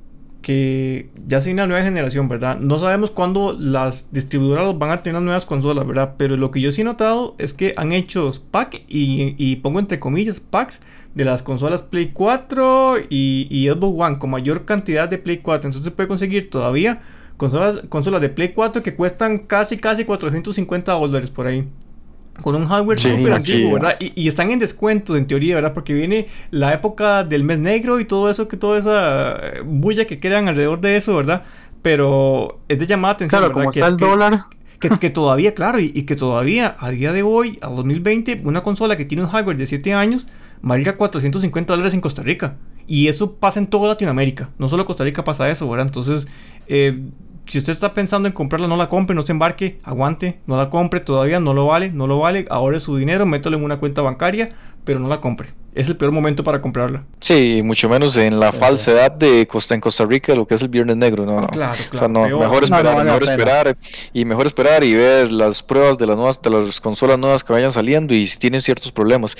que 0.44 1.08
ya 1.26 1.40
se 1.40 1.48
viene 1.48 1.62
la 1.62 1.66
nueva 1.66 1.82
generación, 1.82 2.28
¿verdad? 2.28 2.58
No 2.58 2.78
sabemos 2.78 3.10
cuándo 3.10 3.56
las 3.58 4.12
distribuidoras 4.12 4.78
van 4.78 4.90
a 4.90 5.02
tener 5.02 5.22
nuevas 5.22 5.46
consolas, 5.46 5.86
¿verdad? 5.86 6.16
Pero 6.18 6.36
lo 6.36 6.50
que 6.50 6.60
yo 6.60 6.70
sí 6.70 6.82
he 6.82 6.84
notado 6.84 7.34
es 7.38 7.54
que 7.54 7.72
han 7.78 7.92
hecho 7.92 8.30
pack 8.50 8.82
y, 8.86 9.34
y 9.38 9.56
pongo 9.56 9.78
entre 9.78 9.98
comillas 9.98 10.40
packs 10.40 10.82
de 11.14 11.24
las 11.24 11.42
consolas 11.42 11.80
Play 11.80 12.10
4 12.12 12.98
y, 13.08 13.48
y 13.50 13.70
Xbox 13.70 14.00
One 14.00 14.18
con 14.18 14.30
mayor 14.30 14.66
cantidad 14.66 15.08
de 15.08 15.16
Play 15.16 15.38
4. 15.38 15.68
Entonces 15.68 15.82
se 15.82 15.90
puede 15.90 16.08
conseguir 16.08 16.50
todavía 16.50 17.00
consolas, 17.38 17.80
consolas 17.88 18.20
de 18.20 18.28
Play 18.28 18.52
4 18.52 18.82
que 18.82 18.94
cuestan 18.94 19.38
casi 19.38 19.78
casi 19.78 20.04
450 20.04 20.92
dólares 20.92 21.30
por 21.30 21.46
ahí 21.46 21.64
con 22.42 22.54
un 22.56 22.66
hardware 22.66 22.98
súper 22.98 23.32
antiguo, 23.32 23.74
¿verdad? 23.74 23.96
Y, 24.00 24.26
están 24.28 24.50
en 24.50 24.58
descuento 24.58 25.16
en 25.16 25.26
teoría, 25.26 25.54
¿verdad? 25.54 25.72
Porque 25.72 25.94
viene 25.94 26.26
la 26.50 26.72
época 26.72 27.24
del 27.24 27.44
mes 27.44 27.58
negro 27.58 28.00
y 28.00 28.04
todo 28.04 28.30
eso, 28.30 28.48
que 28.48 28.56
toda 28.56 28.78
esa 28.78 29.62
bulla 29.64 30.06
que 30.06 30.18
quedan 30.18 30.48
alrededor 30.48 30.80
de 30.80 30.96
eso, 30.96 31.14
¿verdad? 31.14 31.44
Pero 31.82 32.60
es 32.68 32.78
de 32.78 32.86
llamada 32.86 33.14
atención, 33.14 33.40
claro, 33.40 33.54
Como 33.54 33.70
está 33.70 33.86
el 33.86 33.96
dólar. 33.96 34.44
Que, 34.80 35.10
todavía, 35.10 35.54
claro, 35.54 35.78
y, 35.78 35.90
que 36.02 36.16
todavía 36.16 36.76
a 36.78 36.90
día 36.90 37.12
de 37.12 37.22
hoy, 37.22 37.58
a 37.62 37.68
2020, 37.68 38.42
una 38.44 38.62
consola 38.62 38.96
que 38.96 39.04
tiene 39.04 39.22
un 39.24 39.30
hardware 39.30 39.56
de 39.56 39.66
7 39.66 39.94
años, 39.94 40.26
valga 40.60 40.96
450 40.96 41.72
dólares 41.72 41.94
en 41.94 42.00
Costa 42.00 42.22
Rica. 42.22 42.56
Y 42.86 43.08
eso 43.08 43.36
pasa 43.36 43.60
en 43.60 43.68
toda 43.68 43.88
Latinoamérica, 43.88 44.48
no 44.58 44.68
solo 44.68 44.84
Costa 44.84 45.04
Rica 45.04 45.24
pasa 45.24 45.50
eso, 45.50 45.68
¿verdad? 45.70 45.86
Entonces, 45.86 46.26
eh, 46.66 47.00
si 47.46 47.58
usted 47.58 47.72
está 47.72 47.94
pensando 47.94 48.26
en 48.28 48.32
comprarla, 48.34 48.66
no 48.68 48.76
la 48.76 48.88
compre, 48.88 49.14
no 49.14 49.22
se 49.22 49.32
embarque, 49.32 49.78
aguante, 49.84 50.40
no 50.46 50.56
la 50.56 50.70
compre 50.70 51.00
todavía, 51.00 51.40
no 51.40 51.54
lo 51.54 51.66
vale, 51.66 51.90
no 51.90 52.06
lo 52.06 52.18
vale, 52.18 52.44
ahorre 52.50 52.80
su 52.80 52.96
dinero, 52.96 53.26
mételo 53.26 53.56
en 53.56 53.64
una 53.64 53.78
cuenta 53.78 54.02
bancaria, 54.02 54.48
pero 54.84 54.98
no 55.00 55.08
la 55.08 55.20
compre. 55.20 55.48
Es 55.74 55.88
el 55.88 55.96
peor 55.96 56.12
momento 56.12 56.44
para 56.44 56.60
comprarla. 56.60 57.00
Sí, 57.18 57.60
mucho 57.64 57.88
menos 57.88 58.16
en 58.16 58.38
la 58.38 58.52
falsedad 58.52 59.10
de 59.10 59.44
Costa 59.48 59.74
en 59.74 59.80
Costa 59.80 60.06
Rica, 60.06 60.32
lo 60.36 60.46
que 60.46 60.54
es 60.54 60.62
el 60.62 60.68
Viernes 60.68 60.96
Negro, 60.96 61.26
no, 61.26 61.40
no. 61.40 61.48
Claro, 61.48 61.76
O 61.92 61.96
sea, 61.96 62.06
no, 62.06 62.22
peor. 62.24 62.40
mejor 62.40 62.62
esperar, 62.62 62.84
No, 62.84 62.90
no 62.90 62.96
vale 62.98 63.10
mejor 63.10 63.22
esperar 63.24 63.76
y 64.12 64.24
mejor 64.24 64.46
esperar 64.46 64.84
y 64.84 64.94
ver 64.94 65.32
las 65.32 65.64
pruebas 65.64 65.98
de 65.98 66.06
las 66.06 66.14
nuevas, 66.16 66.40
de 66.40 66.50
las 66.50 66.80
consolas 66.80 67.18
nuevas 67.18 67.42
que 67.42 67.52
vayan 67.52 67.72
saliendo 67.72 68.14
y 68.14 68.24
si 68.28 68.38
tienen 68.38 68.60
ciertos 68.60 68.92
problemas. 68.92 69.36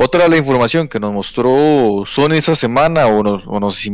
Otra 0.00 0.22
de 0.22 0.28
la 0.28 0.36
información 0.36 0.86
que 0.86 1.00
nos 1.00 1.12
mostró 1.12 2.04
Sony 2.06 2.34
esa 2.34 2.54
semana 2.54 3.08
o 3.08 3.24
nos, 3.24 3.42
o 3.48 3.58
nos, 3.58 3.84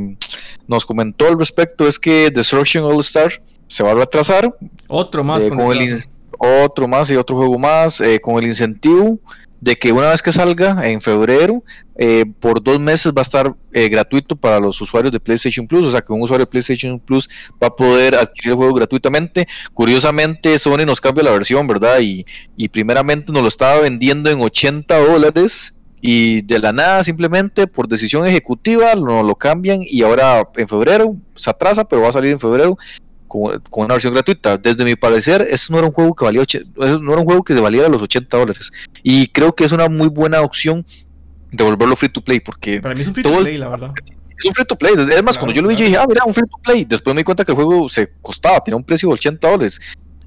nos 0.69 0.85
comentó 0.85 1.27
al 1.27 1.39
respecto 1.39 1.89
es 1.89 1.99
que 1.99 2.31
Destruction 2.31 2.85
All 2.85 3.01
Star 3.01 3.33
se 3.67 3.83
va 3.83 3.93
a 3.93 3.95
retrasar 3.95 4.53
Otro 4.87 5.25
más 5.25 5.43
eh, 5.43 5.49
con 5.49 5.73
el 5.73 6.05
otro 6.37 6.87
más 6.87 7.11
y 7.11 7.17
otro 7.17 7.39
juego 7.39 7.59
más 7.59 8.03
eh, 8.03 8.21
con 8.21 8.37
el 8.37 8.45
incentivo 8.45 9.19
de 9.63 9.77
que 9.77 9.93
una 9.93 10.11
vez 10.11 10.21
que 10.21 10.31
salga 10.31 10.87
en 10.87 11.01
febrero 11.01 11.65
eh, 11.97 12.27
por 12.39 12.63
dos 12.63 12.79
meses 12.79 13.15
va 13.17 13.21
a 13.21 13.23
estar 13.23 13.55
eh, 13.73 13.89
gratuito 13.89 14.37
para 14.37 14.61
los 14.61 14.79
usuarios 14.83 15.11
de 15.11 15.21
PlayStation 15.21 15.67
Plus, 15.67 15.87
o 15.87 15.91
sea 15.91 16.03
que 16.03 16.13
un 16.13 16.21
usuario 16.21 16.45
de 16.45 16.51
PlayStation 16.51 17.01
Plus 17.01 17.31
va 17.63 17.69
a 17.69 17.75
poder 17.75 18.15
adquirir 18.15 18.51
el 18.51 18.57
juego 18.57 18.75
gratuitamente. 18.75 19.49
Curiosamente 19.73 20.59
Sony 20.59 20.85
nos 20.85 21.01
cambia 21.01 21.25
la 21.25 21.31
versión, 21.31 21.67
¿verdad? 21.67 22.01
Y, 22.01 22.27
y 22.59 22.69
primeramente 22.69 23.33
nos 23.33 23.41
lo 23.41 23.49
estaba 23.49 23.81
vendiendo 23.81 24.29
en 24.29 24.43
80 24.43 24.99
dólares 24.99 25.79
y 26.07 26.43
de 26.43 26.59
la 26.59 26.71
nada 26.71 27.03
simplemente 27.03 27.67
por 27.67 27.89
decisión 27.89 28.27
ejecutiva 28.27 28.95
nos 28.95 29.25
lo 29.25 29.35
cambian 29.37 29.81
y 29.83 30.03
ahora 30.03 30.47
en 30.55 30.69
febrero 30.69 31.17
se 31.35 31.49
atrasa, 31.49 31.85
pero 31.89 32.03
va 32.03 32.11
a 32.11 32.13
salir 32.13 32.31
en 32.33 32.39
febrero 32.39 32.77
con, 33.27 33.59
con 33.71 33.87
una 33.87 33.95
versión 33.95 34.13
gratuita. 34.13 34.59
Desde 34.59 34.85
mi 34.85 34.97
parecer, 34.97 35.47
ese 35.51 35.73
no 35.73 35.79
era 35.79 35.87
un 35.87 35.95
juego 35.95 36.15
que 36.15 36.27
valía 36.27 36.43
och- 36.43 36.55
eso 36.85 36.99
no 37.01 37.13
era 37.13 37.21
un 37.23 37.25
juego 37.27 37.43
que 37.43 37.55
valiera 37.55 37.89
los 37.89 38.03
80 38.03 38.37
dólares. 38.37 38.71
Y 39.03 39.29
creo 39.29 39.55
que 39.55 39.65
es 39.65 39.73
una 39.73 39.89
muy 39.89 40.09
buena 40.09 40.43
opción 40.43 40.85
de 41.51 41.65
volverlo 41.65 41.97
free 41.97 42.11
to 42.11 42.21
play, 42.21 42.39
porque 42.39 42.83
Para 42.83 42.95
mí 42.95 43.01
es 43.01 43.09
un 43.09 43.15
free 43.15 43.23
to 43.25 43.39
play, 43.43 43.57
la 43.57 43.69
verdad. 43.71 43.93
es 44.39 44.45
un 44.45 44.53
free 44.53 44.67
to 44.67 44.77
play. 44.77 44.93
Es 45.11 45.23
más, 45.23 45.39
cuando 45.39 45.55
yo 45.55 45.63
lo 45.63 45.69
vi, 45.69 45.77
yo 45.77 45.85
dije, 45.87 45.97
ah, 45.97 46.05
mira, 46.07 46.23
un 46.27 46.35
free 46.35 46.45
to 46.51 46.59
play. 46.63 46.85
Después 46.85 47.15
me 47.15 47.21
di 47.21 47.25
cuenta 47.25 47.47
que 47.47 47.53
el 47.53 47.57
juego 47.57 47.89
se 47.89 48.13
costaba, 48.21 48.61
tenía 48.63 48.77
un 48.77 48.85
precio 48.85 49.09
de 49.09 49.15
80 49.15 49.49
dólares. 49.51 49.81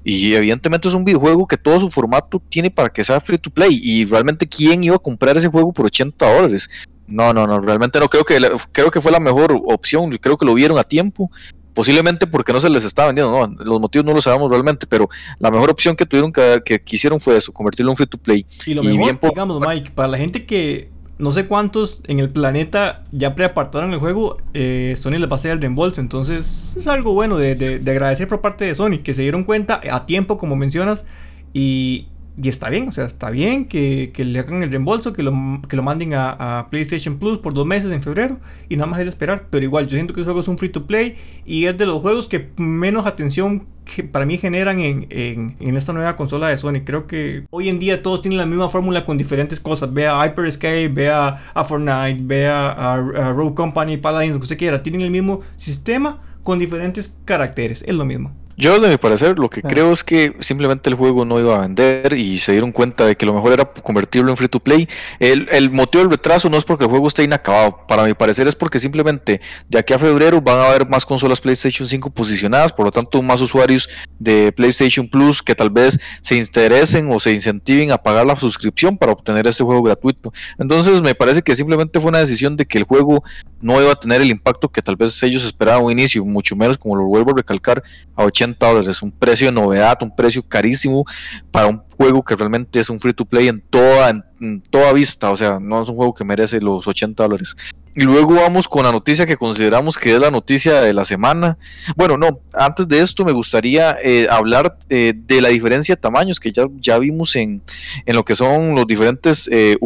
Y 0.04 0.34
evidentemente 0.34 0.88
es 0.88 0.94
un 0.94 1.04
videojuego 1.04 1.46
que 1.46 1.56
todo 1.56 1.78
su 1.80 1.90
formato 1.90 2.40
tiene 2.48 2.70
para 2.70 2.88
que 2.88 3.04
sea 3.04 3.20
free 3.20 3.38
to 3.38 3.50
play. 3.50 3.80
Y 3.82 4.04
realmente, 4.04 4.48
¿quién 4.48 4.82
iba 4.84 4.96
a 4.96 5.00
comprar 5.00 5.36
ese 5.36 5.48
juego 5.48 5.72
por 5.72 5.86
80 5.86 6.34
dólares? 6.34 6.68
No, 7.06 7.32
no, 7.32 7.46
no, 7.46 7.60
realmente 7.60 7.98
no 7.98 8.08
creo 8.08 8.24
que 8.24 8.38
la- 8.40 8.50
creo 8.72 8.90
que 8.90 9.00
fue 9.00 9.10
la 9.12 9.20
mejor 9.20 9.60
opción. 9.66 10.10
Creo 10.20 10.36
que 10.36 10.46
lo 10.46 10.54
vieron 10.54 10.78
a 10.78 10.84
tiempo. 10.84 11.30
Posiblemente 11.74 12.26
porque 12.26 12.52
no 12.52 12.60
se 12.60 12.68
les 12.68 12.84
estaba 12.84 13.08
vendiendo, 13.08 13.46
no, 13.46 13.54
los 13.64 13.80
motivos 13.80 14.04
no 14.04 14.12
lo 14.12 14.20
sabemos 14.20 14.50
realmente, 14.50 14.84
pero 14.86 15.08
la 15.38 15.48
mejor 15.50 15.70
opción 15.70 15.94
que 15.94 16.06
tuvieron 16.06 16.32
que, 16.32 16.60
que 16.64 16.80
quisieron 16.82 17.20
fue 17.20 17.36
eso, 17.36 17.52
convertirlo 17.52 17.92
en 17.92 17.96
free 17.96 18.06
to 18.08 18.18
play. 18.18 18.44
Y 18.66 18.74
lo 18.74 18.82
Y 18.82 18.88
mejor, 18.88 19.04
bien 19.04 19.18
digamos, 19.22 19.60
Mike, 19.60 19.92
para 19.94 20.08
la 20.08 20.18
gente 20.18 20.44
que 20.44 20.90
no 21.18 21.32
sé 21.32 21.46
cuántos 21.46 22.00
en 22.06 22.18
el 22.20 22.30
planeta 22.30 23.02
ya 23.12 23.34
preapartaron 23.34 23.92
el 23.92 23.98
juego, 23.98 24.36
eh, 24.54 24.94
Sony 24.96 25.12
les 25.18 25.28
va 25.28 25.32
a 25.32 25.34
hacer 25.34 25.50
el 25.52 25.60
reembolso. 25.60 26.00
Entonces 26.00 26.74
es 26.76 26.86
algo 26.88 27.12
bueno 27.14 27.36
de, 27.36 27.54
de- 27.54 27.78
de 27.80 27.90
agradecer 27.90 28.28
por 28.28 28.40
parte 28.40 28.64
de 28.64 28.74
Sony, 28.74 28.98
que 29.02 29.14
se 29.14 29.22
dieron 29.22 29.44
cuenta 29.44 29.80
a 29.90 30.06
tiempo, 30.06 30.38
como 30.38 30.54
mencionas, 30.56 31.06
y, 31.52 32.06
y 32.40 32.48
está 32.48 32.68
bien, 32.68 32.88
o 32.88 32.92
sea, 32.92 33.04
está 33.04 33.30
bien 33.30 33.64
que, 33.66 34.10
que 34.14 34.24
le 34.24 34.38
hagan 34.38 34.62
el 34.62 34.70
reembolso, 34.70 35.12
que 35.12 35.22
lo, 35.22 35.32
que 35.68 35.76
lo 35.76 35.82
manden 35.82 36.12
a, 36.14 36.68
PlayStation 36.70 37.18
Plus 37.18 37.38
por 37.38 37.52
dos 37.54 37.66
meses 37.66 37.90
en 37.92 38.02
febrero, 38.02 38.38
y 38.68 38.76
nada 38.76 38.86
más 38.86 39.00
es 39.00 39.08
esperar. 39.08 39.46
Pero 39.50 39.64
igual, 39.64 39.86
yo 39.86 39.96
siento 39.96 40.14
que 40.14 40.20
el 40.20 40.24
juego 40.24 40.40
es 40.40 40.48
un 40.48 40.56
free 40.58 40.68
to 40.68 40.86
play 40.86 41.16
y 41.44 41.64
es 41.64 41.76
de 41.76 41.86
los 41.86 42.00
juegos 42.00 42.28
que 42.28 42.50
menos 42.56 43.06
atención 43.06 43.66
que 43.84 44.04
para 44.04 44.26
mí 44.26 44.36
generan 44.36 44.78
en, 44.80 45.06
en- 45.10 45.56
en 45.60 45.76
esta 45.76 45.92
nueva 45.94 46.14
consola 46.14 46.48
de 46.48 46.56
Sony. 46.58 46.82
Creo 46.84 47.06
que 47.06 47.44
hoy 47.50 47.68
en 47.70 47.78
día 47.78 48.02
todos 48.02 48.20
tienen 48.20 48.36
la 48.38 48.44
misma 48.46 48.68
fórmula 48.68 49.04
con 49.04 49.16
diferentes 49.18 49.60
cosas. 49.60 49.92
Vea 49.92 50.24
Hyper 50.26 50.44
Escape, 50.46 50.88
vea 50.88 51.38
a 51.54 51.64
Fortnite, 51.64 52.18
vea 52.22 52.68
a, 52.68 52.94
a 52.94 53.32
Rogue 53.32 53.54
Company, 53.54 53.96
Paladins, 53.96 54.34
lo 54.34 54.40
que 54.40 54.44
usted 54.44 54.58
quiera. 54.58 54.82
Tienen 54.82 55.00
el 55.00 55.10
mismo 55.10 55.40
sistema 55.56 56.20
con 56.42 56.58
diferentes 56.58 57.18
caracteres. 57.24 57.82
Es 57.86 57.94
lo 57.94 58.04
mismo. 58.04 58.34
Yo, 58.60 58.74
desde 58.74 58.88
mi 58.88 58.96
parecer, 58.96 59.38
lo 59.38 59.48
que 59.48 59.60
Ah. 59.62 59.68
creo 59.68 59.92
es 59.92 60.02
que 60.02 60.34
simplemente 60.40 60.90
el 60.90 60.96
juego 60.96 61.24
no 61.24 61.38
iba 61.38 61.56
a 61.56 61.60
vender 61.60 62.12
y 62.14 62.38
se 62.38 62.50
dieron 62.50 62.72
cuenta 62.72 63.06
de 63.06 63.16
que 63.16 63.24
lo 63.24 63.32
mejor 63.32 63.52
era 63.52 63.64
convertirlo 63.64 64.32
en 64.32 64.36
free 64.36 64.48
to 64.48 64.58
play. 64.58 64.88
El, 65.20 65.46
el 65.52 65.70
motivo 65.70 66.02
del 66.02 66.10
retraso 66.10 66.50
no 66.50 66.56
es 66.56 66.64
porque 66.64 66.82
el 66.82 66.90
juego 66.90 67.06
esté 67.06 67.22
inacabado, 67.22 67.86
para 67.86 68.02
mi 68.02 68.14
parecer 68.14 68.48
es 68.48 68.56
porque 68.56 68.80
simplemente 68.80 69.40
de 69.68 69.78
aquí 69.78 69.92
a 69.94 69.98
febrero 70.00 70.40
van 70.40 70.58
a 70.58 70.70
haber 70.70 70.88
más 70.88 71.06
consolas 71.06 71.40
PlayStation 71.40 71.86
5 71.86 72.10
posicionadas, 72.10 72.72
por 72.72 72.84
lo 72.84 72.90
tanto 72.90 73.22
más 73.22 73.40
usuarios 73.40 73.88
de 74.18 74.50
PlayStation 74.50 75.08
Plus 75.08 75.40
que 75.40 75.54
tal 75.54 75.70
vez 75.70 76.00
se 76.20 76.36
interesen 76.36 77.12
o 77.12 77.20
se 77.20 77.30
incentiven 77.30 77.92
a 77.92 77.98
pagar 77.98 78.26
la 78.26 78.34
suscripción 78.34 78.98
para 78.98 79.12
obtener 79.12 79.46
este 79.46 79.62
juego 79.62 79.84
gratuito. 79.84 80.32
Entonces 80.58 81.00
me 81.00 81.14
parece 81.14 81.42
que 81.42 81.54
simplemente 81.54 82.00
fue 82.00 82.08
una 82.08 82.18
decisión 82.18 82.56
de 82.56 82.66
que 82.66 82.78
el 82.78 82.84
juego 82.84 83.22
no 83.60 83.80
iba 83.80 83.92
a 83.92 83.96
tener 84.00 84.20
el 84.20 84.30
impacto 84.30 84.68
que 84.68 84.82
tal 84.82 84.96
vez 84.96 85.22
ellos 85.22 85.44
esperaban 85.44 85.82
a 85.82 85.84
un 85.84 85.92
inicio, 85.92 86.24
mucho 86.24 86.56
menos 86.56 86.76
como 86.76 86.96
lo 86.96 87.04
vuelvo 87.04 87.30
a 87.30 87.36
recalcar 87.36 87.84
a 88.16 88.24
80 88.24 88.47
dólares, 88.58 89.02
un 89.02 89.10
precio 89.10 89.48
de 89.48 89.52
novedad, 89.52 89.98
un 90.02 90.14
precio 90.14 90.42
carísimo 90.42 91.04
para 91.50 91.66
un 91.66 91.82
juego 91.96 92.22
que 92.22 92.36
realmente 92.36 92.78
es 92.78 92.90
un 92.90 93.00
free 93.00 93.12
to 93.12 93.24
play 93.24 93.48
en 93.48 93.58
toda, 93.58 94.10
en, 94.10 94.60
toda 94.70 94.92
vista, 94.92 95.30
o 95.30 95.36
sea, 95.36 95.58
no 95.60 95.82
es 95.82 95.88
un 95.88 95.96
juego 95.96 96.14
que 96.14 96.24
merece 96.24 96.60
los 96.60 96.86
80 96.86 97.22
dólares. 97.22 97.56
Y 97.94 98.02
luego 98.02 98.34
vamos 98.34 98.68
con 98.68 98.84
la 98.84 98.92
noticia 98.92 99.26
que 99.26 99.36
consideramos 99.36 99.98
que 99.98 100.14
es 100.14 100.20
la 100.20 100.30
noticia 100.30 100.80
de 100.80 100.94
la 100.94 101.04
semana. 101.04 101.58
Bueno, 101.96 102.16
no, 102.16 102.38
antes 102.54 102.86
de 102.86 103.00
esto 103.00 103.24
me 103.24 103.32
gustaría 103.32 103.96
eh, 104.04 104.28
hablar 104.30 104.78
eh, 104.88 105.12
de 105.16 105.40
la 105.40 105.48
diferencia 105.48 105.96
de 105.96 106.00
tamaños 106.00 106.38
que 106.38 106.52
ya, 106.52 106.66
ya 106.76 106.98
vimos 106.98 107.34
en, 107.34 107.60
en 108.06 108.14
lo 108.14 108.24
que 108.24 108.36
son 108.36 108.76
los 108.76 108.86
diferentes 108.86 109.48
eh, 109.50 109.76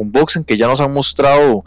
que 0.47 0.57
ya 0.59 0.67
nos 0.67 0.83
han 0.83 0.93
mostrado 0.93 1.65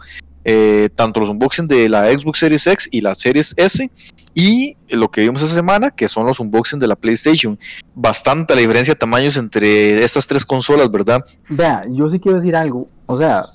eh, 0.48 0.90
tanto 0.94 1.18
los 1.18 1.28
unboxing 1.28 1.66
de 1.66 1.88
la 1.88 2.08
Xbox 2.08 2.38
Series 2.38 2.68
X 2.68 2.88
y 2.92 3.00
la 3.00 3.16
Series 3.16 3.52
S 3.56 3.90
y 4.32 4.76
lo 4.90 5.10
que 5.10 5.22
vimos 5.22 5.42
esta 5.42 5.56
semana 5.56 5.90
que 5.90 6.06
son 6.06 6.24
los 6.24 6.38
unboxing 6.38 6.78
de 6.78 6.86
la 6.86 6.94
PlayStation. 6.94 7.58
Bastante 7.96 8.54
la 8.54 8.60
diferencia 8.60 8.94
de 8.94 8.98
tamaños 8.98 9.36
entre 9.36 10.04
estas 10.04 10.28
tres 10.28 10.44
consolas, 10.44 10.88
¿verdad? 10.88 11.24
Vea, 11.48 11.84
yo 11.90 12.08
sí 12.08 12.20
quiero 12.20 12.38
decir 12.38 12.54
algo. 12.54 12.88
O 13.06 13.18
sea, 13.18 13.46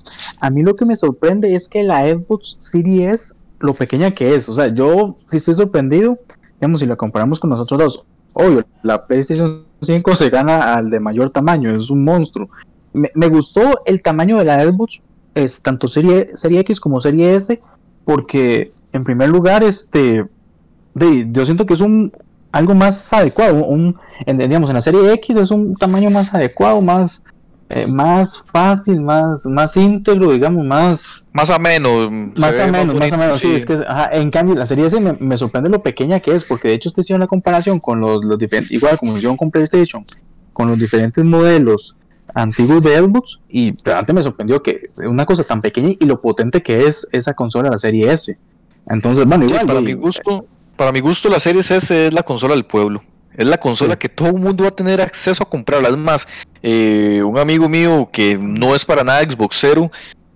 a 0.41 0.49
mí 0.49 0.63
lo 0.63 0.75
que 0.75 0.83
me 0.83 0.97
sorprende 0.97 1.55
es 1.55 1.69
que 1.69 1.81
la 1.81 2.05
Xbox 2.05 2.57
Series, 2.59 3.35
lo 3.61 3.73
pequeña 3.73 4.11
que 4.11 4.35
es, 4.35 4.49
o 4.49 4.55
sea, 4.55 4.67
yo 4.67 5.17
sí 5.27 5.37
estoy 5.37 5.53
sorprendido, 5.53 6.19
digamos, 6.59 6.81
si 6.81 6.87
la 6.87 6.97
comparamos 6.97 7.39
con 7.39 7.51
nosotros 7.51 7.79
dos. 7.79 8.05
Obvio, 8.33 8.65
la 8.83 9.07
PlayStation 9.07 9.63
5 9.81 10.15
se 10.17 10.29
gana 10.29 10.73
al 10.73 10.89
de 10.89 10.99
mayor 10.99 11.29
tamaño, 11.29 11.73
es 11.73 11.89
un 11.89 12.03
monstruo. 12.03 12.49
Me, 12.91 13.09
me 13.15 13.29
gustó 13.29 13.81
el 13.85 14.01
tamaño 14.01 14.37
de 14.37 14.43
la 14.43 14.61
Xbox, 14.61 15.01
es 15.35 15.61
tanto 15.61 15.87
serie, 15.87 16.31
serie 16.35 16.59
X 16.59 16.79
como 16.79 17.01
serie 17.01 17.35
S, 17.35 17.61
porque 18.05 18.71
en 18.93 19.03
primer 19.03 19.29
lugar, 19.29 19.63
este, 19.63 20.25
de, 20.93 21.27
yo 21.31 21.45
siento 21.45 21.65
que 21.65 21.73
es 21.73 21.81
un 21.81 22.11
algo 22.51 22.75
más 22.75 23.13
adecuado, 23.13 23.63
un, 23.63 23.97
en, 24.25 24.37
digamos, 24.37 24.69
en 24.69 24.75
la 24.75 24.81
serie 24.81 25.13
X 25.13 25.37
es 25.37 25.51
un 25.51 25.75
tamaño 25.75 26.09
más 26.09 26.33
adecuado, 26.33 26.81
más 26.81 27.23
eh, 27.73 27.87
más 27.87 28.43
fácil, 28.51 28.99
más, 28.99 29.45
más 29.45 29.77
íntegro, 29.77 30.33
digamos, 30.33 30.65
más, 30.65 31.25
Más 31.31 31.49
ameno. 31.49 32.11
más 32.35 32.53
se 32.53 32.63
o 32.63 32.65
ve 32.65 32.71
menos, 32.71 32.87
más 32.87 32.95
bonito, 32.95 33.15
o 33.15 33.17
menos, 33.17 33.39
sí, 33.39 33.47
sí. 33.47 33.55
es 33.55 33.65
que, 33.65 33.79
ajá, 33.87 34.09
en 34.11 34.29
cambio, 34.29 34.55
la 34.55 34.65
serie 34.65 34.87
S 34.87 34.99
me, 34.99 35.13
me 35.13 35.37
sorprende 35.37 35.69
lo 35.69 35.81
pequeña 35.81 36.19
que 36.19 36.35
es, 36.35 36.43
porque 36.43 36.67
de 36.67 36.73
hecho 36.73 36.89
usted 36.89 37.03
hicieron 37.03 37.21
una 37.21 37.27
comparación 37.27 37.79
con 37.79 38.01
los, 38.01 38.25
los 38.25 38.37
diferentes, 38.37 38.73
igual 38.73 38.97
como 38.97 39.15
hicieron 39.15 39.37
con 39.37 39.51
PlayStation, 39.51 40.05
con 40.51 40.67
los 40.67 40.77
diferentes 40.77 41.23
modelos 41.23 41.95
antiguos 42.33 42.81
de 42.81 42.97
Xbox, 42.97 43.39
y 43.49 43.75
realmente 43.83 44.13
me 44.13 44.23
sorprendió 44.23 44.61
que 44.63 44.89
una 45.07 45.25
cosa 45.25 45.43
tan 45.43 45.61
pequeña 45.61 45.95
y 45.99 46.05
lo 46.05 46.21
potente 46.21 46.61
que 46.61 46.87
es 46.87 47.07
esa 47.11 47.33
consola, 47.33 47.69
la 47.69 47.77
serie 47.77 48.11
S. 48.11 48.37
Entonces, 48.89 49.25
bueno, 49.25 49.45
Sí, 49.47 49.53
igual, 49.53 49.67
para 49.67 49.79
y- 49.79 49.83
mi 49.83 49.93
gusto, 49.93 50.45
para 50.75 50.91
mi 50.91 50.99
gusto 50.99 51.29
la 51.29 51.39
Series 51.39 51.69
S 51.71 52.07
es 52.07 52.13
la 52.13 52.23
consola 52.23 52.53
del 52.55 52.65
pueblo. 52.65 53.01
Es 53.37 53.45
la 53.45 53.57
consola 53.57 53.93
Sí. 53.93 53.99
que 53.99 54.09
todo 54.09 54.29
el 54.29 54.33
mundo 54.35 54.63
va 54.63 54.69
a 54.69 54.75
tener 54.75 54.99
acceso 55.01 55.43
a 55.43 55.49
comprarla. 55.49 55.89
Es 55.89 55.97
más, 55.97 56.27
eh, 56.63 57.21
un 57.23 57.37
amigo 57.37 57.69
mío 57.69 58.09
que 58.11 58.37
no 58.37 58.75
es 58.75 58.83
para 58.83 59.03
nada 59.03 59.21
Xboxero, 59.21 59.89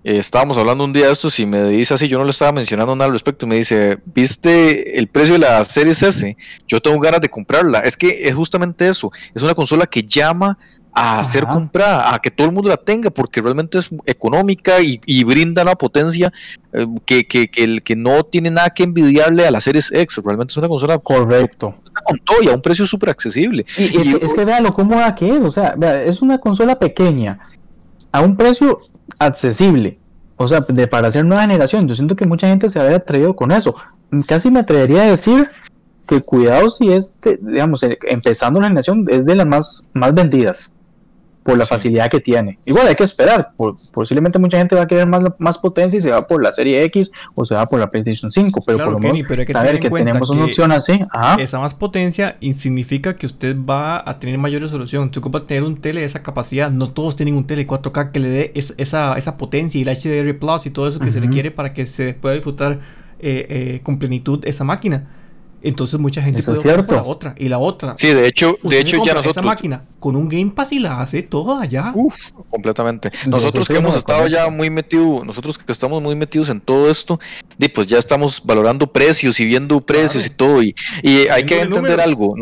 eh, 0.04 0.18
estábamos 0.18 0.58
hablando 0.60 0.84
un 0.84 0.94
día 0.94 1.08
de 1.08 1.12
estos 1.12 1.40
y 1.40 1.46
me 1.48 1.64
dice 1.70 1.96
así, 1.96 2.08
yo 2.08 2.20
no 2.20 2.24
le 2.26 2.30
estaba 2.30 2.52
mencionando 2.52 2.96
nada 2.96 3.08
al 3.08 3.12
respecto, 3.14 3.46
y 3.46 3.50
me 3.50 3.56
dice, 3.56 3.98
¿viste 4.14 5.00
el 5.00 5.08
precio 5.08 5.34
de 5.34 5.40
la 5.40 5.64
Series 5.64 6.04
S? 6.04 6.38
Yo 6.68 6.80
tengo 6.80 7.00
ganas 7.00 7.22
de 7.22 7.30
comprarla. 7.30 7.80
Es 7.80 7.98
que 7.98 8.28
es 8.28 8.36
justamente 8.36 8.88
eso, 8.88 9.12
es 9.34 9.42
una 9.42 9.56
consola 9.56 9.88
que 9.88 10.04
llama 10.04 10.58
a 10.98 11.22
ser 11.26 11.44
Ajá. 11.44 11.54
comprada, 11.54 12.16
a 12.16 12.20
que 12.20 12.32
todo 12.32 12.48
el 12.48 12.54
mundo 12.54 12.70
la 12.70 12.78
tenga, 12.78 13.10
porque 13.10 13.42
realmente 13.42 13.78
es 13.78 13.90
económica 14.06 14.80
y, 14.82 15.02
y 15.06 15.26
brinda 15.26 15.62
una 15.64 15.76
potencia 15.76 16.32
eh, 16.72 16.88
que, 17.06 17.28
que, 17.28 17.50
que, 17.50 17.64
el- 17.66 17.84
que 17.84 17.98
no 17.98 18.24
tiene 18.24 18.50
nada 18.50 18.70
que 18.70 18.84
envidiarle 18.84 19.46
a 19.46 19.52
la 19.52 19.60
Series 19.60 19.92
X. 19.92 20.22
Realmente 20.26 20.54
es 20.54 20.58
una 20.58 20.70
consola 20.70 20.98
correcto. 20.98 21.76
con 22.06 22.18
todo 22.20 22.38
y 22.42 22.48
a 22.48 22.54
un 22.54 22.62
precio 22.62 22.86
súper 22.86 23.10
accesible. 23.10 23.66
Y, 23.78 23.82
y 23.84 23.86
es, 23.86 24.18
que- 24.20 24.26
es 24.26 24.34
que 24.34 24.46
vea 24.46 24.62
lo 24.62 24.74
cómoda 24.74 25.14
que 25.16 25.30
es, 25.30 25.40
o 25.42 25.52
sea, 25.52 25.74
vea, 25.78 26.02
es 26.02 26.22
una 26.22 26.38
consola 26.38 26.80
pequeña, 26.80 27.40
a 28.14 28.22
un 28.22 28.38
precio 28.38 28.80
accesible, 29.20 29.98
o 30.38 30.48
sea, 30.48 30.62
de, 30.62 30.88
para 30.88 31.10
hacer 31.10 31.26
nueva 31.26 31.42
generación. 31.44 31.88
Yo 31.90 31.96
siento 31.96 32.16
que 32.16 32.26
mucha 32.26 32.48
gente 32.48 32.70
se 32.70 32.80
había 32.80 32.98
atrevido 32.98 33.36
con 33.36 33.52
eso. 33.52 33.76
Casi 34.28 34.50
me 34.50 34.60
atrevería 34.62 35.04
a 35.04 35.08
decir 35.08 35.50
que 36.08 36.22
cuidado 36.22 36.70
si 36.70 36.92
es, 36.94 37.16
digamos, 37.42 37.84
eh, 37.84 37.98
empezando 38.08 38.62
la 38.62 38.68
generación, 38.68 39.06
es 39.10 39.26
de 39.26 39.36
las 39.36 39.48
más, 39.48 39.84
más 39.94 40.14
vendidas 40.14 40.72
por 41.46 41.60
la 41.60 41.66
facilidad 41.66 42.10
que 42.10 42.20
tiene. 42.20 42.58
Igual 42.66 42.88
hay 42.88 42.96
que 42.96 43.04
esperar, 43.04 43.52
posiblemente 43.92 44.40
mucha 44.40 44.58
gente 44.58 44.76
va 44.76 44.82
a 44.82 44.88
querer 44.88 45.06
más, 45.06 45.22
más 45.38 45.60
potencia 45.60 45.96
y 45.96 46.02
se 46.02 46.10
va 46.10 46.26
por 46.26 46.42
la 46.42 46.52
serie 46.52 46.84
X 46.86 47.12
o 47.36 47.46
se 47.46 47.54
va 47.54 47.68
por 47.68 47.80
la 47.80 47.92
PlayStation 47.92 48.32
5, 48.32 48.64
pero 48.66 48.80
por 48.80 48.94
lo 48.94 48.98
menos 48.98 49.20
pero 49.28 49.46
que 49.46 49.54
saber 49.54 49.80
que 49.80 49.92
tenemos 49.92 50.28
una 50.32 50.46
opción 50.46 50.72
así. 50.72 51.00
Esa 51.38 51.60
más 51.60 51.76
potencia 51.76 52.38
significa 52.42 53.16
que 53.16 53.28
usted 53.28 53.56
va 53.56 54.02
a 54.10 54.18
tener 54.18 54.40
mayor 54.40 54.64
resolución. 54.64 55.04
Usted 55.04 55.20
ocupa 55.20 55.46
tener 55.46 55.62
un 55.62 55.78
tele 55.78 56.00
de 56.00 56.08
esa 56.08 56.24
capacidad. 56.24 56.72
No 56.72 56.90
todos 56.90 57.16
tienen 57.16 57.36
un 57.36 57.46
tele 57.46 57.68
4K 57.68 58.12
que 58.12 58.20
le 58.20 58.30
dé 58.30 58.52
esa, 58.56 59.16
esa 59.16 59.38
potencia 59.38 59.80
y 59.80 59.84
el 59.84 59.90
HDR 59.90 60.40
Plus 60.40 60.66
y 60.66 60.72
todo 60.72 60.88
eso 60.88 61.00
que 61.00 61.12
se 61.12 61.20
requiere 61.20 61.52
para 61.52 61.74
que 61.74 61.86
se 61.86 62.16
pueda 62.16 62.34
disfrutar 62.34 62.80
eh, 63.20 63.46
eh, 63.50 63.80
con 63.84 64.00
plenitud 64.00 64.44
esa 64.46 64.64
máquina. 64.64 65.08
Entonces 65.66 66.00
mucha 66.00 66.22
gente 66.22 66.44
puede 66.44 66.60
es 66.60 66.84
por 66.84 66.96
la 66.96 67.04
otra 67.04 67.34
y 67.40 67.50
la 67.50 67.58
otra. 67.58 67.98
Sí, 67.98 68.14
de 68.14 68.28
hecho, 68.28 68.56
de 68.62 68.80
hecho 68.80 68.98
ya 69.04 69.14
nosotros 69.14 69.38
esa 69.38 69.42
máquina 69.42 69.84
con 69.98 70.16
un 70.16 70.30
Game 70.30 70.52
Pass 70.52 70.74
y 70.74 70.80
la 70.80 71.02
hace 71.02 71.24
toda 71.24 71.60
allá. 71.60 71.92
Uf, 71.96 72.14
completamente. 72.52 73.12
Nosotros 73.28 73.68
que 73.68 73.78
hemos 73.78 73.98
estado 73.98 74.28
ya 74.28 74.48
muy 74.52 74.70
metidos, 74.70 75.26
nosotros 75.26 75.58
que 75.58 75.72
estamos 75.72 76.04
muy 76.04 76.14
metidos 76.14 76.50
en 76.50 76.62
todo 76.62 76.88
esto, 76.88 77.20
pues 77.74 77.88
ya 77.88 77.98
estamos 77.98 78.44
valorando 78.46 78.86
precios 78.86 79.40
y 79.40 79.46
viendo 79.46 79.82
precios 79.82 80.28
y 80.28 80.30
todo 80.30 80.62
y, 80.62 80.76
y 81.02 81.28
hay 81.30 81.44
que 81.48 81.60
entender 81.60 82.00
algo. 82.00 82.36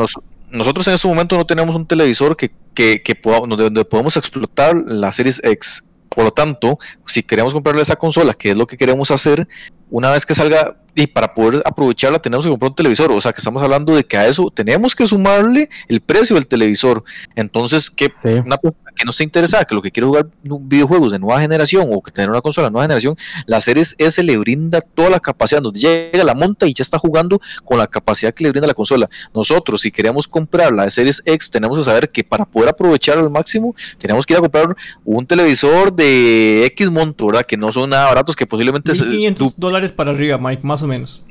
nosotros 0.51 0.85
en 0.89 0.95
este 0.95 1.07
momento 1.07 1.37
no 1.37 1.45
tenemos 1.45 1.77
un 1.77 1.85
televisor 1.85 2.35
que, 2.35 2.51
que, 2.73 3.01
que 3.01 3.17
donde 3.23 3.85
podamos 3.85 4.17
explotar 4.17 4.75
la 4.75 5.13
Series 5.13 5.39
X. 5.45 5.85
Por 6.09 6.25
lo 6.25 6.31
tanto, 6.31 6.77
si 7.07 7.23
queremos 7.23 7.53
comprarle 7.53 7.81
esa 7.81 7.95
consola, 7.95 8.33
que 8.33 8.51
es 8.51 8.57
lo 8.57 8.67
que 8.67 8.77
queremos 8.77 9.09
hacer, 9.11 9.47
una 9.89 10.09
vez 10.09 10.25
que 10.25 10.35
salga 10.35 10.77
y 10.95 11.07
para 11.07 11.33
poder 11.33 11.61
aprovecharla 11.65 12.19
tenemos 12.19 12.45
que 12.45 12.51
comprar 12.51 12.69
un 12.69 12.75
televisor. 12.75 13.11
O 13.11 13.21
sea 13.21 13.33
que 13.33 13.39
estamos 13.39 13.61
hablando 13.63 13.95
de 13.95 14.03
que 14.03 14.17
a 14.17 14.27
eso 14.27 14.51
tenemos 14.53 14.95
que 14.95 15.05
sumarle 15.07 15.69
el 15.87 16.01
precio 16.01 16.35
del 16.35 16.47
televisor. 16.47 17.03
Entonces, 17.35 17.89
que 17.89 18.09
una 18.45 18.57
persona 18.57 18.91
que 18.95 19.05
no 19.05 19.11
esté 19.11 19.23
interesada, 19.23 19.65
que 19.65 19.73
lo 19.73 19.81
que 19.81 19.91
quiere 19.91 20.07
jugar 20.07 20.27
videojuegos 20.43 21.11
de 21.11 21.19
nueva 21.19 21.41
generación 21.41 21.87
o 21.91 22.01
que 22.01 22.11
tener 22.11 22.29
una 22.29 22.41
consola 22.41 22.67
de 22.67 22.71
nueva 22.71 22.83
generación, 22.83 23.15
la 23.47 23.59
Series 23.59 23.95
S 23.97 24.21
le 24.21 24.37
brinda 24.37 24.81
toda 24.81 25.09
la 25.09 25.19
capacidad. 25.19 25.61
Nos 25.61 25.73
llega 25.73 26.23
la 26.23 26.35
monta 26.35 26.67
y 26.67 26.73
ya 26.73 26.83
está 26.83 26.99
jugando 26.99 27.41
con 27.63 27.77
la 27.77 27.87
capacidad 27.87 28.33
que 28.33 28.43
le 28.43 28.51
brinda 28.51 28.67
la 28.67 28.73
consola. 28.73 29.09
Nosotros, 29.33 29.81
si 29.81 29.91
queremos 29.91 30.27
comprar 30.27 30.71
la 30.71 30.89
Series 30.89 31.23
X, 31.25 31.49
tenemos 31.49 31.77
que 31.79 31.83
saber 31.85 32.11
que 32.11 32.23
para 32.23 32.45
poder 32.45 32.69
aprovechar 32.69 33.17
al 33.17 33.29
máximo, 33.29 33.75
tenemos 33.97 34.25
que 34.25 34.33
ir 34.33 34.37
a 34.37 34.41
comprar 34.41 34.75
un 35.03 35.25
televisor 35.25 35.91
de 35.91 36.65
X 36.67 36.91
monto, 36.91 37.27
¿verdad? 37.27 37.45
Que 37.47 37.57
no 37.57 37.71
son 37.71 37.89
nada 37.89 38.05
baratos, 38.05 38.35
que 38.35 38.45
posiblemente... 38.45 38.91
500 38.93 39.55
dólares 39.73 39.91
para 39.91 40.11
arriba, 40.11 40.37
Mike, 40.37 40.61
más 40.63 40.83
o 40.83 40.87
menos. 40.87 41.23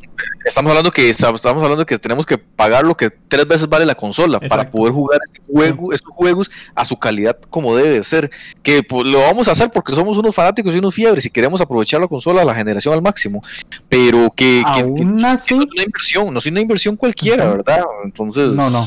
Estamos 0.45 0.71
hablando 0.71 0.91
que 0.91 1.09
estamos 1.09 1.45
hablando 1.47 1.87
que 1.87 1.99
tenemos 1.99 2.27
que 2.27 2.37
pagar 2.37 2.85
lo 2.85 2.97
que 2.97 3.11
tres 3.11 3.47
veces 3.47 3.69
vale 3.69 3.87
la 3.87 3.95
consola 3.95 4.41
para 4.41 4.69
poder 4.69 4.93
jugar 4.93 5.21
este 5.25 5.41
juego, 5.51 5.93
estos 5.93 6.13
juegos 6.13 6.51
a 6.75 6.85
su 6.85 6.99
calidad 6.99 7.39
como 7.51 7.77
debe 7.77 8.03
ser. 8.03 8.31
Que 8.63 8.83
pues, 8.83 9.07
lo 9.07 9.21
vamos 9.21 9.49
a 9.49 9.53
hacer 9.53 9.71
porque 9.73 9.95
somos 9.95 10.19
unos 10.19 10.35
fanáticos 10.35 10.75
y 10.75 10.79
unos 10.79 10.95
fiebres 10.95 11.25
y 11.27 11.31
queremos 11.31 11.61
aprovechar 11.61 12.01
la 12.01 12.09
consola 12.09 12.43
a 12.43 12.45
la 12.45 12.55
generación 12.55 12.95
al 12.95 13.03
máximo. 13.03 13.43
Pero 13.89 14.33
que, 14.35 14.63
no 15.05 15.33
es 15.33 15.51
una 15.51 15.65
inversión, 15.85 16.33
no 16.33 16.39
es 16.39 16.47
una 16.47 16.61
inversión 16.61 16.97
cualquiera, 16.97 17.49
¿verdad? 17.49 17.85
Entonces. 18.05 18.53
No, 18.53 18.69
no. 18.71 18.85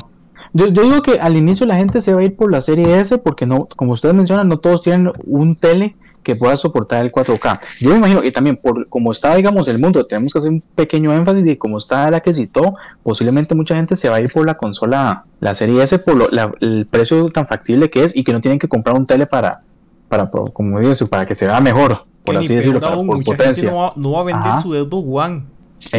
Yo, 0.53 0.67
yo, 0.67 0.83
digo 0.83 1.01
que 1.01 1.19
al 1.19 1.35
inicio 1.35 1.65
la 1.65 1.75
gente 1.75 2.01
se 2.01 2.13
va 2.13 2.21
a 2.21 2.23
ir 2.23 2.35
por 2.35 2.51
la 2.51 2.61
serie 2.61 2.99
S 2.99 3.17
porque 3.17 3.45
no, 3.45 3.67
como 3.75 3.93
ustedes 3.93 4.15
mencionan, 4.15 4.47
no 4.47 4.59
todos 4.59 4.83
tienen 4.83 5.11
un 5.25 5.55
tele 5.55 5.95
que 6.25 6.35
pueda 6.35 6.57
soportar 6.57 7.05
el 7.05 7.11
4K. 7.11 7.59
Yo 7.79 7.91
me 7.91 7.97
imagino, 7.97 8.23
y 8.23 8.31
también 8.31 8.57
por 8.57 8.89
como 8.89 9.11
está, 9.11 9.35
digamos, 9.35 9.67
el 9.69 9.79
mundo, 9.79 10.05
tenemos 10.05 10.33
que 10.33 10.39
hacer 10.39 10.51
un 10.51 10.61
pequeño 10.61 11.13
énfasis 11.13 11.45
de 11.45 11.57
cómo 11.57 11.77
está 11.77 12.09
la 12.11 12.19
que 12.19 12.33
citó, 12.33 12.75
posiblemente 13.03 13.55
mucha 13.55 13.75
gente 13.75 13.95
se 13.95 14.09
va 14.09 14.17
a 14.17 14.21
ir 14.21 14.33
por 14.33 14.45
la 14.45 14.55
consola, 14.55 15.23
la 15.39 15.55
serie 15.55 15.81
S, 15.83 15.99
por 15.99 16.29
el 16.59 16.88
precio 16.88 17.29
tan 17.29 17.47
factible 17.47 17.89
que 17.89 18.03
es 18.03 18.15
y 18.15 18.23
que 18.23 18.33
no 18.33 18.41
tienen 18.41 18.59
que 18.59 18.67
comprar 18.67 18.97
un 18.97 19.05
tele 19.05 19.27
para, 19.27 19.61
para 20.09 20.29
como 20.29 20.79
dices, 20.79 21.07
para 21.07 21.25
que 21.25 21.35
se 21.35 21.45
vea 21.45 21.61
mejor, 21.61 22.05
por 22.25 22.35
así 22.35 22.53
decirlo, 22.53 22.81
para, 22.81 22.95
por 22.95 23.23
potencia. 23.23 23.71
no, 23.95 24.11
va, 24.11 24.21
a 24.21 24.23
vender 24.23 24.53
su 24.63 24.73
Xbox 24.73 25.07
One. 25.07 25.43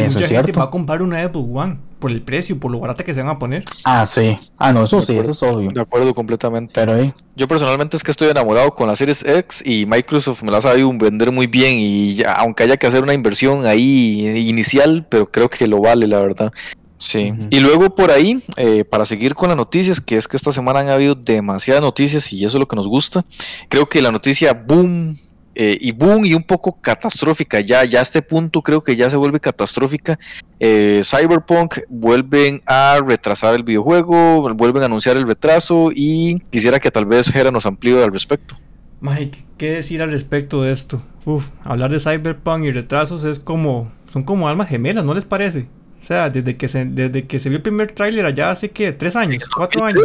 mucha 0.09 0.27
gente 0.27 0.53
va 0.53 0.65
a 0.65 0.71
comprar 0.71 1.01
una 1.01 1.23
Xbox 1.25 1.49
One 1.51 1.86
por 1.99 2.11
el 2.11 2.23
precio, 2.23 2.59
por 2.59 2.71
lo 2.71 2.81
barata 2.81 3.05
que 3.05 3.15
se 3.15 3.23
van 3.23 3.31
a 3.31 3.39
poner. 3.39 3.65
Ah, 3.85 4.07
sí. 4.07 4.39
Ah, 4.59 4.73
no, 4.73 4.85
eso 4.85 5.03
sí, 5.03 5.17
eso 5.17 5.31
es 5.31 5.43
obvio. 5.43 5.71
De 5.71 5.81
acuerdo 5.81 6.15
completamente. 6.15 6.73
Pero 6.75 6.95
ahí. 6.95 7.13
Yo 7.35 7.49
personalmente 7.49 7.97
es 7.97 8.03
que 8.03 8.11
estoy 8.11 8.29
enamorado 8.29 8.73
con 8.75 8.87
la 8.87 8.97
Series 8.97 9.25
X 9.25 9.63
y 9.67 9.87
Microsoft 9.87 10.43
me 10.43 10.51
la 10.51 10.59
ha 10.59 10.61
sabido 10.63 10.91
vender 10.97 11.33
muy 11.33 11.47
bien 11.47 11.77
y 11.79 12.15
ya, 12.15 12.33
aunque 12.33 12.63
haya 12.63 12.77
que 12.77 12.87
hacer 12.87 13.03
una 13.03 13.15
inversión 13.15 13.67
ahí 13.67 14.27
inicial, 14.49 15.07
pero 15.09 15.27
creo 15.27 15.49
que 15.49 15.67
lo 15.67 15.81
vale, 15.81 16.07
la 16.07 16.21
verdad. 16.21 16.53
Sí. 16.99 17.33
Y 17.51 17.61
luego 17.61 17.95
por 17.95 18.11
ahí, 18.11 18.43
eh, 18.57 18.85
para 18.85 19.05
seguir 19.05 19.35
con 19.35 19.49
las 19.49 19.57
noticias, 19.57 20.01
que 20.01 20.17
es 20.17 20.27
que 20.29 20.37
esta 20.37 20.53
semana 20.53 20.81
han 20.81 20.89
habido 20.89 21.15
demasiadas 21.15 21.83
noticias 21.83 22.33
y 22.33 22.45
eso 22.45 22.57
es 22.57 22.61
lo 22.61 22.69
que 22.69 22.77
nos 22.77 22.89
gusta. 22.89 23.25
Creo 23.69 23.87
que 23.89 24.01
la 24.01 24.11
noticia 24.11 24.55
boom 24.55 25.19
eh, 25.59 25.79
y 25.81 25.93
boom 25.93 26.27
y 26.27 26.35
un 26.35 26.43
poco 26.43 26.79
catastrófica. 26.81 27.61
Ya, 27.61 27.83
ya 27.85 28.01
a 28.01 28.03
este 28.03 28.21
punto 28.21 28.61
creo 28.61 28.83
que 28.83 28.95
ya 28.95 29.09
se 29.09 29.17
vuelve 29.17 29.41
catastrófica. 29.41 30.19
Eh, 30.61 31.01
Cyberpunk 31.03 31.79
vuelven 31.89 32.61
a 32.67 33.01
retrasar 33.05 33.55
el 33.55 33.63
videojuego, 33.63 34.55
vuelven 34.55 34.83
a 34.83 34.87
anunciar 34.87 35.17
el 35.17 35.27
retraso 35.27 35.91
y 35.95 36.37
quisiera 36.51 36.79
que 36.79 36.91
tal 36.91 37.07
vez 37.07 37.31
Jera 37.31 37.51
nos 37.51 37.65
amplíe 37.65 38.05
al 38.05 38.13
respecto. 38.13 38.55
Mike, 39.01 39.45
¿qué 39.57 39.73
decir 39.73 40.03
al 40.03 40.11
respecto 40.11 40.63
de 40.63 40.73
esto? 40.73 41.03
Uf, 41.25 41.49
hablar 41.65 41.91
de 41.91 42.01
Cyberpunk 42.01 42.65
y 42.65 42.73
retrasos 42.73 43.25
es 43.25 43.39
como, 43.39 43.91
son 44.11 44.25
como 44.25 44.49
almas 44.49 44.69
gemelas, 44.69 45.05
¿no 45.05 45.15
les 45.15 45.25
parece? 45.25 45.69
O 46.07 46.09
sea, 46.09 46.31
desde 46.31 46.57
que 46.57 46.69
se, 46.69 46.85
desde 46.85 47.27
que 47.27 47.41
se 47.41 47.49
vio 47.49 47.57
el 47.57 47.63
primer 47.63 47.91
tráiler 47.91 48.27
allá 48.27 48.53
hace 48.53 48.71
que 48.71 48.93
tres 48.93 49.17
años, 49.17 49.43
cuatro 49.49 49.85
años. 49.85 50.05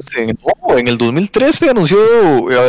No, 0.68 0.76
en 0.76 0.88
el 0.88 0.98
2013 0.98 1.70
anunció, 1.70 2.00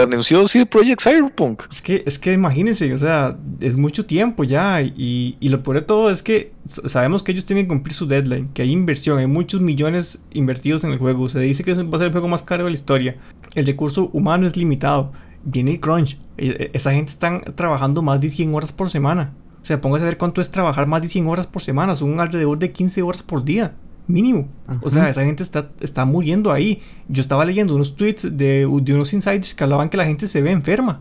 anunció 0.02 0.46
sí, 0.46 0.66
Project 0.66 1.00
Cyberpunk. 1.00 1.62
Es 1.70 1.80
que, 1.80 2.02
es 2.04 2.18
que 2.18 2.34
imagínense, 2.34 2.92
o 2.92 2.98
sea, 2.98 3.38
es 3.62 3.78
mucho 3.78 4.04
tiempo 4.04 4.44
ya. 4.44 4.82
Y, 4.82 5.38
y 5.40 5.48
lo 5.48 5.62
peor 5.62 5.76
de 5.76 5.82
todo 5.86 6.10
es 6.10 6.22
que 6.22 6.52
sabemos 6.66 7.22
que 7.22 7.32
ellos 7.32 7.46
tienen 7.46 7.64
que 7.64 7.68
cumplir 7.70 7.94
su 7.94 8.06
deadline, 8.06 8.50
que 8.52 8.60
hay 8.60 8.70
inversión, 8.70 9.18
hay 9.18 9.28
muchos 9.28 9.62
millones 9.62 10.18
invertidos 10.34 10.84
en 10.84 10.92
el 10.92 10.98
juego. 10.98 11.30
Se 11.30 11.40
dice 11.40 11.64
que 11.64 11.72
va 11.72 11.96
a 11.96 11.98
ser 11.98 12.08
el 12.08 12.12
juego 12.12 12.28
más 12.28 12.42
caro 12.42 12.64
de 12.64 12.70
la 12.70 12.74
historia. 12.74 13.16
El 13.54 13.64
recurso 13.64 14.10
humano 14.12 14.46
es 14.46 14.58
limitado. 14.58 15.10
Viene 15.42 15.70
el 15.70 15.80
crunch. 15.80 16.18
E, 16.36 16.48
e, 16.48 16.70
esa 16.74 16.92
gente 16.92 17.10
está 17.10 17.40
trabajando 17.40 18.02
más 18.02 18.20
de 18.20 18.28
100 18.28 18.54
horas 18.54 18.72
por 18.72 18.90
semana. 18.90 19.32
O 19.62 19.64
sea, 19.64 19.80
póngase 19.80 20.02
a 20.02 20.06
ver 20.06 20.18
cuánto 20.18 20.40
es 20.40 20.50
trabajar 20.50 20.86
más 20.86 21.02
de 21.02 21.08
100 21.08 21.28
horas 21.28 21.46
por 21.46 21.62
semana. 21.62 21.94
Son 21.94 22.18
alrededor 22.18 22.58
de 22.58 22.72
15 22.72 23.02
horas 23.02 23.22
por 23.22 23.44
día. 23.44 23.74
Mínimo. 24.08 24.48
O 24.82 24.90
sea, 24.90 25.08
esa 25.08 25.24
gente 25.24 25.44
está, 25.44 25.70
está 25.80 26.04
muriendo 26.04 26.50
ahí. 26.50 26.82
Yo 27.08 27.22
estaba 27.22 27.44
leyendo 27.44 27.74
unos 27.76 27.94
tweets 27.94 28.36
de, 28.36 28.66
de 28.82 28.94
unos 28.94 29.12
insiders 29.12 29.54
que 29.54 29.62
hablaban 29.62 29.88
que 29.88 29.96
la 29.96 30.06
gente 30.06 30.26
se 30.26 30.42
ve 30.42 30.50
enferma. 30.50 31.00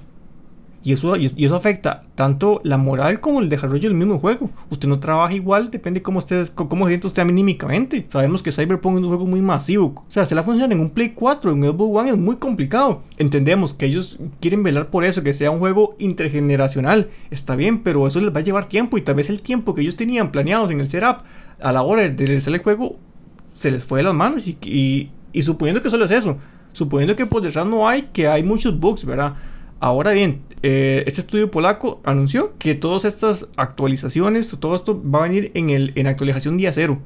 Y 0.83 0.93
eso, 0.93 1.15
y 1.15 1.45
eso 1.45 1.55
afecta 1.55 2.03
tanto 2.15 2.59
la 2.63 2.77
moral 2.77 3.19
como 3.19 3.39
el 3.39 3.49
desarrollo 3.49 3.87
del 3.87 3.97
mismo 3.97 4.17
juego. 4.17 4.49
Usted 4.71 4.89
no 4.89 4.99
trabaja 4.99 5.33
igual, 5.33 5.69
depende 5.69 5.99
de 5.99 6.03
cómo, 6.03 6.17
usted, 6.17 6.47
cómo 6.55 6.85
se 6.85 6.91
siente 6.91 7.07
usted 7.07 7.21
anímicamente. 7.21 8.03
Sabemos 8.07 8.41
que 8.41 8.51
Cyberpunk 8.51 8.97
es 8.97 9.03
un 9.03 9.09
juego 9.09 9.27
muy 9.27 9.41
masivo. 9.41 9.93
O 9.95 10.05
sea, 10.07 10.25
la 10.31 10.41
funciona 10.41 10.73
en 10.73 10.79
un 10.79 10.89
Play 10.89 11.11
4, 11.11 11.51
en 11.51 11.63
Xbox 11.63 11.99
One 11.99 12.09
es 12.09 12.17
muy 12.17 12.37
complicado. 12.37 13.03
Entendemos 13.17 13.75
que 13.75 13.85
ellos 13.85 14.17
quieren 14.39 14.63
velar 14.63 14.89
por 14.89 15.03
eso, 15.03 15.21
que 15.21 15.33
sea 15.33 15.51
un 15.51 15.59
juego 15.59 15.95
intergeneracional. 15.99 17.09
Está 17.29 17.55
bien, 17.55 17.83
pero 17.83 18.07
eso 18.07 18.19
les 18.19 18.33
va 18.33 18.39
a 18.39 18.43
llevar 18.43 18.67
tiempo 18.67 18.97
y 18.97 19.01
tal 19.01 19.15
vez 19.15 19.29
el 19.29 19.41
tiempo 19.41 19.75
que 19.75 19.81
ellos 19.81 19.95
tenían 19.95 20.31
planeados 20.31 20.71
en 20.71 20.79
el 20.79 20.87
setup 20.87 21.23
a 21.61 21.71
la 21.71 21.83
hora 21.83 22.09
de 22.09 22.25
realizar 22.25 22.53
el 22.53 22.63
juego 22.63 22.97
se 23.53 23.69
les 23.69 23.83
fue 23.83 23.99
de 23.99 24.03
las 24.03 24.15
manos. 24.15 24.47
Y, 24.47 24.57
y, 24.63 25.11
y 25.31 25.41
suponiendo 25.43 25.81
que 25.81 25.89
solo 25.89 26.05
es 26.05 26.11
eso, 26.11 26.37
suponiendo 26.73 27.15
que 27.15 27.25
por 27.25 27.41
detrás 27.41 27.65
no 27.65 27.87
hay, 27.87 28.09
que 28.13 28.27
hay 28.27 28.43
muchos 28.43 28.79
bugs, 28.79 29.05
¿verdad? 29.05 29.35
Ahora 29.81 30.11
bien, 30.11 30.43
eh, 30.61 31.03
este 31.07 31.21
estudio 31.21 31.49
polaco 31.49 32.01
anunció 32.03 32.53
que 32.59 32.75
todas 32.75 33.03
estas 33.03 33.49
actualizaciones, 33.57 34.55
todo 34.59 34.75
esto 34.75 35.01
va 35.03 35.19
a 35.19 35.27
venir 35.27 35.51
en, 35.55 35.71
el, 35.71 35.91
en 35.95 36.05
actualización 36.05 36.55
día 36.55 36.71
cero. 36.71 36.99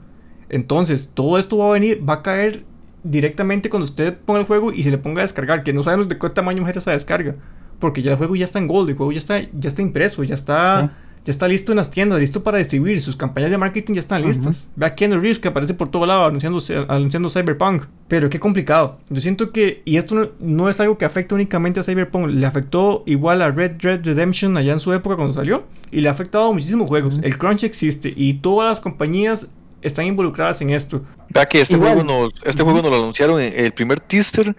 Entonces, 0.49 1.11
todo 1.13 1.39
esto 1.39 1.57
va 1.57 1.69
a 1.69 1.71
venir, 1.71 2.07
va 2.07 2.15
a 2.15 2.21
caer 2.21 2.65
directamente 3.05 3.69
cuando 3.69 3.85
usted 3.85 4.17
ponga 4.17 4.41
el 4.41 4.45
juego 4.45 4.73
y 4.73 4.83
se 4.83 4.91
le 4.91 4.97
ponga 4.97 5.21
a 5.21 5.23
descargar, 5.23 5.63
que 5.63 5.71
no 5.71 5.83
sabemos 5.83 6.09
de 6.09 6.17
qué 6.17 6.29
tamaño 6.29 6.67
es 6.67 6.75
esa 6.75 6.91
descarga, 6.91 7.31
porque 7.79 8.01
ya 8.01 8.11
el 8.11 8.17
juego 8.17 8.35
ya 8.35 8.43
está 8.43 8.59
en 8.59 8.67
gold, 8.67 8.89
el 8.89 8.97
juego 8.97 9.13
ya 9.13 9.19
está, 9.19 9.39
ya 9.39 9.69
está 9.69 9.81
impreso, 9.81 10.25
ya 10.25 10.35
está 10.35 10.91
ya 11.25 11.31
está 11.31 11.47
listo 11.47 11.71
en 11.71 11.77
las 11.77 11.89
tiendas, 11.89 12.19
listo 12.19 12.43
para 12.43 12.59
distribuir. 12.59 13.01
Sus 13.01 13.15
campañas 13.15 13.49
de 13.49 13.57
marketing 13.57 13.95
ya 13.95 13.99
están 13.99 14.21
listas. 14.21 14.69
Ve 14.75 14.85
a 14.85 14.93
Keanu 14.93 15.19
Reeves 15.19 15.39
que 15.39 15.47
aparece 15.47 15.73
por 15.73 15.89
todo 15.89 16.05
lado 16.05 16.25
anunciando, 16.25 16.61
anunciando 16.88 17.29
Cyberpunk. 17.29 17.85
Pero 18.07 18.29
qué 18.29 18.39
complicado. 18.39 18.99
Yo 19.09 19.19
siento 19.21 19.51
que, 19.51 19.81
y 19.85 19.97
esto 19.97 20.33
no, 20.39 20.69
es 20.69 20.79
algo 20.79 20.99
que 20.99 21.05
afecta 21.05 21.33
únicamente 21.33 21.79
a 21.79 21.83
Cyberpunk, 21.83 22.29
le 22.29 22.45
afectó 22.45 23.01
igual 23.07 23.41
a 23.41 23.49
Red 23.49 23.77
Red 23.79 24.05
Redemption 24.05 24.55
allá 24.55 24.73
en 24.73 24.79
su 24.79 24.93
época 24.93 25.15
cuando 25.15 25.33
salió. 25.33 25.63
Y 25.89 26.01
le 26.01 26.09
ha 26.09 26.11
afectado 26.11 26.49
a 26.49 26.53
muchísimos 26.53 26.88
juegos. 26.88 27.19
El 27.23 27.39
crunch 27.39 27.63
existe 27.63 28.13
y 28.15 28.35
todas 28.35 28.69
las 28.69 28.79
compañías 28.79 29.49
están 29.81 30.05
involucradas 30.05 30.61
en 30.61 30.69
esto. 30.69 31.01
Vea 31.31 31.47
que 31.47 31.61
este, 31.61 31.75
juego, 31.75 32.03
no, 32.03 32.29
este 32.43 32.61
juego 32.61 32.83
nos 32.83 32.91
lo 32.91 32.97
anunciaron, 32.97 33.41
el 33.41 33.71
primer 33.71 33.99
teaser 33.99 34.55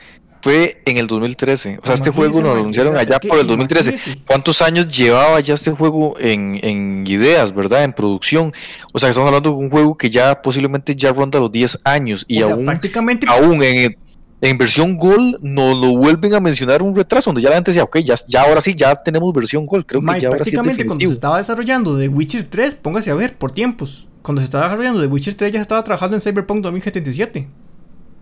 fue 0.47 0.81
en 0.85 0.97
el 0.97 1.09
2013. 1.09 1.81
O 1.83 1.85
sea, 1.85 1.97
este 1.97 2.13
juego 2.13 2.41
lo 2.41 2.53
anunciaron 2.53 2.97
allá 2.97 3.19
por 3.19 3.41
el 3.41 3.49
2013. 3.49 4.23
¿Cuántos 4.29 4.63
años 4.63 4.87
llevaba 4.87 5.41
ya 5.41 5.55
este 5.55 5.73
juego 5.73 6.15
en, 6.21 7.05
ideas, 7.05 7.53
verdad? 7.53 7.83
En 7.83 7.93
producción. 7.93 8.53
O 8.93 9.01
sea, 9.01 9.09
estamos 9.09 9.27
hablando 9.27 9.51
de 9.51 9.57
un 9.57 9.71
juego 9.71 9.97
que 9.97 10.09
ya 10.09 10.41
posiblemente 10.41 10.95
ya 10.95 11.13
ronda 11.13 11.41
los 11.41 11.51
10 11.51 11.81
años 11.83 12.25
y 12.29 12.43
aún, 12.43 12.65
prácticamente... 12.65 13.27
aún 13.29 13.61
en, 13.61 13.97
en 14.41 14.57
versión 14.57 14.97
Gold 14.97 15.39
nos 15.41 15.77
lo 15.81 15.97
vuelven 15.97 16.33
a 16.35 16.39
mencionar 16.39 16.81
un 16.81 16.95
retraso, 16.95 17.31
donde 17.31 17.43
ya 17.43 17.49
la 17.49 17.57
gente 17.57 17.73
decía, 17.73 17.83
ok, 17.83 17.99
ya, 17.99 18.15
ya 18.29 18.43
ahora 18.43 18.61
sí, 18.61 18.77
ya 18.77 18.95
tenemos 18.95 19.33
versión 19.33 19.67
Gold. 19.67 19.85
Creo 19.85 20.01
que 20.01 20.21
ya 20.21 20.31
prácticamente 20.31 20.87
cuando 20.87 21.05
se 21.05 21.13
estaba 21.13 21.39
desarrollando 21.39 21.99
The 21.99 22.07
Witcher 22.07 22.45
3, 22.45 22.77
póngase 22.77 23.11
a 23.11 23.17
ver, 23.17 23.37
por 23.37 23.51
tiempos. 23.51 24.07
Cuando 24.23 24.43
se 24.43 24.45
estaba 24.45 24.67
desarrollando 24.67 25.01
The 25.01 25.09
Witcher 25.09 25.35
3 25.35 25.53
ya 25.53 25.59
se 25.59 25.63
estaba 25.63 25.83
trabajando 25.83 26.17
en 26.17 26.21
Cyberpunk 26.21 26.63
2077. 26.63 27.49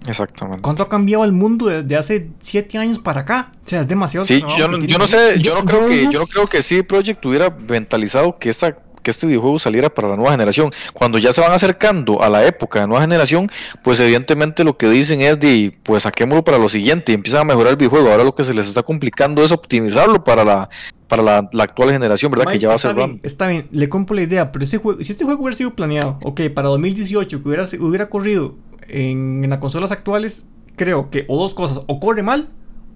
Exactamente. 0.06 0.60
¿Cuánto 0.62 0.82
ha 0.82 0.88
cambiado 0.88 1.24
el 1.24 1.32
mundo 1.32 1.66
desde 1.66 1.96
hace 1.96 2.30
7 2.40 2.78
años 2.78 2.98
para 2.98 3.22
acá? 3.22 3.52
O 3.64 3.68
sea, 3.68 3.80
es 3.80 3.88
demasiado. 3.88 4.26
Sí, 4.26 4.42
yo, 4.58 4.68
no, 4.68 5.06
sé, 5.06 5.40
yo 5.40 5.54
no 5.54 5.64
creo 5.64 5.86
que, 5.86 6.08
yo 6.10 6.20
no 6.20 6.26
creo 6.26 6.46
que 6.46 6.62
sí 6.62 6.82
Project 6.82 7.24
hubiera 7.24 7.50
mentalizado 7.50 8.38
que 8.38 8.50
esta 8.50 8.76
que 9.04 9.10
este 9.10 9.26
videojuego 9.26 9.58
saliera 9.60 9.90
para 9.90 10.08
la 10.08 10.16
nueva 10.16 10.32
generación. 10.32 10.72
Cuando 10.92 11.18
ya 11.18 11.32
se 11.32 11.40
van 11.40 11.52
acercando 11.52 12.22
a 12.22 12.28
la 12.28 12.44
época 12.44 12.80
de 12.80 12.86
nueva 12.88 13.02
generación, 13.02 13.48
pues 13.82 14.00
evidentemente 14.00 14.64
lo 14.64 14.76
que 14.76 14.88
dicen 14.88 15.20
es 15.20 15.38
de, 15.38 15.78
pues 15.84 16.04
saquémoslo 16.04 16.42
para 16.42 16.58
lo 16.58 16.68
siguiente 16.68 17.12
y 17.12 17.14
empiezan 17.14 17.42
a 17.42 17.44
mejorar 17.44 17.72
el 17.72 17.76
videojuego. 17.76 18.10
Ahora 18.10 18.24
lo 18.24 18.34
que 18.34 18.42
se 18.42 18.54
les 18.54 18.66
está 18.66 18.82
complicando 18.82 19.44
es 19.44 19.52
optimizarlo 19.52 20.24
para 20.24 20.42
la 20.42 20.70
para 21.06 21.22
la, 21.22 21.62
actual 21.62 21.90
generación, 21.90 22.32
¿verdad? 22.32 22.50
que 22.50 22.58
ya 22.58 22.68
va 22.68 22.74
a 22.74 22.78
ser 22.78 22.94
bien, 22.94 23.20
Está 23.22 23.46
bien, 23.46 23.68
le 23.70 23.88
compro 23.88 24.16
la 24.16 24.22
idea, 24.22 24.50
pero 24.50 24.64
ese 24.64 24.78
juego, 24.78 25.04
si 25.04 25.12
este 25.12 25.24
juego 25.24 25.42
hubiera 25.42 25.56
sido 25.56 25.74
planeado, 25.74 26.18
ok, 26.22 26.40
para 26.54 26.68
2018, 26.68 27.42
que 27.42 27.48
hubiera, 27.48 27.66
hubiera 27.78 28.08
corrido 28.08 28.56
en, 28.88 29.48
las 29.48 29.58
consolas 29.58 29.90
actuales, 29.90 30.46
creo 30.76 31.10
que 31.10 31.24
o 31.28 31.38
dos 31.38 31.54
cosas, 31.54 31.80
o 31.86 32.00
corre 32.00 32.22
mal 32.22 32.48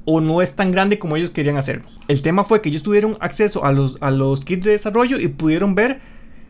o 0.04 0.20
no 0.20 0.40
es 0.40 0.54
tan 0.54 0.72
grande 0.72 0.98
como 0.98 1.16
ellos 1.16 1.30
querían 1.30 1.56
hacerlo. 1.56 1.84
El 2.08 2.22
tema 2.22 2.44
fue 2.44 2.62
que 2.62 2.70
ellos 2.70 2.82
tuvieron 2.82 3.16
acceso 3.20 3.64
a 3.64 3.72
los, 3.72 3.98
a 4.00 4.10
los 4.10 4.44
kits 4.44 4.64
de 4.64 4.70
desarrollo 4.70 5.20
y 5.20 5.28
pudieron 5.28 5.74
ver 5.74 6.00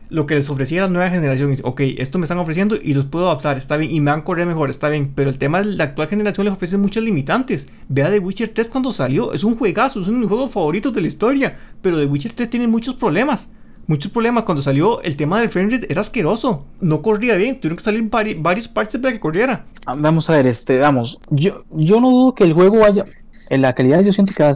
lo 0.09 0.25
que 0.25 0.35
les 0.35 0.49
ofrecía 0.49 0.81
la 0.81 0.87
nueva 0.87 1.09
generación. 1.09 1.55
Ok, 1.63 1.81
esto 1.97 2.17
me 2.17 2.25
están 2.25 2.39
ofreciendo 2.39 2.75
y 2.81 2.93
los 2.93 3.05
puedo 3.05 3.27
adaptar, 3.27 3.57
está 3.57 3.77
bien, 3.77 3.91
y 3.91 4.01
me 4.01 4.11
van 4.11 4.21
a 4.21 4.23
correr 4.23 4.47
mejor, 4.47 4.69
está 4.69 4.89
bien. 4.89 5.11
Pero 5.15 5.29
el 5.29 5.37
tema 5.37 5.61
de 5.61 5.71
la 5.75 5.83
actual 5.85 6.07
generación 6.07 6.45
les 6.45 6.53
ofrece 6.53 6.77
muchas 6.77 7.03
limitantes. 7.03 7.67
Vea 7.87 8.09
The 8.09 8.19
Witcher 8.19 8.49
3 8.49 8.67
cuando 8.67 8.91
salió, 8.91 9.33
es 9.33 9.43
un 9.43 9.55
juegazo, 9.55 10.01
es 10.01 10.07
uno 10.07 10.17
de 10.17 10.21
mis 10.21 10.29
juegos 10.29 10.51
favoritos 10.51 10.93
de 10.93 11.01
la 11.01 11.07
historia. 11.07 11.57
Pero 11.81 11.97
The 11.97 12.05
Witcher 12.05 12.33
3 12.33 12.49
tiene 12.49 12.67
muchos 12.67 12.95
problemas. 12.95 13.49
Muchos 13.89 14.11
problemas. 14.11 14.43
Cuando 14.43 14.61
salió, 14.61 15.01
el 15.01 15.17
tema 15.17 15.39
del 15.39 15.49
frame 15.49 15.81
era 15.89 16.01
asqueroso. 16.01 16.67
No 16.79 17.01
corría 17.01 17.33
bien. 17.35 17.59
Tuvieron 17.59 17.77
que 17.77 17.83
salir 17.83 18.07
varios 18.37 18.67
parches 18.67 19.01
para 19.01 19.11
que 19.11 19.19
corriera. 19.19 19.65
Ah, 19.87 19.95
vamos 19.97 20.29
a 20.29 20.37
ver, 20.37 20.45
este, 20.45 20.77
vamos. 20.77 21.19
Yo, 21.31 21.63
yo 21.71 21.99
no 21.99 22.11
dudo 22.11 22.35
que 22.35 22.43
el 22.43 22.53
juego 22.53 22.77
vaya 22.77 23.05
en 23.49 23.63
la 23.63 23.73
calidad 23.73 24.01
yo 24.01 24.13
siento 24.13 24.31
que 24.35 24.43
va, 24.43 24.49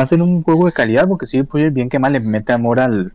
a 0.00 0.06
ser 0.06 0.22
un 0.22 0.44
juego 0.44 0.66
de 0.66 0.72
calidad 0.72 1.08
porque 1.08 1.26
sí, 1.26 1.42
pues 1.42 1.74
bien 1.74 1.88
que 1.88 1.98
mal 1.98 2.12
le 2.12 2.20
mete 2.20 2.52
amor 2.52 2.78
al, 2.78 3.12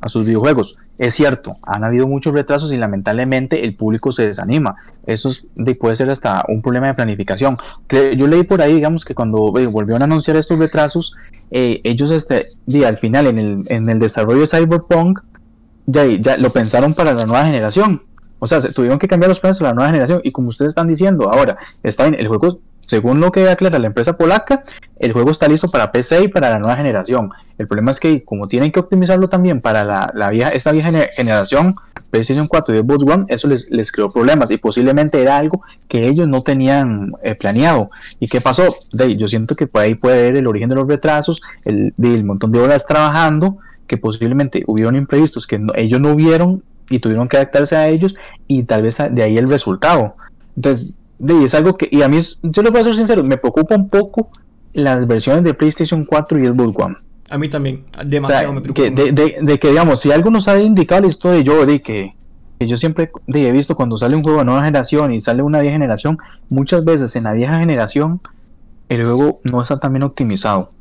a 0.00 0.08
sus 0.08 0.24
videojuegos. 0.24 0.76
Es 0.98 1.14
cierto, 1.14 1.56
han 1.62 1.84
habido 1.84 2.08
muchos 2.08 2.34
retrasos 2.34 2.72
y 2.72 2.76
lamentablemente 2.76 3.64
el 3.64 3.76
público 3.76 4.10
se 4.10 4.26
desanima. 4.26 4.76
Eso 5.06 5.30
puede 5.78 5.94
ser 5.94 6.10
hasta 6.10 6.44
un 6.48 6.60
problema 6.60 6.88
de 6.88 6.94
planificación. 6.94 7.56
Yo 7.88 8.26
leí 8.26 8.42
por 8.42 8.60
ahí, 8.60 8.74
digamos, 8.74 9.04
que 9.04 9.14
cuando 9.14 9.52
eh, 9.58 9.66
volvieron 9.66 10.02
a 10.02 10.06
anunciar 10.06 10.36
estos 10.36 10.58
retrasos, 10.58 11.14
eh, 11.52 11.80
ellos 11.84 12.10
este, 12.10 12.48
al 12.84 12.98
final 12.98 13.28
en 13.28 13.38
el, 13.38 13.62
en 13.68 13.88
el 13.88 14.00
desarrollo 14.00 14.40
de 14.40 14.48
Cyberpunk 14.48 15.20
ya, 15.86 16.04
ya 16.04 16.36
lo 16.36 16.50
pensaron 16.50 16.94
para 16.94 17.14
la 17.14 17.24
nueva 17.24 17.46
generación. 17.46 18.02
O 18.40 18.46
sea, 18.46 18.60
tuvieron 18.60 18.98
que 18.98 19.08
cambiar 19.08 19.30
los 19.30 19.40
planes 19.40 19.60
a 19.60 19.64
la 19.64 19.74
nueva 19.74 19.90
generación. 19.90 20.20
Y 20.24 20.32
como 20.32 20.48
ustedes 20.48 20.70
están 20.70 20.88
diciendo, 20.88 21.30
ahora, 21.30 21.58
está 21.82 22.08
bien, 22.08 22.20
el 22.20 22.28
juego 22.28 22.60
según 22.88 23.20
lo 23.20 23.30
que 23.30 23.48
aclara 23.48 23.78
la 23.78 23.86
empresa 23.86 24.16
polaca, 24.16 24.64
el 24.98 25.12
juego 25.12 25.30
está 25.30 25.46
listo 25.46 25.68
para 25.68 25.92
PC 25.92 26.24
y 26.24 26.28
para 26.28 26.50
la 26.50 26.58
nueva 26.58 26.76
generación. 26.76 27.30
El 27.58 27.68
problema 27.68 27.90
es 27.90 28.00
que 28.00 28.24
como 28.24 28.48
tienen 28.48 28.72
que 28.72 28.80
optimizarlo 28.80 29.28
también 29.28 29.60
para 29.60 29.84
la, 29.84 30.30
vieja, 30.30 30.48
esta 30.48 30.72
vieja 30.72 30.90
generación, 31.14 31.76
PlayStation 32.10 32.48
4 32.48 32.74
y 32.74 32.78
Xbox 32.78 33.12
One, 33.12 33.24
eso 33.28 33.46
les, 33.46 33.92
creó 33.92 34.10
problemas 34.10 34.50
y 34.50 34.56
posiblemente 34.56 35.20
era 35.20 35.36
algo 35.36 35.62
que 35.86 36.08
ellos 36.08 36.26
no 36.26 36.42
tenían 36.42 37.12
eh, 37.22 37.34
planeado. 37.34 37.90
¿Y 38.20 38.28
qué 38.28 38.40
pasó? 38.40 38.74
De, 38.92 39.16
yo 39.16 39.28
siento 39.28 39.54
que 39.54 39.66
por 39.66 39.82
ahí 39.82 39.94
puede 39.94 40.22
ver 40.22 40.36
el 40.38 40.46
origen 40.46 40.70
de 40.70 40.76
los 40.76 40.88
retrasos, 40.88 41.42
el, 41.66 41.92
del 41.98 42.24
montón 42.24 42.52
de 42.52 42.60
horas 42.60 42.86
trabajando, 42.86 43.58
que 43.86 43.98
posiblemente 43.98 44.64
hubieron 44.66 44.96
imprevistos 44.96 45.46
que 45.46 45.60
ellos 45.74 46.00
no 46.00 46.14
vieron 46.16 46.62
y 46.88 47.00
tuvieron 47.00 47.28
que 47.28 47.36
adaptarse 47.36 47.76
a 47.76 47.88
ellos 47.88 48.14
y 48.46 48.62
tal 48.62 48.82
vez 48.82 48.96
de 49.10 49.22
ahí 49.22 49.36
el 49.36 49.48
resultado. 49.48 50.16
Entonces, 50.56 50.94
de, 51.18 51.44
es 51.44 51.54
algo 51.54 51.76
que, 51.76 51.88
y 51.90 52.02
a 52.02 52.08
mí, 52.08 52.20
yo 52.42 52.62
le 52.62 52.70
voy 52.70 52.80
a 52.80 52.84
ser 52.84 52.94
sincero, 52.94 53.24
me 53.24 53.36
preocupa 53.36 53.74
un 53.74 53.88
poco 53.88 54.30
las 54.72 55.06
versiones 55.06 55.44
de 55.44 55.54
PlayStation 55.54 56.04
4 56.04 56.38
y 56.38 56.46
Xbox 56.46 56.76
One. 56.76 56.96
A 57.30 57.38
mí 57.38 57.48
también, 57.48 57.84
demasiado 58.06 58.52
me 58.52 58.60
preocupa. 58.60 58.88
de, 58.90 59.58
que, 59.58 59.68
digamos, 59.68 60.00
si 60.00 60.12
algo 60.12 60.30
nos 60.30 60.48
ha 60.48 60.58
indicado 60.60 61.02
la 61.02 61.08
historia, 61.08 61.40
yo 61.40 61.66
de 61.66 61.80
que, 61.80 62.10
yo 62.60 62.76
siempre 62.76 63.10
he 63.28 63.52
visto 63.52 63.76
cuando 63.76 63.96
sale 63.96 64.16
un 64.16 64.22
juego 64.22 64.38
de 64.38 64.44
nueva 64.46 64.64
generación 64.64 65.12
y 65.12 65.20
sale 65.20 65.42
una 65.42 65.60
vieja 65.60 65.74
generación, 65.74 66.18
muchas 66.48 66.84
veces 66.84 67.14
en 67.16 67.24
la 67.24 67.32
vieja 67.32 67.58
generación 67.58 68.20
el 68.88 69.04
juego 69.04 69.40
no 69.44 69.62
está 69.62 69.78
tan 69.78 69.92
bien 69.92 70.02
optimizado. 70.02 70.72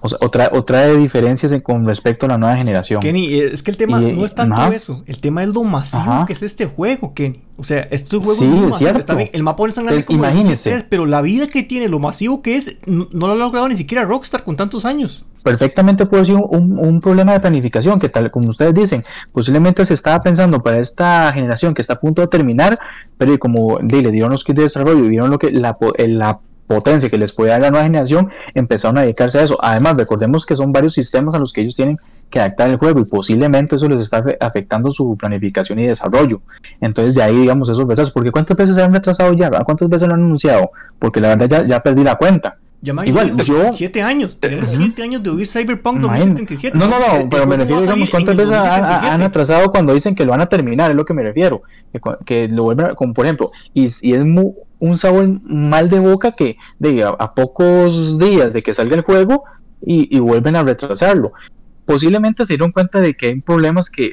O, 0.00 0.08
sea, 0.08 0.18
otra, 0.20 0.80
de 0.82 0.96
diferencias 0.96 1.52
con 1.62 1.86
respecto 1.86 2.26
a 2.26 2.30
la 2.30 2.38
nueva 2.38 2.56
generación. 2.56 3.00
Kenny, 3.00 3.34
eh, 3.34 3.50
es 3.52 3.62
que 3.62 3.70
el 3.70 3.76
tema 3.76 4.00
no 4.00 4.24
es 4.24 4.34
tanto 4.34 4.72
eso. 4.72 5.02
El 5.06 5.18
tema 5.18 5.42
es 5.42 5.50
lo 5.50 5.64
masivo 5.64 6.24
que 6.26 6.32
es 6.32 6.42
este 6.42 6.66
juego, 6.66 7.14
Kenny. 7.14 7.40
O 7.58 7.64
sea, 7.64 7.88
este 7.90 8.18
juego 8.18 8.32
es 8.32 8.40
muy 8.42 8.70
masivo. 8.70 8.90
Está 8.90 9.14
bien, 9.14 9.30
el 9.32 9.42
mapa 9.42 9.62
no 9.62 9.68
es 9.68 9.74
tan 9.74 9.86
grande 9.86 10.04
como 10.04 10.18
imagínese. 10.18 10.84
pero 10.88 11.06
la 11.06 11.22
vida 11.22 11.46
que 11.46 11.62
tiene, 11.62 11.88
lo 11.88 11.98
masivo 11.98 12.42
que 12.42 12.56
es, 12.56 12.76
no, 12.86 13.08
lo 13.12 13.32
ha 13.32 13.34
logrado 13.34 13.68
ni 13.68 13.76
siquiera 13.76 14.04
Rockstar 14.04 14.44
con 14.44 14.56
tantos 14.56 14.84
años. 14.84 15.24
Perfectamente 15.42 16.06
puede 16.06 16.24
ser 16.24 16.34
un, 16.34 16.78
un, 16.78 17.00
problema 17.00 17.32
de 17.32 17.40
planificación, 17.40 18.00
que 18.00 18.08
tal 18.08 18.30
como 18.32 18.48
ustedes 18.48 18.74
dicen, 18.74 19.04
posiblemente 19.32 19.86
se 19.86 19.94
estaba 19.94 20.20
pensando 20.20 20.60
para 20.60 20.80
esta 20.80 21.32
generación 21.32 21.72
que 21.72 21.82
está 21.82 21.94
a 21.94 22.00
punto 22.00 22.20
de 22.20 22.26
terminar, 22.26 22.78
pero 23.16 23.38
como 23.38 23.78
le 23.78 24.10
dieron 24.10 24.32
los 24.32 24.42
kits 24.42 24.56
de 24.56 24.62
desarrollo 24.64 25.04
y 25.04 25.08
vieron 25.08 25.30
lo 25.30 25.38
que 25.38 25.52
la, 25.52 25.78
la 26.08 26.40
potencia 26.66 27.08
que 27.08 27.18
les 27.18 27.32
puede 27.32 27.50
dar 27.50 27.60
la 27.60 27.70
nueva 27.70 27.84
generación, 27.84 28.30
empezaron 28.54 28.98
a 28.98 29.02
dedicarse 29.02 29.38
a 29.38 29.42
eso. 29.42 29.58
Además, 29.60 29.94
recordemos 29.96 30.46
que 30.46 30.56
son 30.56 30.72
varios 30.72 30.94
sistemas 30.94 31.34
a 31.34 31.38
los 31.38 31.52
que 31.52 31.62
ellos 31.62 31.74
tienen 31.74 31.98
que 32.30 32.40
adaptar 32.40 32.70
el 32.70 32.76
juego 32.76 33.00
y 33.00 33.04
posiblemente 33.04 33.76
eso 33.76 33.88
les 33.88 34.00
está 34.00 34.24
afectando 34.40 34.90
su 34.90 35.16
planificación 35.16 35.78
y 35.78 35.86
desarrollo. 35.86 36.40
Entonces, 36.80 37.14
de 37.14 37.22
ahí, 37.22 37.36
digamos, 37.36 37.68
esos 37.68 37.86
retrasos. 37.86 38.12
Porque 38.12 38.30
¿cuántas 38.30 38.56
veces 38.56 38.74
se 38.74 38.82
han 38.82 38.92
retrasado 38.92 39.32
ya? 39.34 39.50
¿Cuántas 39.50 39.88
veces 39.88 40.08
lo 40.08 40.14
han 40.14 40.22
anunciado? 40.22 40.70
Porque 40.98 41.20
la 41.20 41.28
verdad 41.28 41.48
ya, 41.48 41.66
ya 41.66 41.80
perdí 41.80 42.02
la 42.02 42.16
cuenta. 42.16 42.56
Igual, 42.82 43.36
yo. 43.38 43.72
Siete 43.72 44.02
años. 44.02 44.38
Tenemos 44.38 44.70
siete 44.70 45.02
años 45.02 45.22
de 45.22 45.30
oír 45.30 45.46
Cyberpunk 45.46 46.00
2077. 46.00 46.76
No, 46.76 46.86
no, 46.86 46.98
no, 46.98 47.28
pero 47.30 47.46
me 47.46 47.56
refiero, 47.56 47.80
digamos, 47.80 48.10
cuántas 48.10 48.36
veces 48.36 48.52
han, 48.52 49.22
atrasado 49.22 49.70
cuando 49.70 49.94
dicen 49.94 50.14
que 50.14 50.24
lo 50.24 50.30
van 50.30 50.42
a 50.42 50.46
terminar, 50.46 50.90
es 50.90 50.96
lo 50.96 51.04
que 51.04 51.14
me 51.14 51.22
refiero. 51.22 51.62
Que, 52.24 52.48
lo 52.48 52.64
vuelven, 52.64 52.94
como 52.94 53.14
por 53.14 53.24
ejemplo, 53.24 53.50
y, 53.72 53.90
y 54.02 54.12
es 54.12 54.24
muy, 54.24 54.52
un 54.78 54.98
sabor 54.98 55.28
mal 55.42 55.88
de 55.88 55.98
boca 55.98 56.32
que 56.32 56.56
de, 56.78 57.04
a, 57.04 57.34
pocos 57.34 58.18
días 58.18 58.52
de 58.52 58.62
que 58.62 58.74
salga 58.74 58.96
el 58.96 59.02
juego 59.02 59.44
y, 59.80 60.18
vuelven 60.18 60.56
a 60.56 60.62
retrasarlo. 60.62 61.32
Posiblemente 61.84 62.44
se 62.44 62.54
dieron 62.54 62.72
cuenta 62.72 63.00
de 63.00 63.14
que 63.14 63.26
hay 63.26 63.40
problemas 63.40 63.90
que 63.90 64.12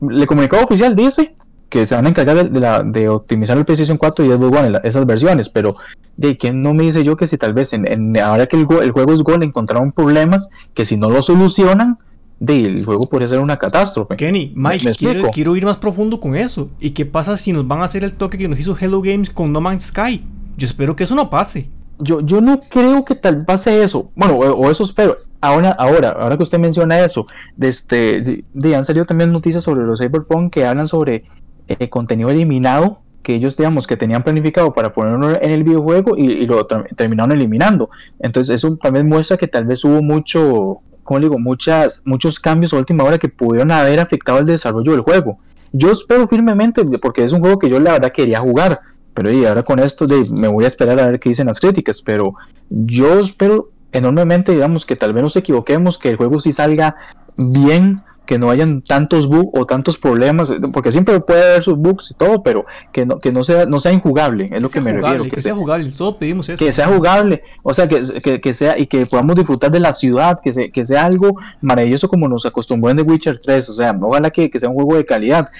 el 0.00 0.26
comunicado 0.26 0.64
oficial 0.64 0.94
dice 0.94 1.34
que 1.68 1.86
se 1.86 1.94
van 1.94 2.06
a 2.06 2.10
encargar 2.10 2.50
de, 2.50 2.60
la, 2.60 2.82
de 2.82 3.08
optimizar 3.08 3.56
el 3.56 3.64
PlayStation 3.64 3.96
4 3.96 4.24
y 4.24 4.30
es 4.30 4.34
One, 4.36 4.80
esas 4.84 5.06
versiones, 5.06 5.48
pero 5.48 5.74
de 6.16 6.36
que 6.36 6.52
no 6.52 6.74
me 6.74 6.84
dice 6.84 7.02
yo 7.02 7.16
que 7.16 7.26
si 7.26 7.38
tal 7.38 7.54
vez 7.54 7.72
en, 7.72 8.18
ahora 8.18 8.46
que 8.46 8.56
el, 8.56 8.66
el, 8.82 8.90
juego 8.90 9.12
es 9.12 9.22
Gol 9.22 9.42
encontraron 9.42 9.92
problemas 9.92 10.50
que 10.74 10.84
si 10.84 10.98
no 10.98 11.08
lo 11.08 11.22
solucionan, 11.22 11.98
el 12.46 12.84
juego 12.84 13.08
podría 13.08 13.28
ser 13.28 13.38
una 13.38 13.56
catástrofe. 13.56 14.16
Kenny, 14.16 14.52
Mike, 14.54 14.92
quiero, 15.32 15.56
ir 15.56 15.64
más 15.64 15.76
profundo 15.76 16.18
con 16.18 16.34
eso. 16.34 16.70
¿Y 16.80 16.90
qué 16.90 17.06
pasa 17.06 17.36
si 17.36 17.52
nos 17.52 17.66
van 17.66 17.80
a 17.80 17.84
hacer 17.84 18.04
el 18.04 18.14
toque 18.14 18.38
que 18.38 18.48
nos 18.48 18.58
hizo 18.58 18.76
Hello 18.78 19.00
Games 19.00 19.30
con 19.30 19.52
No 19.52 19.60
Man's 19.60 19.84
Sky? 19.84 20.24
Yo 20.56 20.66
espero 20.66 20.96
que 20.96 21.04
eso 21.04 21.14
no 21.14 21.30
pase. 21.30 21.68
Yo, 21.98 22.20
yo 22.20 22.40
no 22.40 22.60
creo 22.60 23.04
que 23.04 23.14
tal 23.14 23.44
pase 23.44 23.84
eso. 23.84 24.10
Bueno, 24.16 24.36
o, 24.36 24.70
eso 24.70 24.84
espero. 24.84 25.18
Ahora, 25.40 25.70
ahora, 25.70 26.10
ahora 26.10 26.36
que 26.36 26.42
usted 26.42 26.58
menciona 26.58 27.00
eso, 27.00 27.26
de 27.56 27.68
este, 27.68 28.44
de, 28.52 28.76
han 28.76 28.84
salido 28.84 29.06
también 29.06 29.32
noticias 29.32 29.62
sobre 29.62 29.84
los 29.84 30.00
Cyberpunk 30.00 30.52
que 30.52 30.64
hablan 30.64 30.86
sobre 30.86 31.24
eh, 31.68 31.88
contenido 31.88 32.30
eliminado 32.30 33.00
que 33.22 33.36
ellos, 33.36 33.56
digamos, 33.56 33.86
que 33.86 33.96
tenían 33.96 34.24
planificado 34.24 34.74
para 34.74 34.92
ponerlo 34.92 35.30
en 35.40 35.50
el 35.52 35.62
videojuego 35.62 36.16
y, 36.16 36.24
y 36.24 36.46
lo 36.46 36.66
terminaron 36.96 37.30
eliminando. 37.30 37.88
Entonces, 38.18 38.56
eso 38.56 38.76
también 38.76 39.08
muestra 39.08 39.36
que 39.36 39.46
tal 39.46 39.64
vez 39.64 39.84
hubo 39.84 40.02
mucho, 40.02 40.80
como 41.04 41.20
digo, 41.20 41.38
muchas, 41.38 42.02
muchos 42.04 42.38
cambios 42.38 42.72
a 42.72 42.76
última 42.76 43.04
hora 43.04 43.18
que 43.18 43.28
pudieron 43.28 43.70
haber 43.70 44.00
afectado 44.00 44.38
el 44.38 44.46
desarrollo 44.46 44.92
del 44.92 45.00
juego. 45.00 45.38
Yo 45.72 45.90
espero 45.90 46.26
firmemente, 46.28 46.84
porque 46.98 47.24
es 47.24 47.32
un 47.32 47.40
juego 47.40 47.58
que 47.58 47.68
yo 47.68 47.80
la 47.80 47.92
verdad 47.92 48.12
quería 48.12 48.40
jugar, 48.40 48.80
pero 49.14 49.30
y 49.30 49.44
ahora 49.44 49.62
con 49.62 49.78
esto 49.78 50.06
me 50.30 50.48
voy 50.48 50.64
a 50.64 50.68
esperar 50.68 51.00
a 51.00 51.06
ver 51.06 51.18
qué 51.18 51.30
dicen 51.30 51.46
las 51.46 51.60
críticas, 51.60 52.02
pero 52.02 52.34
yo 52.68 53.20
espero 53.20 53.70
enormemente, 53.92 54.52
digamos, 54.52 54.86
que 54.86 54.96
tal 54.96 55.12
vez 55.12 55.22
nos 55.22 55.36
equivoquemos, 55.36 55.98
que 55.98 56.08
el 56.08 56.16
juego 56.16 56.40
sí 56.40 56.52
salga 56.52 56.96
bien, 57.36 58.00
que 58.32 58.38
no 58.38 58.48
hayan 58.48 58.80
tantos 58.80 59.28
bugs 59.28 59.50
o 59.52 59.66
tantos 59.66 59.98
problemas, 59.98 60.50
porque 60.72 60.90
siempre 60.90 61.20
puede 61.20 61.50
haber 61.50 61.62
sus 61.62 61.76
bugs 61.76 62.12
y 62.12 62.14
todo, 62.14 62.42
pero 62.42 62.64
que 62.90 63.04
no, 63.04 63.18
que 63.18 63.30
no 63.30 63.44
sea, 63.44 63.66
no 63.66 63.78
sea 63.78 63.92
injugable, 63.92 64.48
es 64.50 64.62
lo 64.62 64.70
que, 64.70 64.80
me 64.80 64.94
refiero. 64.94 65.24
Que, 65.24 65.42
sea, 65.42 65.54
jugable, 65.54 65.92
todos 65.92 66.16
pedimos 66.16 66.48
eso. 66.48 66.56
Que 66.56 66.72
sea 66.72 66.86
jugable, 66.86 67.42
o 67.62 67.74
sea, 67.74 67.86
que, 67.86 68.40
que, 68.40 68.54
sea 68.54 68.78
y 68.78 68.86
que 68.86 69.04
podamos 69.04 69.36
disfrutar 69.36 69.70
de 69.70 69.80
la 69.80 69.92
ciudad, 69.92 70.38
que, 70.42 70.54
se, 70.54 70.70
que 70.70 70.86
sea 70.86 71.04
algo 71.04 71.36
maravilloso 71.60 72.08
como 72.08 72.26
nos 72.26 72.46
acostumbró 72.46 72.90
en 72.90 72.96
The 72.96 73.02
Witcher 73.02 73.38
3, 73.38 73.68
o 73.68 73.72
sea, 73.74 73.98
ojalá 74.00 74.30
que, 74.30 74.50
sea 74.58 74.70
un 74.70 74.76
juego 74.76 74.96
de 74.96 75.04
calidad 75.04 75.50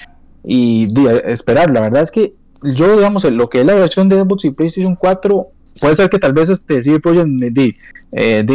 y 0.43 0.91
esperar, 1.25 1.69
la 1.69 1.81
verdad 1.81 2.01
es 2.01 2.09
que 2.09 2.33
yo, 2.63 2.95
digamos, 2.95 3.23
lo 3.25 3.51
que 3.51 3.59
es 3.59 3.67
la 3.67 3.75
versión 3.75 4.09
de 4.09 4.19
Xbox 4.19 4.45
y 4.45 4.49
PlayStation 4.49 4.95
4 4.95 5.47
puede 5.79 5.95
ser 5.95 6.09
que 6.09 6.17
tal 6.17 6.33
vez 6.33 6.49
este 6.49 6.81
CD 6.81 6.99
Projekt 6.99 7.27
eh, 8.15 8.45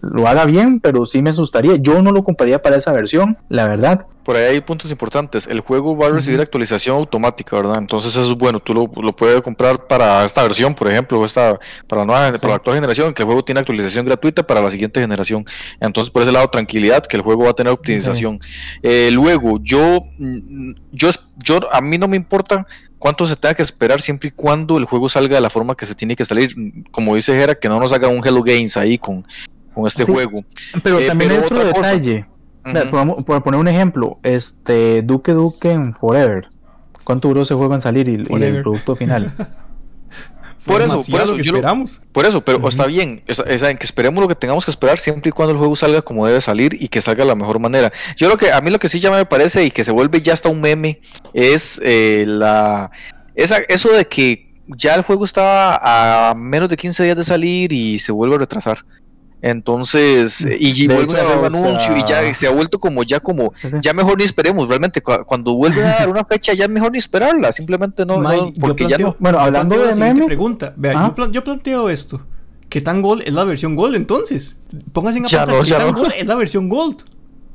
lo 0.00 0.28
haga 0.28 0.44
bien, 0.44 0.80
pero 0.80 1.04
sí 1.04 1.20
me 1.22 1.30
asustaría. 1.30 1.76
Yo 1.76 2.02
no 2.02 2.12
lo 2.12 2.22
compraría 2.22 2.62
para 2.62 2.76
esa 2.76 2.92
versión, 2.92 3.36
la 3.48 3.66
verdad. 3.68 4.06
Por 4.22 4.36
ahí 4.36 4.44
hay 4.44 4.60
puntos 4.60 4.90
importantes. 4.90 5.46
El 5.46 5.60
juego 5.60 5.96
va 5.96 6.06
a 6.06 6.10
recibir 6.10 6.40
actualización 6.40 6.96
automática, 6.96 7.56
¿verdad? 7.56 7.78
Entonces 7.78 8.14
eso 8.14 8.30
es 8.30 8.38
bueno. 8.38 8.60
Tú 8.60 8.74
lo, 8.74 9.16
puedes 9.16 9.40
comprar 9.40 9.86
para 9.88 10.24
esta 10.24 10.42
versión, 10.42 10.74
por 10.74 10.88
ejemplo, 10.88 11.24
esta, 11.24 11.58
para, 11.88 12.02
la 12.02 12.06
nueva, 12.06 12.38
para 12.38 12.48
la 12.50 12.54
actual 12.56 12.76
generación, 12.76 13.12
que 13.12 13.22
el 13.22 13.26
juego 13.26 13.42
tiene 13.42 13.60
actualización 13.60 14.06
gratuita 14.06 14.46
para 14.46 14.60
la 14.60 14.70
siguiente 14.70 15.00
generación. 15.00 15.44
Entonces, 15.80 16.10
por 16.12 16.22
ese 16.22 16.32
lado, 16.32 16.48
tranquilidad, 16.48 17.04
que 17.04 17.16
el 17.16 17.22
juego 17.22 17.44
va 17.44 17.50
a 17.50 17.54
tener 17.54 17.72
optimización. 17.72 18.38
Eh, 18.82 19.10
luego, 19.12 19.58
yo, 19.62 19.98
mm, 20.18 20.72
yo, 20.92 21.10
yo, 21.38 21.58
a 21.72 21.80
mí 21.80 21.98
no 21.98 22.06
me 22.06 22.16
importa 22.16 22.66
cuánto 23.00 23.26
se 23.26 23.34
tenga 23.34 23.54
que 23.54 23.62
esperar 23.62 24.00
siempre 24.00 24.28
y 24.28 24.30
cuando 24.30 24.78
el 24.78 24.84
juego 24.84 25.08
salga 25.08 25.34
de 25.34 25.40
la 25.40 25.50
forma 25.50 25.74
que 25.74 25.86
se 25.86 25.96
tiene 25.96 26.14
que 26.14 26.24
salir. 26.24 26.54
Como 26.92 27.16
dice 27.16 27.32
Jera, 27.32 27.56
que 27.56 27.68
no 27.68 27.80
nos 27.80 27.92
haga 27.92 28.06
un 28.06 28.24
Hello 28.24 28.42
Games 28.44 28.76
ahí 28.76 28.96
con, 28.96 29.26
con 29.74 29.86
este 29.86 30.04
juego. 30.04 30.44
Pero 30.84 31.00
eh, 31.00 31.08
también 31.08 31.32
hay 31.32 31.38
otro 31.38 31.64
detalle. 31.64 32.26
por, 33.24 33.42
poner 33.42 33.58
un 33.58 33.66
ejemplo, 33.66 34.20
este 34.22 35.02
Duke 35.02 35.32
Duke 35.32 35.68
en 35.68 35.94
Forever. 35.94 36.48
¿Cuánto 37.02 37.28
duró 37.28 37.42
ese 37.42 37.54
juego 37.54 37.74
en 37.74 37.80
salir 37.80 38.08
y 38.08 38.14
el 38.14 38.62
producto 38.62 38.94
final? 38.94 39.34
por 40.64 40.82
eso, 40.82 41.02
por 41.10 41.20
eso, 41.22 41.36
esperamos. 41.36 42.00
por 42.12 42.26
eso, 42.26 42.40
pero 42.42 42.66
está 42.68 42.86
bien, 42.86 43.22
es, 43.26 43.62
en 43.62 43.78
que 43.78 43.84
esperemos 43.84 44.20
lo 44.20 44.28
que 44.28 44.34
tengamos 44.34 44.64
que 44.64 44.70
esperar 44.70 44.98
siempre 44.98 45.30
y 45.30 45.32
cuando 45.32 45.52
el 45.52 45.58
juego 45.58 45.74
salga 45.74 46.02
como 46.02 46.26
debe 46.26 46.40
salir 46.40 46.76
y 46.78 46.88
que 46.88 47.00
salga 47.00 47.24
de 47.24 47.28
la 47.28 47.34
mejor 47.34 47.58
manera. 47.58 47.92
Yo 48.16 48.28
lo 48.28 48.36
que, 48.36 48.52
a 48.52 48.60
mí 48.60 48.70
lo 48.70 48.78
que 48.78 48.88
sí 48.88 49.00
ya 49.00 49.10
me 49.10 49.24
parece 49.24 49.64
y 49.64 49.70
que 49.70 49.84
se 49.84 49.92
vuelve 49.92 50.20
ya 50.20 50.32
hasta 50.32 50.48
un 50.48 50.60
meme 50.60 51.00
es 51.32 51.80
eh, 51.82 52.24
la, 52.26 52.90
esa, 53.34 53.58
eso 53.68 53.90
de 53.90 54.04
que 54.06 54.50
ya 54.66 54.94
el 54.94 55.02
juego 55.02 55.24
estaba 55.24 56.30
a 56.30 56.34
menos 56.34 56.68
de 56.68 56.76
15 56.76 57.04
días 57.04 57.16
de 57.16 57.24
salir 57.24 57.72
y 57.72 57.98
se 57.98 58.12
vuelve 58.12 58.36
a 58.36 58.38
retrasar. 58.38 58.84
Entonces, 59.42 60.46
y, 60.58 60.86
vuelven 60.86 61.16
a 61.16 61.22
hacer 61.22 61.38
un 61.38 61.44
anuncio 61.46 61.96
y 61.96 62.04
ya 62.06 62.32
se 62.34 62.46
ha 62.46 62.50
vuelto 62.50 62.78
como 62.78 63.02
ya 63.02 63.20
como, 63.20 63.52
ya 63.80 63.94
mejor 63.94 64.18
ni 64.18 64.24
esperemos, 64.24 64.68
realmente 64.68 65.00
cuando 65.02 65.54
vuelven 65.54 65.86
a 65.86 65.90
dar 65.90 66.08
una 66.08 66.24
fecha 66.24 66.52
ya 66.52 66.68
mejor 66.68 66.92
ni 66.92 66.98
esperarla, 66.98 67.50
simplemente 67.52 68.04
no, 68.04 68.22
porque 68.60 68.86
ya 68.86 68.98
no. 68.98 69.16
Bueno, 69.18 69.38
hablando 69.38 69.78
de 69.78 69.94
memes. 69.94 70.26
Pregunta, 70.26 70.74
vea, 70.76 71.12
yo, 71.16 71.30
yo, 71.30 71.44
planteo 71.44 71.88
esto, 71.88 72.22
¿qué 72.68 72.80
tan 72.80 73.00
Gold 73.00 73.22
es 73.26 73.32
la 73.32 73.44
versión 73.44 73.76
Gold 73.76 73.94
entonces? 73.94 74.58
Pónganse 74.92 75.18
en 75.18 75.24
a 75.24 75.28
pensar, 75.28 75.64
¿qué 75.64 75.72
tan 75.72 75.94
Gold 75.94 76.12
es 76.16 76.26
la 76.26 76.34
versión 76.34 76.68
Gold? 76.68 77.02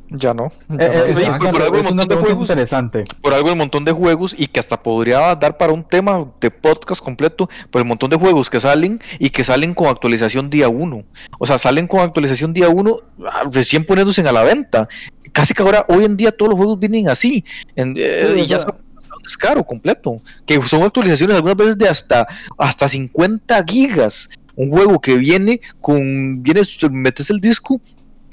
Ya 0.09 0.33
no. 0.33 0.51
por, 0.69 1.61
algo 1.61 1.77
el 1.77 1.83
montón 1.83 2.07
de 2.07 2.15
juegos. 2.15 2.49
Interesante. 2.49 3.05
Por 3.21 3.33
algo 3.33 3.49
el 3.49 3.55
montón 3.55 3.85
de 3.85 3.91
juegos 3.91 4.35
y 4.37 4.47
que 4.47 4.59
hasta 4.59 4.81
podría 4.81 5.35
dar 5.35 5.57
para 5.57 5.73
un 5.73 5.83
tema 5.83 6.27
de 6.39 6.51
podcast 6.51 7.03
completo. 7.03 7.49
Por 7.71 7.81
el 7.81 7.87
montón 7.87 8.11
de 8.11 8.17
juegos 8.17 8.49
que 8.49 8.59
salen 8.59 8.99
y 9.17 9.29
que 9.29 9.43
salen 9.43 9.73
con 9.73 9.87
actualización 9.87 10.49
día 10.49 10.69
1. 10.69 11.03
O 11.39 11.45
sea, 11.45 11.57
salen 11.57 11.87
con 11.87 12.01
actualización 12.01 12.53
día 12.53 12.69
1 12.69 12.95
ah, 13.25 13.43
recién 13.51 13.83
poniéndose 13.83 14.21
a 14.21 14.31
la 14.31 14.43
venta. 14.43 14.87
Casi 15.31 15.53
que 15.53 15.63
ahora, 15.63 15.85
hoy 15.89 16.05
en 16.05 16.15
día, 16.15 16.31
todos 16.31 16.49
los 16.49 16.57
juegos 16.57 16.79
vienen 16.79 17.09
así. 17.09 17.43
Eh, 17.75 18.35
y 18.37 18.45
ya 18.45 18.59
son 18.59 18.75
descaro 19.23 19.63
completo. 19.63 20.21
Que 20.45 20.61
son 20.61 20.83
actualizaciones 20.83 21.35
algunas 21.35 21.57
veces 21.57 21.77
de 21.77 21.89
hasta, 21.89 22.27
hasta 22.57 22.87
50 22.87 23.63
gigas. 23.67 24.29
Un 24.55 24.69
juego 24.69 25.01
que 25.01 25.17
viene 25.17 25.59
con. 25.81 26.43
Vienes, 26.43 26.77
metes 26.91 27.29
el 27.29 27.41
disco 27.41 27.81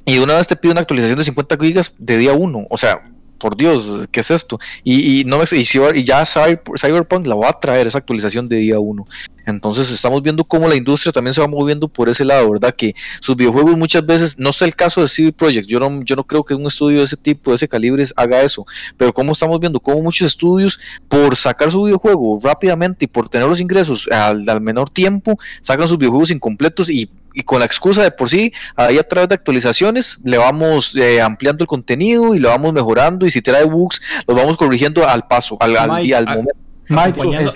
y 0.05 0.19
una 0.19 0.35
vez 0.35 0.47
te 0.47 0.57
pide 0.57 0.73
una 0.73 0.81
actualización 0.81 1.19
de 1.19 1.25
50 1.25 1.57
gigas 1.61 1.95
de 1.99 2.17
día 2.17 2.33
1. 2.33 2.67
O 2.69 2.77
sea, 2.77 3.09
por 3.39 3.57
Dios, 3.57 4.09
¿qué 4.11 4.21
es 4.21 4.31
esto? 4.31 4.59
Y, 4.85 5.21
y 5.21 5.25
no 5.25 5.39
me, 5.39 5.45
y, 5.51 6.05
ya 6.05 6.25
Cyberpunk 6.25 7.27
la 7.27 7.35
va 7.35 7.51
a 7.51 7.59
traer 7.59 7.87
esa 7.87 7.99
actualización 7.99 8.49
de 8.49 8.57
día 8.57 8.79
1. 8.79 9.05
Entonces 9.47 9.91
estamos 9.91 10.23
viendo 10.23 10.45
cómo 10.45 10.69
la 10.69 10.77
industria 10.77 11.13
también 11.13 11.35
se 11.35 11.41
va 11.41 11.49
moviendo 11.49 11.89
por 11.89 12.09
ese 12.09 12.25
lado, 12.25 12.51
¿verdad? 12.51 12.75
Que 12.75 12.95
sus 13.21 13.37
videojuegos 13.37 13.77
muchas 13.77 14.05
veces, 14.05 14.39
no 14.39 14.51
es 14.51 14.63
el 14.63 14.75
caso 14.75 15.01
de 15.01 15.09
CD 15.09 15.33
Projekt, 15.33 15.67
yo 15.69 15.81
no, 15.81 16.03
yo 16.03 16.17
no 16.17 16.25
creo 16.25 16.45
que 16.45 16.55
un 16.55 16.67
estudio 16.67 16.99
de 16.99 17.05
ese 17.05 17.17
tipo, 17.17 17.51
de 17.51 17.57
ese 17.57 17.69
calibre, 17.69 18.03
haga 18.17 18.41
eso, 18.43 18.67
pero 18.97 19.13
cómo 19.13 19.33
estamos 19.33 19.59
viendo 19.61 19.81
cómo 19.81 20.03
muchos 20.03 20.27
estudios, 20.27 20.79
por 21.09 21.37
sacar 21.37 21.71
su 21.71 21.85
videojuego 21.85 22.41
rápidamente 22.43 23.05
y 23.05 23.09
por 23.09 23.29
tener 23.29 23.49
los 23.49 23.61
ingresos 23.61 24.09
al, 24.11 24.49
al 24.49 24.61
menor 24.61 24.91
tiempo, 24.91 25.39
sacan 25.61 25.89
sus 25.89 25.99
videojuegos 25.99 26.31
incompletos 26.31 26.91
y 26.91 27.11
y 27.35 27.43
con 27.43 27.61
la 27.61 27.65
excusa 27.65 28.03
de 28.03 28.11
por 28.11 28.29
sí, 28.29 28.53
ahí 28.77 28.99
a 28.99 29.03
través 29.03 29.29
de 29.29 29.35
actualizaciones 29.35 30.19
le 30.25 30.39
vamos 30.39 30.95
eh, 30.97 31.21
ampliando 31.21 31.65
el 31.65 31.69
contenido 31.69 32.35
y 32.35 32.39
lo 32.39 32.51
vamos 32.51 32.73
mejorando 32.73 33.27
y 33.27 33.31
si 33.31 33.41
trae 33.41 33.65
bugs, 33.65 34.03
los 34.27 34.37
vamos 34.37 34.57
corrigiendo 34.57 35.09
al 35.09 35.27
paso, 35.27 35.57
al, 35.61 35.77
al, 35.77 35.91
al 36.13 36.27
momento. 36.27 36.57
Mike, 36.89 37.21
es 37.45 37.53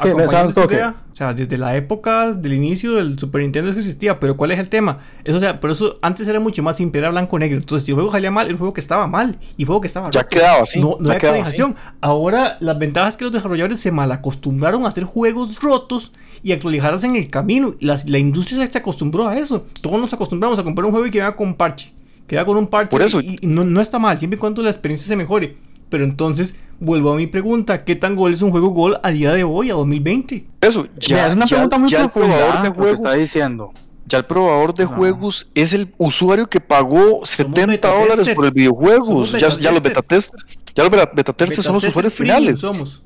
que, 0.66 0.84
o 1.16 1.18
sea, 1.18 1.32
desde 1.32 1.56
la 1.56 1.74
época 1.74 2.34
del 2.34 2.52
inicio 2.52 2.96
del 2.96 3.18
Super 3.18 3.40
Nintendo 3.40 3.70
eso 3.70 3.78
existía, 3.78 4.20
pero 4.20 4.36
¿cuál 4.36 4.50
es 4.50 4.58
el 4.58 4.68
tema? 4.68 4.98
Eso, 5.24 5.38
o 5.38 5.40
sea, 5.40 5.60
por 5.60 5.70
eso 5.70 5.98
antes 6.02 6.28
era 6.28 6.40
mucho 6.40 6.62
más 6.62 6.76
simple, 6.76 6.98
era 6.98 7.08
blanco-negro. 7.08 7.56
Entonces, 7.56 7.86
si 7.86 7.92
el 7.92 7.94
juego 7.94 8.12
salía 8.12 8.30
mal, 8.30 8.48
el 8.48 8.56
juego 8.56 8.74
que 8.74 8.82
estaba 8.82 9.06
mal. 9.06 9.38
Y 9.56 9.62
el 9.62 9.66
juego 9.66 9.80
que 9.80 9.86
estaba 9.86 10.10
Ya 10.10 10.28
quedaba 10.28 10.64
así. 10.64 10.78
No, 10.78 10.98
no 11.00 11.08
hay 11.08 11.16
actualización. 11.16 11.74
Ahora, 12.02 12.58
las 12.60 12.78
ventajas 12.78 13.14
es 13.14 13.16
que 13.16 13.24
los 13.24 13.32
desarrolladores 13.32 13.80
se 13.80 13.90
malacostumbraron 13.92 14.84
a 14.84 14.88
hacer 14.88 15.04
juegos 15.04 15.58
rotos 15.62 16.12
y 16.42 16.52
actualizarse 16.52 17.06
en 17.06 17.16
el 17.16 17.28
camino. 17.28 17.74
La, 17.80 17.98
la 18.04 18.18
industria 18.18 18.70
se 18.70 18.76
acostumbró 18.76 19.26
a 19.26 19.38
eso. 19.38 19.64
Todos 19.80 19.98
nos 19.98 20.12
acostumbramos 20.12 20.58
a 20.58 20.64
comprar 20.64 20.84
un 20.84 20.90
juego 20.90 21.06
y 21.06 21.10
que 21.10 21.20
venga 21.20 21.34
con 21.34 21.54
parche. 21.54 21.94
Que 22.26 22.36
venga 22.36 22.44
con 22.44 22.58
un 22.58 22.66
parche. 22.66 22.90
Por 22.90 23.00
eso. 23.00 23.22
Y, 23.22 23.38
no, 23.40 23.64
no, 23.64 23.80
está 23.80 23.98
mal, 23.98 24.18
siempre 24.18 24.36
y 24.36 24.38
cuando 24.38 24.60
la 24.60 24.68
experiencia 24.68 25.08
se 25.08 25.16
mejore. 25.16 25.56
Pero 25.88 26.04
entonces, 26.04 26.54
vuelvo 26.80 27.12
a 27.12 27.16
mi 27.16 27.26
pregunta: 27.26 27.84
¿qué 27.84 27.96
tan 27.96 28.16
gol 28.16 28.32
es 28.34 28.42
un 28.42 28.50
juego 28.50 28.68
gol 28.68 28.98
a 29.02 29.10
día 29.10 29.32
de 29.32 29.44
hoy, 29.44 29.70
a 29.70 29.74
2020? 29.74 30.44
Eso, 30.60 30.88
ya, 30.98 31.28
es 31.28 31.36
una 31.36 31.46
pregunta 31.46 31.78
muy 31.78 31.90
profunda. 31.90 32.62
De 32.62 32.70
juegos, 32.70 32.94
está 32.94 33.12
diciendo. 33.14 33.72
Ya 34.08 34.18
el 34.18 34.24
probador 34.24 34.72
de 34.72 34.84
juegos 34.84 35.48
es 35.54 35.72
el 35.72 35.92
usuario 35.98 36.46
que 36.46 36.60
pagó 36.60 37.26
70 37.26 37.88
dólares 37.88 38.28
por 38.30 38.44
el 38.44 38.52
videojuego. 38.52 39.24
Ya, 39.24 39.48
ya, 39.48 39.72
los 39.72 39.82
beta 39.82 40.00
testers, 40.00 40.44
ya 40.74 40.84
los 40.84 40.92
beta, 40.92 41.32
testers 41.32 41.64
son 41.64 41.74
los 41.74 41.84
usuarios 41.84 42.14
finales. 42.14 42.60
Somos. 42.60 43.02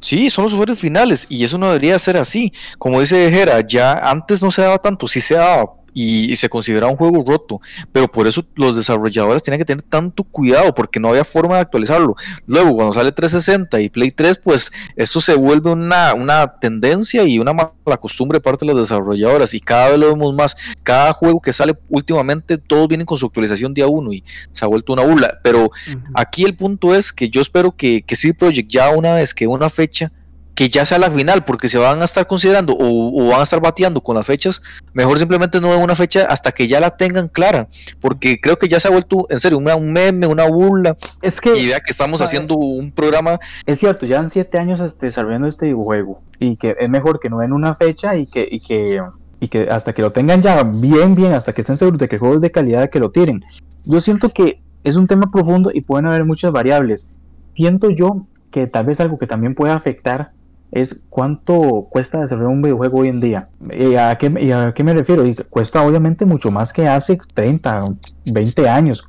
Sí, 0.00 0.30
son 0.30 0.44
los 0.44 0.52
usuarios 0.52 0.78
finales 0.78 1.26
y 1.28 1.42
eso 1.42 1.58
no 1.58 1.66
debería 1.66 1.98
ser 1.98 2.16
así. 2.16 2.52
Como 2.78 3.00
dice 3.00 3.30
Jera, 3.32 3.66
ya 3.66 3.94
antes 3.94 4.40
no 4.40 4.52
se 4.52 4.62
daba 4.62 4.78
tanto, 4.78 5.08
sí 5.08 5.20
se 5.20 5.34
daba 5.34 5.72
y, 6.00 6.36
se 6.36 6.48
consideraba 6.48 6.92
un 6.92 6.96
juego 6.96 7.24
roto, 7.26 7.60
pero 7.90 8.06
por 8.06 8.28
eso 8.28 8.44
los 8.54 8.76
desarrolladores 8.76 9.42
tienen 9.42 9.58
que 9.58 9.64
tener 9.64 9.82
tanto 9.82 10.22
cuidado 10.22 10.72
porque 10.72 11.00
no 11.00 11.08
había 11.08 11.24
forma 11.24 11.56
de 11.56 11.62
actualizarlo. 11.62 12.14
Luego, 12.46 12.76
cuando 12.76 12.92
sale 12.92 13.10
360 13.10 13.80
y 13.80 13.88
Play 13.88 14.12
3, 14.12 14.38
pues 14.38 14.70
esto 14.94 15.20
se 15.20 15.34
vuelve 15.34 15.72
una, 15.72 16.14
una 16.14 16.58
tendencia 16.60 17.24
y 17.24 17.40
una 17.40 17.52
mala 17.52 17.96
costumbre 18.00 18.36
de 18.36 18.42
parte 18.42 18.64
de 18.64 18.72
los 18.72 18.80
desarrolladores 18.80 19.54
y 19.54 19.60
cada 19.60 19.90
vez 19.90 19.98
lo 19.98 20.08
vemos 20.08 20.34
más. 20.34 20.56
Cada 20.84 21.12
juego 21.12 21.40
que 21.40 21.52
sale 21.52 21.76
últimamente, 21.88 22.58
todos 22.58 22.86
vienen 22.86 23.06
con 23.06 23.18
su 23.18 23.26
actualización 23.26 23.74
día 23.74 23.88
1 23.88 24.12
y 24.12 24.24
se 24.52 24.64
ha 24.64 24.68
vuelto 24.68 24.92
una 24.92 25.02
burla. 25.02 25.40
Pero 25.42 25.72
aquí 26.14 26.44
el 26.44 26.54
punto 26.54 26.94
es 26.94 27.12
que 27.12 27.28
yo 27.28 27.40
espero 27.40 27.72
que, 27.72 28.02
que 28.02 28.14
CD 28.14 28.34
Projekt 28.34 28.70
ya 28.70 28.90
una 28.90 29.14
vez 29.14 29.34
que 29.34 29.48
una 29.48 29.68
fecha 29.68 30.12
que 30.58 30.68
ya 30.68 30.84
sea 30.84 30.98
la 30.98 31.08
final, 31.08 31.44
porque 31.44 31.68
se 31.68 31.78
van 31.78 32.02
a 32.02 32.04
estar 32.04 32.26
considerando 32.26 32.76
o, 32.76 33.28
van 33.28 33.38
a 33.38 33.44
estar 33.44 33.60
bateando 33.60 34.00
con 34.00 34.16
las 34.16 34.26
fechas, 34.26 34.60
mejor 34.92 35.16
simplemente 35.16 35.60
no 35.60 35.72
den 35.72 35.80
una 35.80 35.94
fecha 35.94 36.26
hasta 36.28 36.50
que 36.50 36.66
ya 36.66 36.80
la 36.80 36.96
tengan 36.96 37.28
clara, 37.28 37.68
porque 38.00 38.40
creo 38.40 38.58
que 38.58 38.66
ya 38.66 38.80
se 38.80 38.88
ha 38.88 38.90
vuelto, 38.90 39.28
en 39.30 39.38
serio, 39.38 39.58
un 39.58 39.92
meme, 39.92 40.26
una 40.26 40.48
burla. 40.48 40.96
Es 41.22 41.40
que. 41.40 41.56
Y 41.56 41.68
vea 41.68 41.78
que 41.78 41.92
estamos 41.92 42.20
haciendo 42.22 42.56
un 42.56 42.90
programa. 42.90 43.38
Es 43.66 43.78
cierto, 43.78 44.04
ya 44.04 44.18
han 44.18 44.30
siete 44.30 44.58
años 44.58 44.80
este, 44.80 45.06
desarrollando 45.06 45.46
este 45.46 45.72
juego, 45.72 46.22
y 46.40 46.56
que 46.56 46.74
es 46.76 46.88
mejor 46.88 47.20
que 47.20 47.30
no 47.30 47.38
den 47.38 47.52
una 47.52 47.76
fecha 47.76 48.16
y 48.16 48.26
que, 48.26 48.48
y 48.50 48.58
que, 48.58 49.00
y 49.38 49.46
que 49.46 49.68
hasta 49.70 49.92
que 49.92 50.02
lo 50.02 50.10
tengan 50.10 50.42
ya 50.42 50.64
bien, 50.64 51.14
bien, 51.14 51.34
hasta 51.34 51.52
que 51.52 51.60
estén 51.60 51.76
seguros 51.76 52.00
de 52.00 52.08
que 52.08 52.16
el 52.16 52.20
juego 52.20 52.34
es 52.34 52.40
de 52.40 52.50
calidad, 52.50 52.90
que 52.90 52.98
lo 52.98 53.12
tiren. 53.12 53.44
Yo 53.84 54.00
siento 54.00 54.30
que 54.30 54.60
es 54.82 54.96
un 54.96 55.06
tema 55.06 55.30
profundo 55.30 55.70
y 55.72 55.82
pueden 55.82 56.06
haber 56.06 56.24
muchas 56.24 56.50
variables. 56.50 57.08
Siento 57.54 57.90
yo 57.90 58.26
que 58.50 58.66
tal 58.66 58.86
vez 58.86 58.98
algo 58.98 59.20
que 59.20 59.28
también 59.28 59.54
puede 59.54 59.72
afectar 59.72 60.32
es 60.70 61.00
cuánto 61.08 61.88
cuesta 61.90 62.20
desarrollar 62.20 62.52
un 62.52 62.62
videojuego 62.62 62.98
hoy 62.98 63.08
en 63.08 63.20
día. 63.20 63.48
¿Y 63.70 63.94
a 63.94 64.16
qué, 64.16 64.26
a 64.52 64.74
qué 64.74 64.84
me 64.84 64.92
refiero? 64.92 65.24
Y 65.26 65.34
cuesta 65.34 65.82
obviamente 65.82 66.24
mucho 66.24 66.50
más 66.50 66.72
que 66.72 66.86
hace 66.86 67.18
30, 67.34 67.84
20 68.26 68.68
años. 68.68 69.08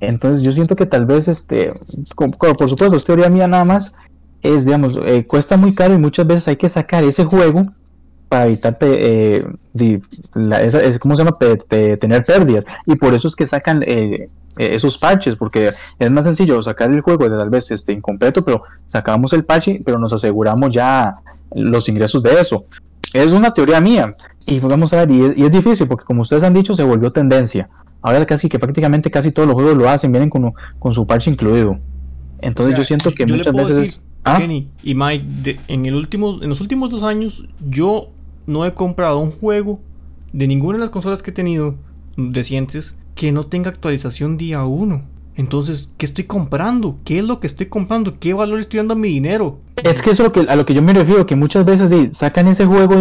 Entonces 0.00 0.42
yo 0.42 0.52
siento 0.52 0.76
que 0.76 0.86
tal 0.86 1.06
vez, 1.06 1.28
este, 1.28 1.74
por 2.16 2.68
supuesto, 2.68 2.96
es 2.96 3.04
teoría 3.04 3.28
mía 3.28 3.46
nada 3.48 3.64
más, 3.64 3.94
es, 4.42 4.64
digamos, 4.64 4.98
eh, 5.04 5.26
cuesta 5.26 5.56
muy 5.56 5.74
caro 5.74 5.94
y 5.94 5.98
muchas 5.98 6.26
veces 6.26 6.48
hay 6.48 6.56
que 6.56 6.68
sacar 6.68 7.04
ese 7.04 7.24
juego 7.24 7.66
para 8.28 8.46
evitar, 8.46 8.78
eh, 8.80 9.44
¿cómo 11.00 11.16
se 11.16 11.24
llama?, 11.24 11.36
tener 11.68 12.24
pérdidas. 12.24 12.64
Y 12.86 12.96
por 12.96 13.12
eso 13.12 13.28
es 13.28 13.36
que 13.36 13.46
sacan 13.46 13.82
eh, 13.84 14.30
eh, 14.60 14.76
esos 14.76 14.98
parches, 14.98 15.36
porque 15.36 15.72
es 15.98 16.10
más 16.10 16.26
sencillo 16.26 16.60
sacar 16.60 16.90
el 16.90 17.00
juego 17.00 17.26
de 17.30 17.38
tal 17.38 17.48
vez 17.48 17.70
este, 17.70 17.94
incompleto, 17.94 18.44
pero 18.44 18.62
sacamos 18.86 19.32
el 19.32 19.42
parche, 19.42 19.80
pero 19.82 19.98
nos 19.98 20.12
aseguramos 20.12 20.68
ya 20.70 21.16
los 21.54 21.88
ingresos 21.88 22.22
de 22.22 22.38
eso. 22.38 22.66
Es 23.14 23.32
una 23.32 23.54
teoría 23.54 23.80
mía, 23.80 24.14
y 24.44 24.60
vamos 24.60 24.92
a 24.92 25.06
ver, 25.06 25.10
y 25.34 25.42
es, 25.42 25.50
difícil, 25.50 25.88
porque 25.88 26.04
como 26.04 26.20
ustedes 26.20 26.42
han 26.42 26.52
dicho, 26.52 26.74
se 26.74 26.82
volvió 26.82 27.10
tendencia. 27.10 27.70
Ahora 28.02 28.26
casi 28.26 28.50
que 28.50 28.58
prácticamente 28.58 29.10
casi 29.10 29.32
todos 29.32 29.48
los 29.48 29.54
juegos 29.54 29.78
lo 29.78 29.88
hacen, 29.88 30.12
vienen 30.12 30.28
con, 30.28 30.52
con 30.78 30.92
su 30.92 31.06
parche 31.06 31.30
incluido. 31.30 31.78
Entonces 32.42 32.76
yo 32.76 32.84
siento 32.84 33.12
que 33.12 33.26
muchas 33.26 33.54
veces... 33.54 34.02
¿Ah? 34.24 34.36
Kenny 34.36 34.68
y 34.82 34.94
Mike, 34.94 35.58
en, 35.68 35.86
el 35.86 35.94
último, 35.94 36.42
en 36.42 36.50
los 36.50 36.60
últimos 36.60 36.90
dos 36.90 37.02
años 37.02 37.48
yo 37.66 38.10
no 38.46 38.66
he 38.66 38.74
comprado 38.74 39.20
un 39.20 39.30
juego 39.30 39.80
de 40.34 40.46
ninguna 40.46 40.76
de 40.76 40.80
las 40.80 40.90
consolas 40.90 41.22
que 41.22 41.30
he 41.30 41.34
tenido 41.34 41.76
recientes 42.18 42.98
que 43.20 43.32
no 43.32 43.44
tenga 43.44 43.68
actualización 43.68 44.38
día 44.38 44.64
1. 44.64 45.02
Entonces, 45.36 45.90
¿qué 45.98 46.06
estoy 46.06 46.24
comprando? 46.24 46.96
¿Qué 47.04 47.18
es 47.18 47.24
lo 47.26 47.38
que 47.38 47.48
estoy 47.48 47.66
comprando? 47.66 48.18
¿Qué 48.18 48.32
valor 48.32 48.58
estoy 48.58 48.78
dando 48.78 48.94
a 48.94 48.96
mi 48.96 49.08
dinero? 49.08 49.58
Es 49.76 50.00
que 50.00 50.12
eso 50.12 50.32
es 50.34 50.48
a 50.48 50.56
lo 50.56 50.64
que 50.64 50.72
yo 50.72 50.80
me 50.80 50.94
refiero, 50.94 51.26
que 51.26 51.36
muchas 51.36 51.66
veces 51.66 52.16
sacan 52.16 52.48
ese 52.48 52.64
juego 52.64 52.94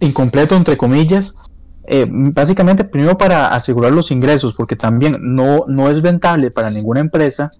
incompleto, 0.00 0.56
entre 0.56 0.76
comillas, 0.76 1.36
eh, 1.84 2.04
básicamente 2.10 2.82
primero 2.82 3.16
para 3.16 3.46
asegurar 3.46 3.92
los 3.92 4.10
ingresos, 4.10 4.54
porque 4.54 4.74
también 4.74 5.18
no, 5.20 5.66
no 5.68 5.88
es 5.88 6.02
rentable 6.02 6.50
para 6.50 6.72
ninguna 6.72 6.98
empresa 6.98 7.52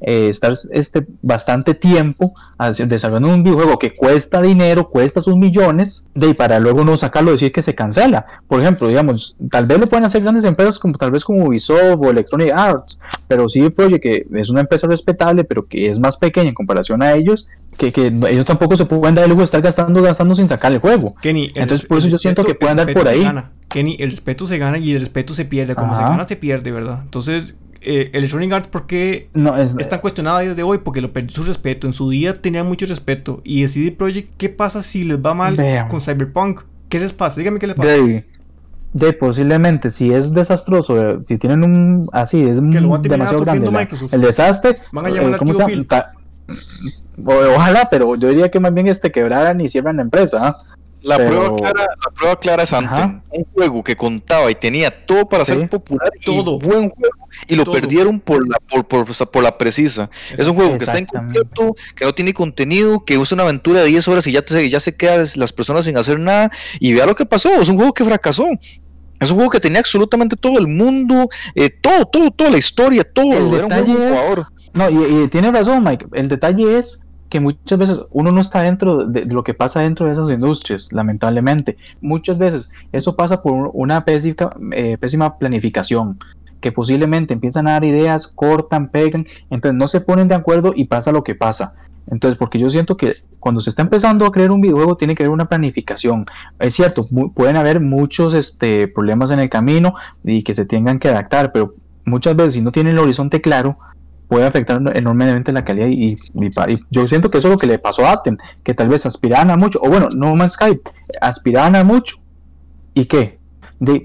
eh, 0.00 0.28
estar 0.28 0.52
este, 0.70 1.06
bastante 1.22 1.74
tiempo 1.74 2.34
desarrollando 2.86 3.28
un 3.28 3.42
videojuego 3.42 3.78
que 3.78 3.94
cuesta 3.94 4.40
dinero, 4.42 4.88
cuesta 4.88 5.20
sus 5.20 5.36
millones, 5.36 6.04
de, 6.14 6.34
para 6.34 6.60
luego 6.60 6.84
no 6.84 6.96
sacarlo, 6.96 7.32
decir 7.32 7.52
que 7.52 7.62
se 7.62 7.74
cancela. 7.74 8.26
Por 8.46 8.60
ejemplo, 8.60 8.88
digamos, 8.88 9.36
tal 9.50 9.66
vez 9.66 9.78
lo 9.78 9.88
pueden 9.88 10.06
hacer 10.06 10.22
grandes 10.22 10.44
empresas 10.44 10.78
como 10.78 10.98
tal 10.98 11.10
vez 11.10 11.24
como 11.24 11.44
Ubisoft 11.44 11.98
o 11.98 12.10
Electronic 12.10 12.52
Arts, 12.54 12.98
pero 13.26 13.48
sí 13.48 13.68
Project, 13.70 14.02
que 14.02 14.26
es 14.34 14.50
una 14.50 14.60
empresa 14.60 14.86
respetable, 14.86 15.44
pero 15.44 15.66
que 15.66 15.90
es 15.90 15.98
más 15.98 16.16
pequeña 16.16 16.48
en 16.48 16.54
comparación 16.54 17.02
a 17.02 17.12
ellos, 17.12 17.48
que, 17.76 17.92
que 17.92 18.06
ellos 18.28 18.44
tampoco 18.44 18.76
se 18.76 18.86
pueden 18.86 19.14
dar 19.14 19.24
el 19.24 19.30
lujo 19.30 19.40
de 19.40 19.46
estar 19.46 19.62
gastando, 19.62 20.02
gastando 20.02 20.34
sin 20.34 20.48
sacar 20.48 20.72
el 20.72 20.78
juego. 20.78 21.14
Entonces, 21.54 21.86
por 21.86 21.98
eso 21.98 22.08
yo 22.08 22.18
siento 22.18 22.44
que 22.44 22.54
pueden 22.54 22.76
dar 22.76 22.92
por 22.92 23.08
ahí. 23.08 23.24
Kenny, 23.68 23.96
el 24.00 24.10
respeto 24.10 24.46
se 24.46 24.58
gana 24.58 24.78
y 24.78 24.94
el 24.94 25.00
respeto 25.00 25.34
se 25.34 25.44
pierde. 25.44 25.74
Como 25.74 25.94
se 25.94 26.02
gana, 26.02 26.26
se 26.26 26.36
pierde, 26.36 26.72
¿verdad? 26.72 27.00
Entonces, 27.02 27.54
eh, 27.80 28.10
Electronic 28.12 28.52
Arts, 28.52 28.68
¿por 28.68 28.86
qué 28.86 29.28
no, 29.34 29.56
es, 29.56 29.76
tan 29.88 30.00
cuestionada 30.00 30.40
desde 30.40 30.62
hoy? 30.62 30.78
Porque 30.78 31.00
lo 31.00 31.12
perdió 31.12 31.30
su 31.30 31.42
respeto. 31.42 31.86
En 31.86 31.92
su 31.92 32.10
día 32.10 32.34
tenía 32.34 32.64
mucho 32.64 32.86
respeto. 32.86 33.40
Y 33.44 33.62
el 33.62 33.68
CD 33.68 33.92
Projekt, 33.92 34.30
¿qué 34.36 34.48
pasa 34.48 34.82
si 34.82 35.04
les 35.04 35.18
va 35.18 35.34
mal 35.34 35.56
con 35.88 36.00
Cyberpunk? 36.00 36.62
¿Qué 36.88 36.98
les 36.98 37.12
pasa? 37.12 37.38
Dígame 37.40 37.58
qué 37.58 37.66
les 37.66 37.76
pasa. 37.76 37.90
De, 38.94 39.12
posiblemente, 39.12 39.90
si 39.90 40.14
es 40.14 40.32
desastroso, 40.32 40.98
eh, 40.98 41.18
si 41.24 41.36
tienen 41.36 41.62
un. 41.62 42.08
Así, 42.12 42.42
es 42.42 42.56
demasiado 42.56 43.40
grande. 43.40 43.88
el 44.12 44.20
desastre. 44.22 44.78
Van 44.92 45.06
a 45.06 45.08
llamar 45.10 45.38
eh, 46.48 47.54
ojalá, 47.54 47.88
pero 47.90 48.14
yo 48.14 48.28
diría 48.28 48.50
que 48.50 48.60
más 48.60 48.72
bien 48.72 48.86
este 48.86 49.12
quebraran 49.12 49.60
y 49.60 49.68
cierran 49.68 49.96
la 49.96 50.02
empresa. 50.02 50.38
¿ah? 50.40 50.62
La, 51.02 51.16
prueba 51.16 51.56
clara, 51.56 51.86
la 52.04 52.10
prueba 52.12 52.40
clara 52.40 52.62
es 52.64 52.72
ante 52.72 53.20
un 53.30 53.44
juego 53.54 53.84
que 53.84 53.94
contaba 53.94 54.50
y 54.50 54.54
tenía 54.54 55.06
todo 55.06 55.28
para 55.28 55.44
ser 55.44 55.68
popular 55.68 56.10
todo. 56.24 56.58
y 56.60 56.66
buen 56.66 56.90
juego 56.90 57.18
y 57.46 57.54
lo 57.54 57.64
perdieron 57.64 58.18
por 58.18 58.46
la 58.48 58.58
por, 58.58 59.06
por, 59.06 59.42
la 59.42 59.56
precisa. 59.56 60.10
Es 60.36 60.48
un 60.48 60.56
juego 60.56 60.76
que 60.76 60.84
está 60.84 60.98
incompleto, 60.98 61.74
que 61.94 62.04
no 62.04 62.14
tiene 62.14 62.34
contenido, 62.34 63.04
que 63.04 63.16
usa 63.18 63.36
una 63.36 63.44
aventura 63.44 63.80
de 63.80 63.86
10 63.86 64.08
horas 64.08 64.26
y 64.26 64.32
ya, 64.32 64.42
te, 64.42 64.68
ya 64.68 64.80
se 64.80 64.96
quedan 64.96 65.26
las 65.36 65.52
personas 65.52 65.84
sin 65.84 65.96
hacer 65.96 66.18
nada 66.18 66.50
y 66.80 66.92
vea 66.94 67.06
lo 67.06 67.14
que 67.14 67.26
pasó, 67.26 67.60
es 67.60 67.68
un 67.68 67.76
juego 67.76 67.92
que 67.92 68.04
fracasó. 68.04 68.46
Es 69.20 69.30
un 69.30 69.36
juego 69.36 69.50
que 69.50 69.58
tenía 69.60 69.80
absolutamente 69.80 70.36
todo 70.36 70.58
el 70.58 70.68
mundo, 70.68 71.28
eh, 71.56 71.70
todo, 71.70 72.04
todo, 72.06 72.30
toda 72.30 72.50
la 72.50 72.58
historia, 72.58 73.02
todo. 73.02 73.32
El 73.32 73.54
era 73.54 73.66
un 73.66 74.44
No, 74.74 74.90
y, 74.90 75.24
y 75.24 75.28
tiene 75.28 75.50
razón, 75.50 75.82
Mike. 75.82 76.06
El 76.12 76.28
detalle 76.28 76.78
es 76.78 77.00
que 77.28 77.40
muchas 77.40 77.78
veces 77.78 78.00
uno 78.10 78.32
no 78.32 78.40
está 78.40 78.62
dentro 78.62 79.04
de, 79.04 79.26
lo 79.26 79.44
que 79.44 79.54
pasa 79.54 79.82
dentro 79.82 80.06
de 80.06 80.12
esas 80.12 80.30
industrias, 80.30 80.92
lamentablemente. 80.92 81.76
Muchas 82.00 82.38
veces 82.38 82.70
eso 82.92 83.16
pasa 83.16 83.42
por 83.42 83.70
una 83.74 84.04
pésima, 84.04 84.50
eh, 84.72 84.96
pésima 84.98 85.38
planificación, 85.38 86.18
que 86.60 86.72
posiblemente 86.72 87.34
empiezan 87.34 87.68
a 87.68 87.72
dar 87.72 87.84
ideas, 87.84 88.26
cortan, 88.28 88.88
pegan, 88.88 89.26
entonces 89.50 89.78
no 89.78 89.88
se 89.88 90.00
ponen 90.00 90.28
de 90.28 90.34
acuerdo 90.34 90.72
y 90.74 90.84
pasa 90.84 91.12
lo 91.12 91.22
que 91.22 91.34
pasa. 91.34 91.74
Entonces, 92.10 92.38
porque 92.38 92.58
yo 92.58 92.70
siento 92.70 92.96
que 92.96 93.12
cuando 93.38 93.60
se 93.60 93.70
está 93.70 93.82
empezando 93.82 94.24
a 94.24 94.32
crear 94.32 94.50
un 94.50 94.62
videojuego 94.62 94.96
tiene 94.96 95.14
que 95.14 95.22
haber 95.22 95.32
una 95.32 95.48
planificación. 95.48 96.24
Es 96.58 96.74
cierto, 96.74 97.06
pueden 97.34 97.56
haber 97.56 97.80
muchos 97.80 98.32
este, 98.32 98.88
problemas 98.88 99.30
en 99.30 99.40
el 99.40 99.50
camino 99.50 99.94
y 100.24 100.42
que 100.42 100.54
se 100.54 100.64
tengan 100.64 100.98
que 100.98 101.08
adaptar, 101.08 101.52
pero 101.52 101.74
muchas 102.06 102.34
veces 102.34 102.54
si 102.54 102.62
no 102.62 102.72
tienen 102.72 102.94
el 102.94 103.00
horizonte 103.00 103.42
claro, 103.42 103.78
puede 104.28 104.46
afectar 104.46 104.80
enormemente 104.94 105.52
la 105.52 105.64
calidad 105.64 105.88
y, 105.88 106.18
yo 106.90 107.06
siento 107.06 107.30
que 107.30 107.38
eso 107.38 107.48
es 107.48 107.54
lo 107.54 107.58
que 107.58 107.66
le 107.66 107.78
pasó 107.78 108.06
a 108.06 108.12
Atem, 108.12 108.36
que 108.62 108.74
tal 108.74 108.88
vez 108.88 109.06
aspiraban 109.06 109.50
a 109.50 109.56
mucho, 109.56 109.80
o 109.82 109.88
bueno, 109.88 110.08
no 110.14 110.34
más 110.36 110.52
Skype, 110.52 110.82
aspiraban 111.20 111.76
a 111.76 111.84
mucho. 111.84 112.16
Y 112.94 113.06
qué, 113.06 113.38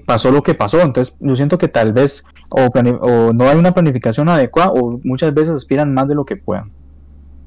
pasó 0.06 0.30
lo 0.30 0.42
que 0.42 0.54
pasó, 0.54 0.80
entonces 0.80 1.16
yo 1.20 1.36
siento 1.36 1.58
que 1.58 1.68
tal 1.68 1.92
vez 1.92 2.24
o, 2.50 3.32
no 3.32 3.48
hay 3.48 3.56
una 3.56 3.72
planificación 3.72 4.28
adecuada 4.28 4.70
o 4.70 5.00
muchas 5.02 5.34
veces 5.34 5.54
aspiran 5.54 5.92
más 5.92 6.08
de 6.08 6.14
lo 6.14 6.24
que 6.24 6.36
puedan. 6.36 6.70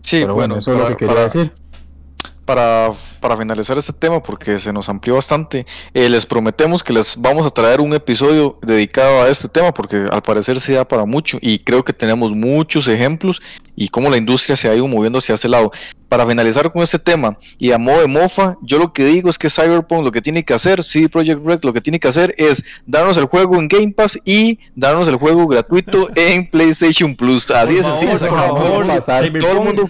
Sí, 0.02 0.24
bueno, 0.26 0.58
eso 0.58 0.74
es 0.74 0.80
lo 0.80 0.88
que 0.88 0.96
quería 0.96 1.24
decir 1.24 1.54
para, 2.48 2.94
finalizar 3.38 3.78
este 3.78 3.92
tema, 3.92 4.24
porque 4.24 4.58
se 4.58 4.72
nos 4.72 4.88
amplió 4.88 5.16
bastante, 5.16 5.66
eh, 5.94 6.08
les 6.08 6.26
prometemos 6.26 6.82
que 6.82 6.94
les 6.94 7.18
vamos 7.22 7.46
a 7.46 7.50
traer 7.50 7.82
un 7.82 7.94
episodio 7.94 8.58
dedicado 8.62 9.22
a 9.22 9.28
este 9.28 9.50
tema, 9.50 9.74
porque 9.74 10.06
al 10.10 10.22
parecer 10.22 10.62
se 10.62 10.74
da 10.74 10.88
para 10.88 11.06
mucho 11.06 11.38
y 11.42 11.60
creo 11.60 11.84
que 11.84 11.92
tenemos 11.92 12.34
muchos 12.34 12.88
ejemplos 12.88 13.42
y 13.76 13.90
cómo 13.90 14.10
la 14.10 14.16
industria 14.16 14.56
se 14.56 14.70
ha 14.70 14.76
ido 14.76 14.88
moviendo 14.88 15.20
hacia 15.20 15.36
ese 15.36 15.50
lado. 15.50 15.72
Para 16.10 16.26
finalizar 16.26 16.72
con 16.72 16.82
este 16.82 17.00
tema 17.00 17.38
y 17.58 17.72
a 17.72 17.78
modo 17.78 18.02
de 18.02 18.08
mofa, 18.08 18.56
yo 18.62 18.80
lo 18.80 18.94
que 18.94 19.04
digo 19.04 19.30
es 19.30 19.38
que 19.38 19.50
Cyberpunk 19.50 20.04
lo 20.04 20.12
que 20.12 20.22
tiene 20.22 20.44
que 20.44 20.54
hacer, 20.54 20.84
CD 20.84 21.10
Projekt 21.10 21.46
Red 21.46 21.60
lo 21.64 21.74
que 21.74 21.82
tiene 21.82 22.00
que 22.00 22.08
hacer 22.08 22.34
es 22.38 22.64
darnos 22.86 23.18
el 23.18 23.26
juego 23.26 23.56
en 23.56 23.68
Game 23.68 23.92
Pass 23.92 24.18
y 24.24 24.60
darnos 24.76 25.08
el 25.08 25.18
juego 25.18 25.48
gratuito 25.48 26.08
en 26.16 26.50
PlayStation 26.50 27.16
Plus. 27.16 27.50
Así 27.52 27.76
de 27.76 27.84
sencillo. 27.84 28.18
Por 28.18 28.30
favor, 28.30 29.04
todo 29.06 29.52
el 29.52 29.62
mundo... 29.62 29.88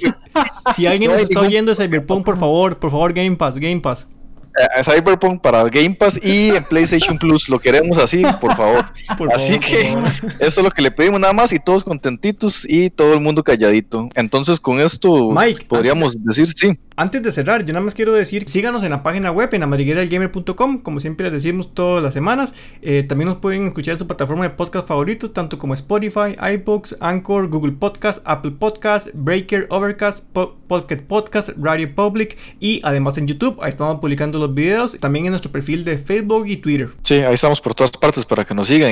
Si 0.75 0.87
alguien 0.87 1.11
nos 1.11 1.21
está 1.21 1.41
oyendo 1.41 1.73
de 1.73 1.75
Cyberpunk, 1.75 2.25
por 2.25 2.37
favor, 2.37 2.79
por 2.79 2.91
favor, 2.91 3.13
Game 3.13 3.35
Pass, 3.35 3.55
Game 3.55 3.79
Pass. 3.79 4.09
Eh, 4.57 4.83
Cyberpunk 4.83 5.41
para 5.41 5.63
Game 5.65 5.93
Pass 5.93 6.19
y 6.23 6.49
en 6.49 6.63
PlayStation 6.63 7.17
Plus. 7.17 7.47
Lo 7.47 7.59
queremos 7.59 7.97
así, 7.97 8.23
por 8.41 8.55
favor. 8.55 8.85
así 9.35 9.59
que 9.59 9.95
eso 10.39 10.61
es 10.61 10.63
lo 10.63 10.71
que 10.71 10.81
le 10.81 10.91
pedimos 10.91 11.19
nada 11.19 11.33
más 11.33 11.53
y 11.53 11.59
todos 11.59 11.83
contentitos 11.83 12.65
y 12.67 12.89
todo 12.89 13.13
el 13.13 13.21
mundo 13.21 13.43
calladito. 13.43 14.09
Entonces 14.15 14.59
con 14.59 14.79
esto 14.79 15.33
podríamos 15.67 16.23
decir 16.23 16.47
sí. 16.49 16.77
Antes 16.99 17.21
de 17.21 17.31
cerrar, 17.31 17.63
yo 17.63 17.73
nada 17.73 17.85
más 17.85 17.93
quiero 17.93 18.11
decir, 18.11 18.49
síganos 18.49 18.81
en 18.81 18.89
la 18.89 19.03
página 19.03 19.31
web 19.31 19.53
en 19.53 19.61
amarigueraelgamer.com, 19.61 20.79
como 20.79 20.99
siempre 20.99 21.25
les 21.25 21.33
decimos 21.43 21.75
todas 21.75 22.03
las 22.03 22.11
semanas. 22.11 22.55
Eh, 22.81 23.03
también 23.03 23.29
nos 23.29 23.37
pueden 23.37 23.67
escuchar 23.67 23.91
en 23.91 23.99
su 23.99 24.07
plataforma 24.07 24.45
de 24.45 24.49
podcast 24.49 24.87
favoritos, 24.87 25.31
tanto 25.31 25.59
como 25.59 25.75
Spotify, 25.75 26.35
iBooks, 26.55 26.97
Anchor, 26.99 27.49
Google 27.49 27.73
Podcast, 27.73 28.23
Apple 28.25 28.53
Podcast, 28.57 29.09
Breaker, 29.13 29.67
Overcast, 29.69 30.25
Pocket 30.33 31.03
Podcast, 31.07 31.49
Radio 31.61 31.93
Public 31.93 32.35
y 32.59 32.81
además 32.83 33.19
en 33.19 33.27
YouTube. 33.27 33.59
Ahí 33.61 33.69
estamos 33.69 33.99
publicando 33.99 34.46
los 34.47 34.55
videos, 34.55 34.97
también 34.99 35.25
en 35.25 35.31
nuestro 35.31 35.51
perfil 35.51 35.83
de 35.83 35.97
Facebook 35.97 36.47
y 36.47 36.57
Twitter. 36.57 36.89
Sí, 37.03 37.15
ahí 37.15 37.33
estamos 37.33 37.61
por 37.61 37.75
todas 37.75 37.91
partes 37.91 38.25
para 38.25 38.45
que 38.45 38.53
nos 38.53 38.67
sigan. 38.67 38.91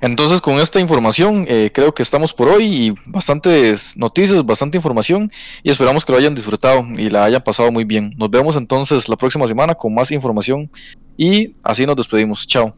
Entonces 0.00 0.40
con 0.40 0.60
esta 0.60 0.80
información 0.80 1.44
eh, 1.48 1.70
creo 1.72 1.94
que 1.94 2.02
estamos 2.02 2.32
por 2.32 2.48
hoy 2.48 2.64
y 2.64 2.94
bastantes 3.06 3.96
noticias, 3.96 4.44
bastante 4.44 4.78
información 4.78 5.30
y 5.62 5.70
esperamos 5.70 6.04
que 6.04 6.12
lo 6.12 6.18
hayan 6.18 6.34
disfrutado 6.34 6.82
y 6.96 7.10
la 7.10 7.24
hayan 7.24 7.42
pasado 7.42 7.70
muy 7.72 7.84
bien. 7.84 8.10
Nos 8.16 8.30
vemos 8.30 8.56
entonces 8.56 9.08
la 9.08 9.16
próxima 9.16 9.46
semana 9.46 9.74
con 9.74 9.94
más 9.94 10.10
información 10.10 10.70
y 11.16 11.54
así 11.62 11.86
nos 11.86 11.96
despedimos. 11.96 12.46
Chao. 12.46 12.74